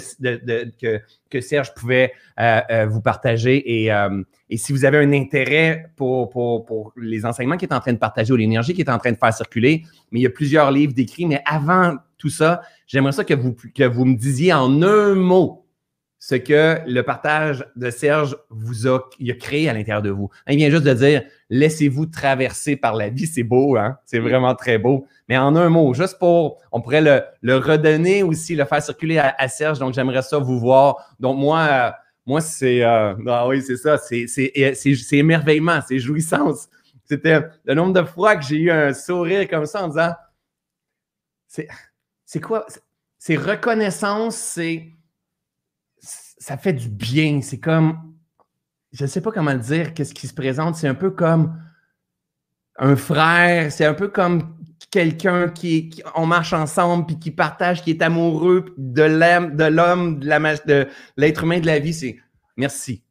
[0.80, 3.82] que, que Serge pouvait euh, euh, vous partager.
[3.82, 7.74] Et, euh, et si vous avez un intérêt pour, pour, pour les enseignements qu'il est
[7.74, 10.22] en train de partager ou l'énergie qu'il est en train de faire circuler, mais il
[10.22, 11.26] y a plusieurs livres d'écrits.
[11.26, 15.61] Mais avant tout ça, j'aimerais ça que vous, que vous me disiez en un mot
[16.24, 19.00] ce que le partage de Serge vous a,
[19.40, 20.30] créé à l'intérieur de vous.
[20.46, 23.26] Il vient juste de dire laissez-vous traverser par la vie.
[23.26, 23.98] C'est beau, hein?
[24.04, 25.04] C'est vraiment très beau.
[25.28, 29.48] Mais en un mot, juste pour, on pourrait le, redonner aussi, le faire circuler à,
[29.48, 29.80] Serge.
[29.80, 31.12] Donc, j'aimerais ça vous voir.
[31.18, 31.90] Donc, moi, euh,
[32.24, 32.84] moi, c'est.
[32.84, 33.98] euh, ah oui, c'est ça.
[33.98, 36.68] C'est c'est- c'est- émerveillement, c'est jouissance.
[37.04, 40.12] C'était le nombre de fois que j'ai eu un sourire comme ça en disant
[41.48, 42.64] c'est quoi?
[43.18, 44.86] C'est reconnaissance, c'est.
[46.42, 47.40] Ça fait du bien.
[47.40, 47.98] C'est comme.
[48.92, 50.74] Je ne sais pas comment le dire, qu'est-ce qui se présente.
[50.74, 51.56] C'est un peu comme
[52.78, 54.56] un frère, c'est un peu comme
[54.90, 60.88] quelqu'un qui, qui- on marche ensemble puis qui partage, qui est amoureux de l'homme, de
[61.16, 61.94] l'être humain, de la vie.
[61.94, 62.18] C'est
[62.56, 63.02] merci.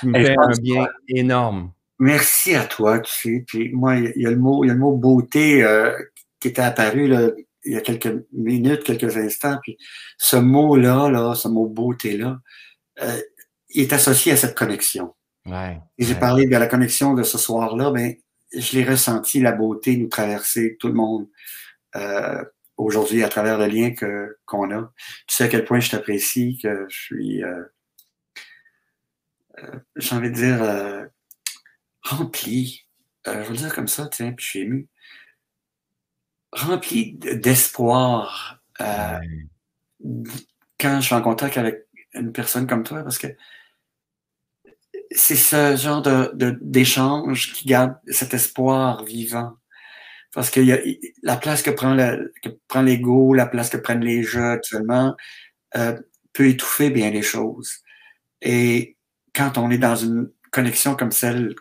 [0.00, 1.72] Tu me fais un bien énorme.
[1.98, 3.44] Merci à toi, tu sais.
[3.46, 5.92] Puis moi, il y a le mot, il y a le mot beauté euh,
[6.40, 7.30] qui était apparu là,
[7.64, 9.58] il y a quelques minutes, quelques instants.
[9.62, 9.76] Puis
[10.18, 12.38] ce mot-là, là, ce mot beauté-là,
[13.02, 13.20] euh,
[13.70, 15.14] il est associé à cette connexion.
[15.46, 15.78] Ouais.
[15.98, 16.20] Et j'ai Ouais.
[16.20, 18.14] parlé de la connexion de ce soir-là, ben,
[18.56, 21.28] je l'ai ressenti, la beauté nous traverser, tout le monde,
[21.96, 22.44] euh,
[22.76, 24.92] aujourd'hui, à travers le lien que, qu'on a.
[25.26, 27.62] Tu sais à quel point je t'apprécie, que je suis, euh,
[29.58, 31.04] euh, j'ai envie de dire, euh,
[32.02, 32.86] rempli,
[33.26, 34.88] euh, je veux le dire comme ça, tiens, puis je suis ému,
[36.52, 39.18] rempli d'espoir euh,
[40.78, 41.85] quand je suis en contact avec
[42.16, 43.28] une personne comme toi, parce que
[45.10, 49.56] c'est ce genre de, d'échange qui garde cet espoir vivant.
[50.32, 53.70] Parce que y a, y- la place que prend, le, que prend l'ego, la place
[53.70, 55.16] que prennent les jeux actuellement,
[55.76, 55.98] euh,
[56.32, 57.70] peut étouffer bien les choses.
[58.42, 58.96] Et
[59.34, 61.54] quand on est dans une connexion comme celle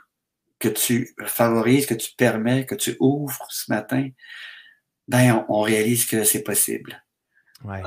[0.60, 4.10] que tu favorises, que tu permets, que tu ouvres ce matin,
[5.08, 7.04] ben on, on réalise que c'est possible.
[7.64, 7.82] Ouais.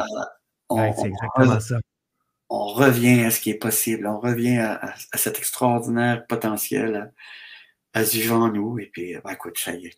[0.68, 1.80] On, Ouais, c'est on- exactement ça.
[2.50, 7.12] On revient à ce qui est possible, on revient à, à- à cet extraordinaire potentiel
[7.94, 8.00] à,
[8.32, 8.78] en nous.
[8.78, 9.94] Et puis, ben, écoute, ça y est.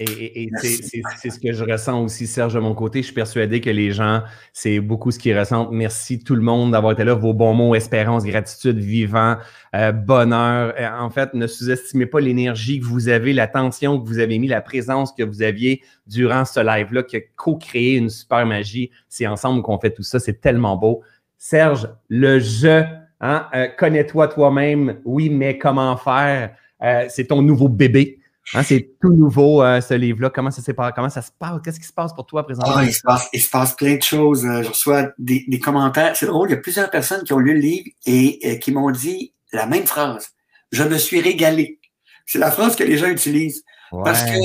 [0.00, 0.76] Et, et- et Merci.
[0.78, 2.98] c'est c'est- c'est ce que je ressens aussi, Serge, de mon côté.
[3.00, 5.68] Je suis persuadé que les gens, c'est beaucoup ce qu'ils ressentent.
[5.70, 7.14] Merci tout le monde d'avoir été là.
[7.14, 9.36] Vos bons mots, espérance, gratitude, vivant,
[9.76, 10.74] euh, bonheur.
[10.76, 14.48] Euh, En fait, ne sous-estimez pas l'énergie que vous avez, l'attention que vous avez mis,
[14.48, 18.90] la présence que vous aviez durant ce live-là qui a co-créé une super magie.
[19.08, 20.18] C'est ensemble qu'on fait tout ça.
[20.18, 21.02] C'est tellement beau.
[21.46, 22.84] Serge, le je,
[23.20, 25.02] hein, euh, connais-toi toi-même.
[25.04, 26.56] Oui, mais comment faire?
[26.82, 28.18] Euh, c'est ton nouveau bébé.
[28.54, 30.30] Hein, c'est tout nouveau, euh, ce livre-là.
[30.30, 30.62] Comment ça,
[30.92, 31.60] comment ça se passe?
[31.62, 32.72] Qu'est-ce qui se passe pour toi présentement?
[32.74, 34.46] Ah, il, se passe, il se passe plein de choses.
[34.46, 36.16] Euh, Je reçois des, des commentaires.
[36.16, 38.90] C'est drôle, il y a plusieurs personnes qui ont lu le livre et qui m'ont
[38.90, 40.30] dit la même phrase.
[40.72, 41.78] Je me suis régalé.
[42.24, 43.64] C'est la phrase que les gens utilisent.
[43.90, 44.38] Parce que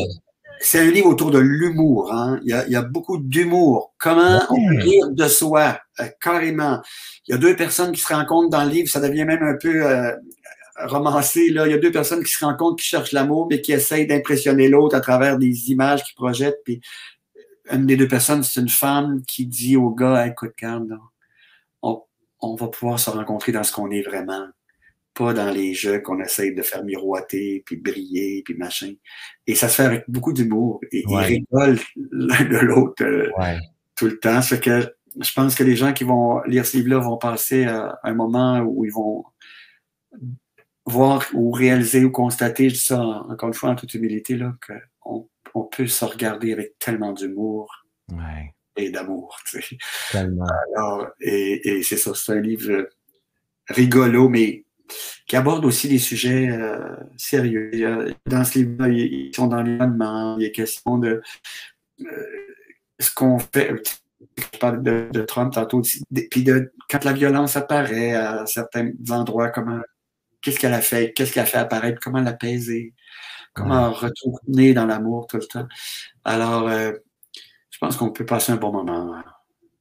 [0.61, 2.13] c'est un livre autour de l'humour.
[2.13, 2.39] Hein?
[2.43, 3.93] Il, y a, il y a beaucoup d'humour.
[3.97, 6.81] Comment rire de soi, euh, carrément?
[7.27, 9.55] Il y a deux personnes qui se rencontrent dans le livre, ça devient même un
[9.55, 10.11] peu euh,
[10.85, 11.49] romancé.
[11.49, 11.65] Là.
[11.67, 14.67] Il y a deux personnes qui se rencontrent, qui cherchent l'amour, mais qui essayent d'impressionner
[14.67, 16.61] l'autre à travers des images qu'ils projettent.
[16.65, 16.81] Puis
[17.71, 20.97] une des deux personnes, c'est une femme qui dit au gars, écoute, garde,
[21.81, 22.01] on,
[22.41, 24.47] on va pouvoir se rencontrer dans ce qu'on est vraiment
[25.13, 28.93] pas dans les jeux qu'on essaye de faire miroiter, puis briller, puis machin.
[29.47, 30.79] Et ça se fait avec beaucoup d'humour.
[30.91, 31.79] Et ils rigolent
[32.11, 33.29] l'un de l'autre euh,
[33.95, 34.41] tout le temps.
[34.41, 37.99] Ce que je pense que les gens qui vont lire ce livre-là vont passer à
[38.03, 39.25] un moment où ils vont
[40.85, 44.53] voir ou réaliser ou constater, je dis ça encore une fois en toute humilité, là,
[44.65, 47.85] qu'on on peut se regarder avec tellement d'humour
[48.75, 49.37] et d'amour.
[50.75, 52.87] Alors, et, et c'est ça, c'est un livre
[53.67, 54.63] rigolo, mais
[55.27, 58.15] qui aborde aussi des sujets euh, sérieux.
[58.25, 61.21] Dans ce livre-là, ils sont dans l'environnement, il y a question de
[62.01, 62.05] euh,
[62.99, 63.73] ce qu'on fait.
[64.37, 65.81] Je parle de, Trump tantôt,
[66.31, 69.81] puis de quand la violence apparaît à certains endroits, comment
[70.41, 72.93] qu'est-ce qu'elle a fait, qu'est-ce qu'elle a fait apparaître, comment l'apaiser,
[73.53, 75.67] comment retourner dans l'amour tout le temps.
[76.23, 76.91] Alors, euh,
[77.69, 79.15] je pense qu'on peut passer un bon moment.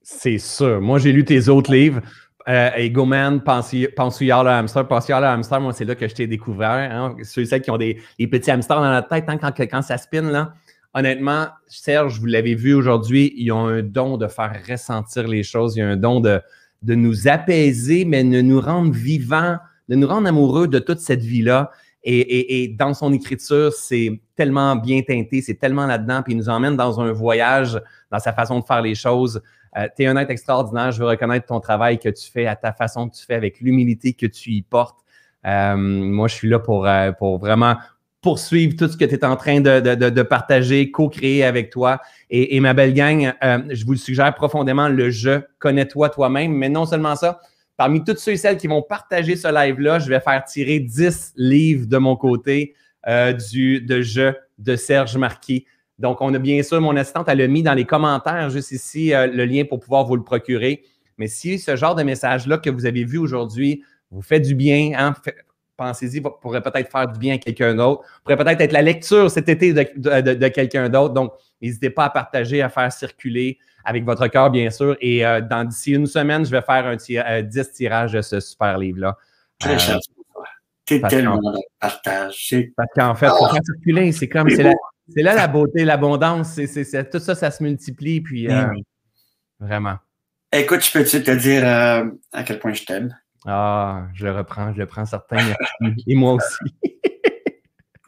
[0.03, 0.81] C'est sûr.
[0.81, 2.01] Moi, j'ai lu tes autres livres.
[2.49, 4.89] Euh, Ego Man, Pensouillard le hamster.
[4.89, 6.71] Pensouillard le hamster, moi, c'est là que je t'ai découvert.
[6.71, 7.17] Hein.
[7.23, 9.99] Ceux et celles qui ont des, petits hamsters dans la tête, hein, quand, quand ça
[9.99, 10.55] spinne, là.
[10.95, 15.77] Honnêtement, Serge, vous l'avez vu aujourd'hui, ils ont un don de faire ressentir les choses.
[15.77, 16.41] Ils ont un don de,
[16.83, 19.59] de nous apaiser, mais de nous rendre vivants,
[19.91, 21.71] de nous rendre amoureux de toute cette vie-là.
[22.05, 26.49] Et, et, dans son écriture, c'est tellement bien teinté, c'est tellement là-dedans, puis il nous
[26.49, 27.79] emmène dans un voyage,
[28.11, 29.43] dans sa façon de faire les choses.
[29.77, 30.93] Euh, tu es un être extraordinaire.
[30.93, 33.61] Je veux reconnaître ton travail que tu fais à ta façon que tu fais, avec
[33.61, 34.99] l'humilité que tu y portes.
[35.47, 37.77] Euh, moi, je suis là pour, euh, pour vraiment
[38.21, 42.01] poursuivre tout ce que tu es en train de, de, de partager, co-créer avec toi.
[42.31, 46.53] Et, ma belle gang, je vous le suggère profondément, le jeu Connais-toi toi-même.
[46.53, 47.41] Mais non seulement ça,
[47.77, 51.35] parmi toutes ceux et celles qui vont partager ce live-là, je vais faire tirer 10
[51.37, 52.75] livres de mon côté
[53.53, 55.65] du, de jeu de Serge Marquis.
[55.99, 59.13] Donc, on a bien sûr, mon assistante, elle a mis dans les commentaires juste ici
[59.13, 60.85] euh, le lien pour pouvoir vous le procurer.
[61.19, 64.93] Mais si ce genre de message-là que vous avez vu aujourd'hui vous fait du bien,
[64.97, 65.15] hein,
[65.77, 69.49] pensez-y, pourrait peut-être faire du bien à quelqu'un d'autre, pourrait peut-être être la lecture cet
[69.49, 71.15] été de, quelqu'un d'autre.
[71.15, 74.97] Donc, n'hésitez pas à partager, à faire circuler avec votre cœur, bien sûr.
[75.01, 78.41] Et euh, dans d'ici une semaine, je vais faire un 10 euh, tirages de ce
[78.41, 79.17] super livre-là.
[79.59, 79.99] Très euh,
[80.87, 81.41] C'est tellement
[81.81, 82.55] partage.
[82.77, 84.13] Parce qu'en fait, il faut faire circuler.
[84.13, 84.73] C'est comme, c'est la,
[85.15, 86.53] c'est là la beauté, l'abondance.
[86.55, 88.21] C'est, tout ça, ça se multiplie.
[88.21, 88.67] Puis, euh,
[89.59, 89.97] vraiment.
[90.53, 93.15] Écoute, je peux-tu te dire euh, à quel point je t'aime?
[93.47, 95.39] Ah, je le reprends, je le prends certain.
[96.07, 96.99] Et moi aussi.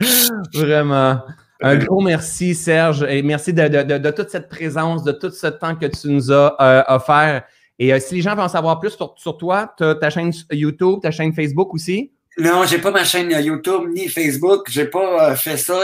[0.55, 1.23] vraiment.
[1.63, 3.03] Un gros merci, Serge.
[3.03, 6.83] Et merci de, toute cette présence, de tout ce temps que tu nous as euh,
[6.89, 7.45] offert.
[7.79, 10.33] Et si les gens veulent en savoir plus sur, sur toi, tu as ta chaîne
[10.51, 12.13] YouTube, ta chaîne Facebook aussi?
[12.39, 14.71] Non, j'ai pas ma chaîne YouTube ni Facebook.
[14.71, 15.81] J'ai pas euh, fait ça.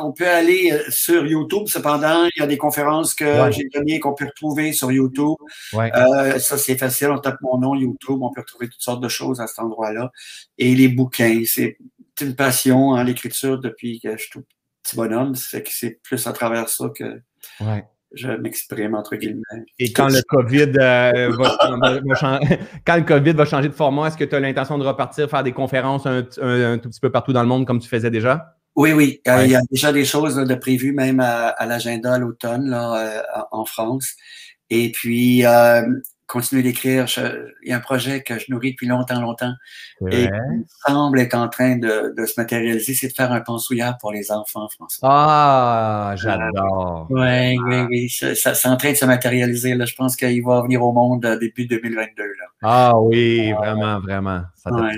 [0.00, 1.64] On peut aller euh, sur YouTube.
[1.66, 5.36] Cependant, il y a des conférences que j'ai données qu'on peut retrouver sur YouTube.
[5.74, 7.08] Euh, ça, c'est facile.
[7.10, 8.22] On tape mon nom YouTube.
[8.22, 10.12] On peut retrouver toutes sortes de choses à cet endroit-là.
[10.56, 11.76] Et les bouquins, c'est
[12.20, 14.44] une passion, hein, l'écriture depuis que je suis tout
[14.82, 15.34] petit bonhomme.
[15.34, 17.20] C'est plus à travers ça que
[18.12, 19.42] je m'exprime entre guillemets.
[19.78, 24.16] Et quand le COVID euh, va, changer, quand le COVID va changer de format, est-ce
[24.16, 27.42] que tu as l'intention de repartir faire des conférences un, tout petit peu partout dans
[27.42, 28.54] le monde comme tu faisais déjà?
[28.76, 29.20] Oui, oui.
[29.26, 32.94] Euh, il y a déjà des choses de prévues même à, l'agenda à l'automne là,
[32.94, 34.14] euh, en France.
[34.70, 35.44] Et puis
[36.28, 37.06] continuer d'écrire.
[37.62, 39.54] Il y a un projet que je nourris depuis longtemps, longtemps,
[40.10, 43.96] et qui semble être en train de, de se matérialiser, c'est de faire un pensouillard
[43.98, 45.08] pour les enfants, François.
[45.10, 47.06] Ah, j'adore.
[47.10, 48.08] oui, oui, oui.
[48.10, 49.74] Ça, c'est en train de se matérialiser.
[49.74, 49.86] Là.
[49.86, 52.22] Je pense qu'il va venir au monde début 2022.
[52.22, 52.44] Là.
[52.62, 54.42] Ah oui, vraiment, vraiment.
[54.56, 54.92] Ça ouais,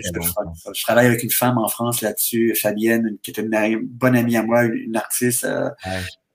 [0.74, 4.42] je travaille avec une femme en France là-dessus, Fabienne, qui est une, bonne amie à
[4.42, 5.44] moi, une artiste.
[5.44, 5.70] Euh,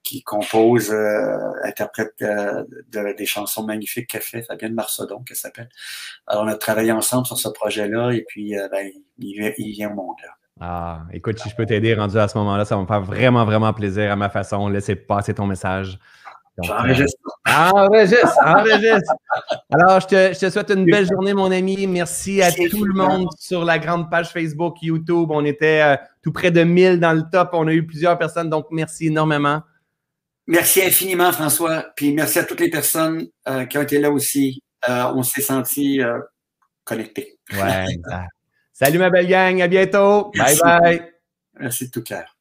[0.05, 5.67] qui compose, euh, interprète euh, des chansons magnifiques qu'elle fait, Fabienne Marcedon, qu'elle s'appelle.
[6.27, 8.87] Alors, on a travaillé ensemble sur ce projet-là et puis, euh, ben,
[9.17, 10.15] il, il, vient au monde.
[10.23, 10.29] Là.
[10.61, 13.45] Ah, écoute, si je peux t'aider rendu à ce moment-là, ça va me faire vraiment,
[13.45, 14.69] vraiment plaisir à ma façon.
[14.69, 15.99] Laissez passer ton message.
[16.61, 17.19] J'enregistre.
[17.49, 19.13] Enregistre, enregistre.
[19.71, 21.85] Alors, je te, je te, souhaite une belle journée, mon ami.
[21.87, 25.31] Merci à tout le monde sur la grande page Facebook, YouTube.
[25.31, 27.49] On était tout près de 1000 dans le top.
[27.53, 29.61] On a eu plusieurs personnes, donc merci énormément.
[30.47, 31.91] Merci infiniment, François.
[31.95, 34.61] Puis merci à toutes les personnes euh, qui ont été là aussi.
[34.87, 36.19] Euh, on s'est sentis euh,
[36.83, 37.39] connectés.
[37.53, 37.85] Ouais.
[38.73, 40.31] Salut ma belle gang, à bientôt.
[40.37, 41.11] Bye bye.
[41.59, 42.34] Merci de tout cœur.